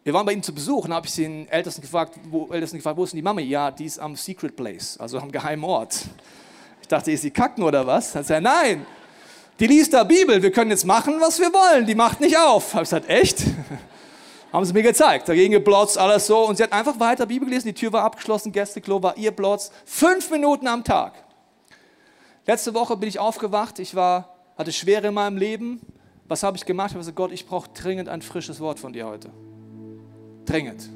Wir 0.04 0.14
waren 0.14 0.24
bei 0.24 0.32
ihm 0.32 0.42
zu 0.42 0.54
Besuch 0.54 0.86
und 0.86 0.94
habe 0.94 1.06
ich 1.06 1.14
den 1.16 1.48
Ältesten 1.48 1.82
gefragt, 1.82 2.18
wo, 2.30 2.46
Ältesten 2.50 2.78
gefragt, 2.78 2.96
wo 2.96 3.04
ist 3.04 3.12
denn 3.12 3.18
die 3.18 3.22
Mami? 3.22 3.42
Ja, 3.42 3.70
die 3.70 3.84
ist 3.84 3.98
am 3.98 4.16
Secret 4.16 4.56
Place, 4.56 4.96
also 4.98 5.18
am 5.18 5.30
geheimen 5.30 5.64
Ort. 5.64 6.06
Ich 6.80 6.88
dachte, 6.88 7.10
ist 7.12 7.22
sie 7.22 7.30
kacken 7.30 7.62
oder 7.62 7.86
was? 7.86 8.14
Hat 8.14 8.30
er 8.30 8.40
nein, 8.40 8.86
die 9.60 9.66
liest 9.66 9.92
da 9.92 10.04
Bibel, 10.04 10.40
wir 10.40 10.52
können 10.52 10.70
jetzt 10.70 10.86
machen, 10.86 11.16
was 11.20 11.38
wir 11.40 11.52
wollen, 11.52 11.84
die 11.84 11.96
macht 11.96 12.20
nicht 12.20 12.38
auf. 12.38 12.72
Habe 12.72 12.84
ich 12.84 12.90
gesagt, 12.90 13.10
echt? 13.10 13.44
Haben 14.52 14.64
sie 14.64 14.72
mir 14.72 14.82
gezeigt. 14.82 15.28
Dagegen 15.28 15.52
geblotzt, 15.52 15.98
alles 15.98 16.26
so. 16.26 16.46
Und 16.46 16.56
sie 16.56 16.62
hat 16.62 16.72
einfach 16.72 16.98
weiter 16.98 17.26
Bibel 17.26 17.48
gelesen. 17.48 17.68
Die 17.68 17.74
Tür 17.74 17.92
war 17.92 18.02
abgeschlossen, 18.04 18.52
Gästeklo 18.52 19.02
war 19.02 19.16
ihr 19.16 19.30
Blotz. 19.30 19.70
Fünf 19.84 20.30
Minuten 20.30 20.66
am 20.66 20.84
Tag. 20.84 21.12
Letzte 22.46 22.72
Woche 22.72 22.96
bin 22.96 23.08
ich 23.08 23.18
aufgewacht. 23.18 23.78
Ich 23.78 23.94
war, 23.94 24.36
hatte 24.56 24.72
Schwere 24.72 25.08
in 25.08 25.14
meinem 25.14 25.36
Leben. 25.36 25.80
Was 26.28 26.42
habe 26.42 26.56
ich 26.56 26.64
gemacht? 26.64 26.88
Ich 26.88 26.94
habe 26.94 27.00
gesagt, 27.00 27.16
Gott, 27.16 27.32
ich 27.32 27.46
brauche 27.46 27.68
dringend 27.74 28.08
ein 28.08 28.22
frisches 28.22 28.58
Wort 28.60 28.78
von 28.78 28.92
dir 28.92 29.06
heute. 29.06 29.30
Dringend. 30.46 30.88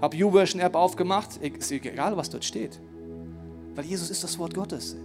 Habe 0.00 0.16
YouVersion 0.16 0.60
App 0.60 0.74
aufgemacht. 0.74 1.36
Ist 1.36 1.70
egal, 1.70 2.16
was 2.16 2.28
dort 2.28 2.44
steht. 2.44 2.80
Weil 3.76 3.84
Jesus 3.84 4.10
ist 4.10 4.24
das 4.24 4.38
Wort 4.38 4.54
Gottes. 4.54 4.96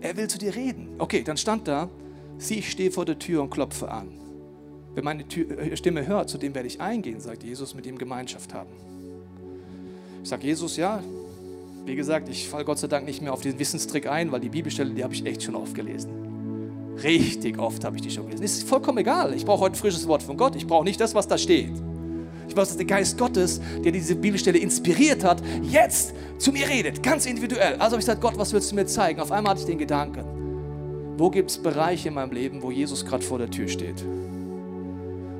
Er 0.00 0.16
will 0.16 0.28
zu 0.28 0.38
dir 0.38 0.54
reden. 0.54 0.96
Okay, 0.98 1.22
dann 1.22 1.36
stand 1.36 1.66
da, 1.66 1.88
sieh, 2.36 2.58
ich 2.58 2.70
stehe 2.70 2.90
vor 2.90 3.04
der 3.04 3.18
Tür 3.18 3.42
und 3.42 3.50
klopfe 3.50 3.90
an. 3.90 4.17
Wer 4.98 5.04
meine 5.04 5.22
äh, 5.22 5.76
Stimme 5.76 6.08
hört, 6.08 6.28
zu 6.28 6.38
dem 6.38 6.56
werde 6.56 6.66
ich 6.66 6.80
eingehen, 6.80 7.20
sagt 7.20 7.44
Jesus, 7.44 7.72
mit 7.72 7.86
ihm 7.86 7.98
Gemeinschaft 7.98 8.52
haben. 8.52 8.70
Ich 10.24 10.28
sage 10.28 10.44
Jesus, 10.44 10.76
ja, 10.76 11.00
wie 11.86 11.94
gesagt, 11.94 12.28
ich 12.28 12.48
falle 12.48 12.64
Gott 12.64 12.80
sei 12.80 12.88
Dank 12.88 13.06
nicht 13.06 13.22
mehr 13.22 13.32
auf 13.32 13.40
diesen 13.40 13.60
Wissenstrick 13.60 14.08
ein, 14.08 14.32
weil 14.32 14.40
die 14.40 14.48
Bibelstelle, 14.48 14.90
die 14.90 15.04
habe 15.04 15.14
ich 15.14 15.24
echt 15.24 15.44
schon 15.44 15.54
oft 15.54 15.72
gelesen. 15.72 16.96
Richtig 17.00 17.60
oft 17.60 17.84
habe 17.84 17.94
ich 17.94 18.02
die 18.02 18.10
schon 18.10 18.24
gelesen. 18.24 18.42
Ist 18.42 18.68
vollkommen 18.68 18.98
egal. 18.98 19.34
Ich 19.34 19.44
brauche 19.44 19.60
heute 19.60 19.76
ein 19.76 19.78
frisches 19.78 20.08
Wort 20.08 20.20
von 20.20 20.36
Gott. 20.36 20.56
Ich 20.56 20.66
brauche 20.66 20.82
nicht 20.82 21.00
das, 21.00 21.14
was 21.14 21.28
da 21.28 21.38
steht. 21.38 21.80
Ich 22.48 22.56
weiß, 22.56 22.66
dass 22.66 22.76
der 22.76 22.86
Geist 22.86 23.16
Gottes, 23.16 23.60
der 23.84 23.92
diese 23.92 24.16
Bibelstelle 24.16 24.58
inspiriert 24.58 25.22
hat, 25.22 25.40
jetzt 25.62 26.12
zu 26.38 26.50
mir 26.50 26.68
redet, 26.68 27.04
ganz 27.04 27.24
individuell. 27.24 27.74
Also 27.74 27.92
habe 27.92 28.00
ich 28.00 28.06
gesagt, 28.06 28.20
Gott, 28.20 28.36
was 28.36 28.52
willst 28.52 28.72
du 28.72 28.74
mir 28.74 28.86
zeigen? 28.86 29.20
Auf 29.20 29.30
einmal 29.30 29.52
hatte 29.52 29.60
ich 29.60 29.66
den 29.68 29.78
Gedanken, 29.78 30.24
wo 31.16 31.30
gibt 31.30 31.50
es 31.50 31.58
Bereiche 31.58 32.08
in 32.08 32.14
meinem 32.14 32.32
Leben, 32.32 32.62
wo 32.62 32.72
Jesus 32.72 33.06
gerade 33.06 33.22
vor 33.22 33.38
der 33.38 33.48
Tür 33.48 33.68
steht? 33.68 34.04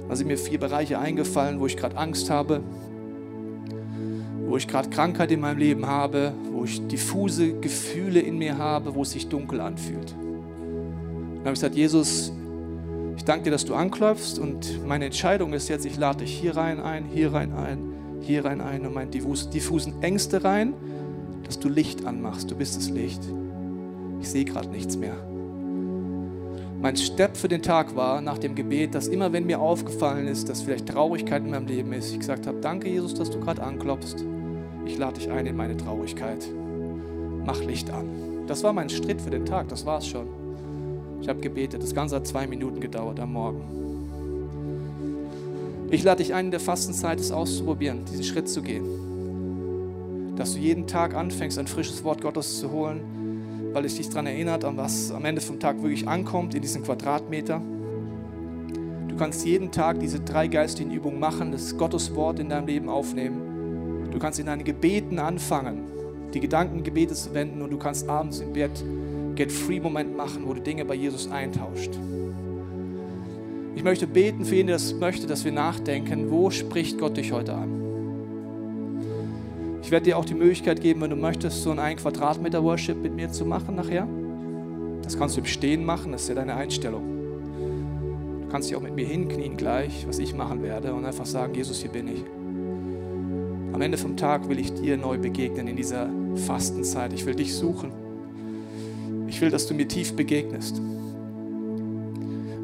Da 0.09 0.17
sind 0.17 0.27
mir 0.27 0.39
vier 0.39 0.59
Bereiche 0.59 0.99
eingefallen, 0.99 1.61
wo 1.61 1.67
ich 1.67 1.77
gerade 1.77 1.97
Angst 1.97 2.31
habe, 2.31 2.61
wo 4.47 4.57
ich 4.57 4.67
gerade 4.67 4.89
Krankheit 4.89 5.31
in 5.31 5.41
meinem 5.41 5.59
Leben 5.59 5.87
habe, 5.87 6.33
wo 6.51 6.65
ich 6.65 6.87
diffuse 6.89 7.53
Gefühle 7.61 8.21
in 8.21 8.39
mir 8.39 8.57
habe, 8.57 8.95
wo 8.95 9.03
es 9.03 9.11
sich 9.11 9.29
dunkel 9.29 9.61
anfühlt. 9.61 10.13
Dann 10.13 11.41
habe 11.41 11.49
ich 11.49 11.55
gesagt, 11.55 11.75
Jesus, 11.75 12.33
ich 13.17 13.25
danke 13.25 13.45
dir, 13.45 13.51
dass 13.51 13.67
du 13.67 13.75
anklopfst 13.75 14.39
und 14.39 14.87
meine 14.87 15.05
Entscheidung 15.05 15.53
ist 15.53 15.69
jetzt, 15.69 15.85
ich 15.85 15.99
lade 15.99 16.25
dich 16.25 16.33
hier 16.33 16.57
rein 16.57 16.81
ein, 16.81 17.05
hier 17.05 17.35
rein 17.35 17.53
ein, 17.53 17.79
hier 18.23 18.47
rein 18.47 18.63
ein 18.63 18.87
und 18.87 18.95
meine 18.95 19.11
diffusen 19.11 20.03
Ängste 20.03 20.43
rein, 20.43 20.73
dass 21.45 21.59
du 21.59 21.69
Licht 21.69 22.07
anmachst. 22.07 22.51
Du 22.51 22.57
bist 22.57 22.77
das 22.77 22.89
Licht. 22.89 23.21
Ich 24.21 24.31
sehe 24.31 24.45
gerade 24.45 24.69
nichts 24.69 24.97
mehr 24.97 25.17
mein 26.81 26.97
Step 26.97 27.37
für 27.37 27.49
den 27.49 27.63
Tag 27.63 27.97
war 27.97 28.21
nach 28.21 28.39
dem 28.39 28.55
Gebet, 28.55 28.95
dass 28.95 29.09
immer 29.09 29.33
wenn 29.33 29.47
mir 29.47 29.59
aufgefallen 29.61 30.29
ist, 30.29 30.49
dass 30.49 30.63
vielleicht 30.63 30.87
Traurigkeit 30.87 31.43
in 31.43 31.51
meinem 31.51 31.67
Leben 31.67 31.93
ist, 31.93 32.13
ich 32.13 32.21
gesagt 32.21 32.47
habe, 32.47 32.61
danke 32.61 32.89
Jesus, 32.89 33.15
dass 33.15 33.31
du 33.31 33.41
gerade 33.41 33.63
anklopfst. 33.63 34.25
Ich 34.87 34.97
lade 34.97 35.19
dich 35.19 35.29
ein 35.29 35.47
in 35.47 35.57
meine 35.57 35.77
Traurigkeit. 35.77 36.47
Mach 37.45 37.61
Licht 37.65 37.91
an. 37.91 38.07
Das 38.47 38.63
war 38.63 38.73
mein 38.73 38.89
Schritt 38.89 39.21
für 39.21 39.31
den 39.31 39.45
Tag, 39.45 39.69
das 39.69 39.85
war 39.87 39.99
es 39.99 40.07
schon. 40.07 40.29
Ich 41.21 41.29
habe 41.29 41.41
gebetet, 41.41 41.83
das 41.83 41.95
Ganze 41.95 42.15
hat 42.17 42.29
zwei 42.29 42.47
Minuten 42.47 42.81
gedauert 42.81 43.19
am 43.19 43.33
Morgen. 43.33 43.63
Ich 45.91 46.05
lade 46.05 46.23
dich 46.23 46.33
ein, 46.33 46.47
in 46.47 46.51
der 46.53 46.61
Fastenzeit 46.61 47.19
es 47.19 47.33
auszuprobieren, 47.33 48.05
diesen 48.05 48.25
Schritt 48.25 48.49
zu 48.49 48.63
gehen. 48.63 50.37
Dass 50.37 50.53
du 50.53 50.61
jeden 50.61 50.87
Tag 50.87 51.15
anfängst, 51.15 51.59
ein 51.59 51.67
frisches 51.67 52.05
Wort 52.05 52.21
Gottes 52.21 52.61
zu 52.61 52.71
holen, 52.71 53.01
weil 53.73 53.85
es 53.85 53.97
dich 53.97 54.09
daran 54.09 54.27
erinnert, 54.27 54.65
an 54.65 54.77
was 54.77 55.11
am 55.13 55.25
Ende 55.25 55.41
vom 55.41 55.61
Tag 55.61 55.83
wirklich 55.83 56.07
ankommt, 56.07 56.55
in 56.55 56.63
diesen 56.63 56.83
Quadratmeter. 56.83 57.61
Du 59.09 59.17
kannst 59.17 59.45
jeden 59.45 59.71
Tag 59.71 60.01
diese 60.01 60.21
drei 60.21 60.47
geistigen 60.47 60.91
Übungen 60.91 61.19
machen, 61.19 61.53
das 61.53 61.77
Gotteswort 61.77 62.39
in 62.39 62.49
deinem 62.49 62.67
Leben 62.67 62.89
aufnehmen. 62.89 64.09
Du 64.11 64.19
kannst 64.19 64.39
in 64.39 64.47
deinen 64.47 64.65
Gebeten 64.65 65.19
anfangen, 65.19 65.83
die 66.33 66.41
Gedankengebete 66.41 67.15
zu 67.15 67.35
wenden 67.35 67.63
und 67.63 67.71
du 67.71 67.79
kannst 67.79 68.09
abends 68.09 68.41
im 68.41 68.53
Bett 68.53 68.85
Get-Free-Moment 69.35 70.17
machen, 70.17 70.43
wo 70.47 70.55
du 70.55 70.61
Dinge 70.61 70.85
bei 70.85 70.95
Jesus 70.95 71.31
eintauscht. 71.31 71.91
Ich 73.77 73.85
möchte 73.85 74.09
beten 74.09 74.45
für 74.45 74.57
jeden, 74.57 74.67
der 74.67 74.77
das 74.77 74.93
möchte, 74.95 75.29
dass 75.29 75.45
wir 75.45 75.53
nachdenken, 75.53 76.31
wo 76.31 76.51
spricht 76.51 76.99
Gott 76.99 77.17
dich 77.17 77.31
heute 77.31 77.55
an? 77.55 77.88
Ich 79.89 79.93
werde 79.93 80.05
dir 80.05 80.19
auch 80.19 80.27
die 80.27 80.35
Möglichkeit 80.35 80.83
geben, 80.83 81.01
wenn 81.01 81.09
du 81.09 81.17
möchtest, 81.17 81.63
so 81.63 81.71
ein 81.71 81.79
1 81.79 82.03
Quadratmeter 82.03 82.63
Worship 82.63 82.99
mit 82.99 83.15
mir 83.15 83.33
zu 83.33 83.47
machen 83.47 83.75
nachher. 83.75 84.07
Das 85.03 85.17
kannst 85.17 85.37
du 85.37 85.41
im 85.41 85.47
Stehen 85.47 85.83
machen, 85.83 86.13
das 86.13 86.25
ist 86.25 86.29
ja 86.29 86.35
deine 86.35 86.57
Einstellung. 86.57 87.05
Du 88.43 88.49
kannst 88.51 88.69
dich 88.69 88.77
auch 88.77 88.83
mit 88.83 88.95
mir 88.95 89.07
hinknien 89.07 89.57
gleich, 89.57 90.07
was 90.07 90.19
ich 90.19 90.35
machen 90.35 90.63
werde, 90.63 90.93
und 90.93 91.07
einfach 91.07 91.25
sagen, 91.25 91.55
Jesus, 91.55 91.81
hier 91.81 91.89
bin 91.89 92.07
ich. 92.07 92.23
Am 93.73 93.81
Ende 93.81 93.97
vom 93.97 94.15
Tag 94.19 94.51
will 94.51 94.59
ich 94.59 94.75
dir 94.75 94.99
neu 94.99 95.17
begegnen 95.17 95.67
in 95.69 95.77
dieser 95.77 96.11
Fastenzeit. 96.35 97.15
Ich 97.15 97.25
will 97.25 97.35
dich 97.35 97.55
suchen. 97.55 97.91
Ich 99.27 99.41
will, 99.41 99.49
dass 99.49 99.69
du 99.69 99.73
mir 99.73 99.89
tief 99.89 100.15
begegnest. 100.15 100.83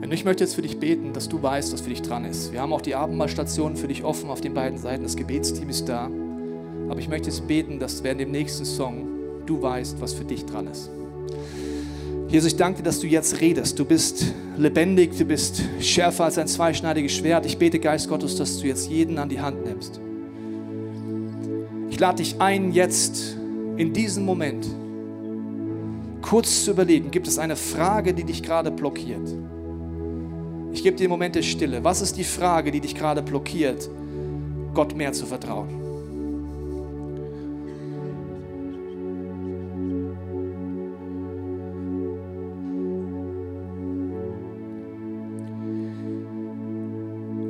Und 0.02 0.12
ich 0.12 0.26
möchte 0.26 0.44
jetzt 0.44 0.56
für 0.56 0.62
dich 0.62 0.78
beten, 0.78 1.14
dass 1.14 1.30
du 1.30 1.42
weißt, 1.42 1.72
was 1.72 1.80
für 1.80 1.88
dich 1.88 2.02
dran 2.02 2.26
ist. 2.26 2.52
Wir 2.52 2.60
haben 2.60 2.74
auch 2.74 2.82
die 2.82 2.94
Abendmahlstation 2.94 3.76
für 3.76 3.88
dich 3.88 4.04
offen 4.04 4.28
auf 4.28 4.42
den 4.42 4.52
beiden 4.52 4.78
Seiten. 4.78 5.04
Das 5.04 5.16
Gebetsteam 5.16 5.70
ist 5.70 5.88
da. 5.88 6.10
Aber 6.94 7.00
ich 7.00 7.08
möchte 7.08 7.28
jetzt 7.28 7.48
beten, 7.48 7.80
dass 7.80 8.04
während 8.04 8.20
dem 8.20 8.30
nächsten 8.30 8.64
Song 8.64 9.08
du 9.46 9.60
weißt, 9.60 10.00
was 10.00 10.12
für 10.12 10.22
dich 10.22 10.46
dran 10.46 10.68
ist. 10.68 10.88
Jesus, 12.28 12.52
ich 12.52 12.56
danke 12.56 12.76
dir, 12.76 12.82
dass 12.84 13.00
du 13.00 13.08
jetzt 13.08 13.40
redest. 13.40 13.76
Du 13.80 13.84
bist 13.84 14.26
lebendig, 14.56 15.18
du 15.18 15.24
bist 15.24 15.60
schärfer 15.80 16.26
als 16.26 16.38
ein 16.38 16.46
zweischneidiges 16.46 17.10
Schwert. 17.10 17.46
Ich 17.46 17.58
bete, 17.58 17.80
Geist 17.80 18.08
Gottes, 18.08 18.36
dass 18.36 18.60
du 18.60 18.68
jetzt 18.68 18.88
jeden 18.88 19.18
an 19.18 19.28
die 19.28 19.40
Hand 19.40 19.66
nimmst. 19.66 20.00
Ich 21.90 21.98
lade 21.98 22.18
dich 22.18 22.40
ein, 22.40 22.70
jetzt 22.70 23.38
in 23.76 23.92
diesem 23.92 24.24
Moment 24.24 24.64
kurz 26.22 26.64
zu 26.64 26.70
überlegen, 26.70 27.10
gibt 27.10 27.26
es 27.26 27.40
eine 27.40 27.56
Frage, 27.56 28.14
die 28.14 28.22
dich 28.22 28.40
gerade 28.40 28.70
blockiert? 28.70 29.34
Ich 30.72 30.84
gebe 30.84 30.96
dir 30.96 31.08
Momente 31.08 31.42
Stille. 31.42 31.82
Was 31.82 32.02
ist 32.02 32.16
die 32.16 32.22
Frage, 32.22 32.70
die 32.70 32.78
dich 32.78 32.94
gerade 32.94 33.20
blockiert, 33.20 33.90
Gott 34.74 34.96
mehr 34.96 35.12
zu 35.12 35.26
vertrauen? 35.26 35.83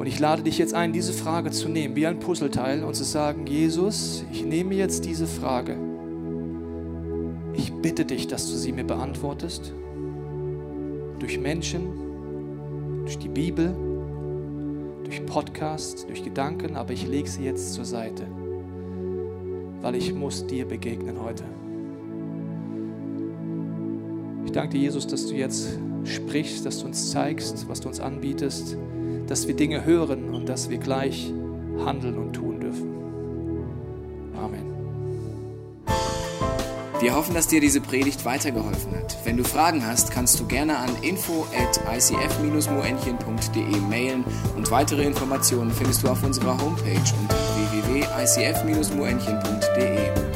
Ich 0.06 0.18
lade 0.18 0.42
dich 0.42 0.58
jetzt 0.58 0.74
ein, 0.74 0.92
diese 0.92 1.12
Frage 1.12 1.50
zu 1.50 1.68
nehmen, 1.68 1.96
wie 1.96 2.06
ein 2.06 2.18
Puzzleteil 2.18 2.84
und 2.84 2.94
zu 2.94 3.04
sagen, 3.04 3.46
Jesus, 3.46 4.24
ich 4.32 4.44
nehme 4.44 4.74
jetzt 4.74 5.04
diese 5.04 5.26
Frage. 5.26 5.76
Ich 7.54 7.72
bitte 7.72 8.04
dich, 8.04 8.26
dass 8.26 8.50
du 8.50 8.56
sie 8.56 8.72
mir 8.72 8.84
beantwortest. 8.84 9.72
Durch 11.20 11.38
Menschen, 11.38 11.86
durch 13.04 13.18
die 13.18 13.28
Bibel, 13.28 13.74
durch 15.04 15.24
Podcasts, 15.24 16.06
durch 16.06 16.24
Gedanken, 16.24 16.76
aber 16.76 16.92
ich 16.92 17.06
lege 17.06 17.28
sie 17.28 17.44
jetzt 17.44 17.72
zur 17.72 17.84
Seite, 17.84 18.26
weil 19.80 19.94
ich 19.94 20.12
muss 20.12 20.46
dir 20.46 20.66
begegnen 20.66 21.22
heute. 21.22 21.44
Ich 24.44 24.52
danke 24.52 24.70
dir, 24.70 24.80
Jesus, 24.80 25.06
dass 25.06 25.26
du 25.26 25.34
jetzt 25.34 25.78
sprichst, 26.04 26.66
dass 26.66 26.80
du 26.80 26.86
uns 26.86 27.10
zeigst, 27.10 27.68
was 27.68 27.80
du 27.80 27.88
uns 27.88 28.00
anbietest 28.00 28.76
dass 29.26 29.46
wir 29.46 29.54
Dinge 29.54 29.84
hören 29.84 30.30
und 30.30 30.48
dass 30.48 30.70
wir 30.70 30.78
gleich 30.78 31.30
handeln 31.84 32.16
und 32.18 32.32
tun 32.32 32.60
dürfen. 32.60 32.94
Amen. 34.36 34.72
Wir 37.00 37.14
hoffen, 37.14 37.34
dass 37.34 37.46
dir 37.48 37.60
diese 37.60 37.80
Predigt 37.80 38.24
weitergeholfen 38.24 38.96
hat. 38.96 39.18
Wenn 39.24 39.36
du 39.36 39.44
Fragen 39.44 39.86
hast, 39.86 40.10
kannst 40.10 40.40
du 40.40 40.46
gerne 40.46 40.78
an 40.78 40.90
info 41.02 41.46
at 41.54 41.78
icf-moenchen.de 41.94 43.76
mailen 43.90 44.24
und 44.56 44.70
weitere 44.70 45.04
Informationen 45.04 45.70
findest 45.70 46.02
du 46.02 46.08
auf 46.08 46.22
unserer 46.22 46.58
Homepage 46.60 47.02
unter 47.20 47.36
www.icf-moenchen.de. 47.72 50.33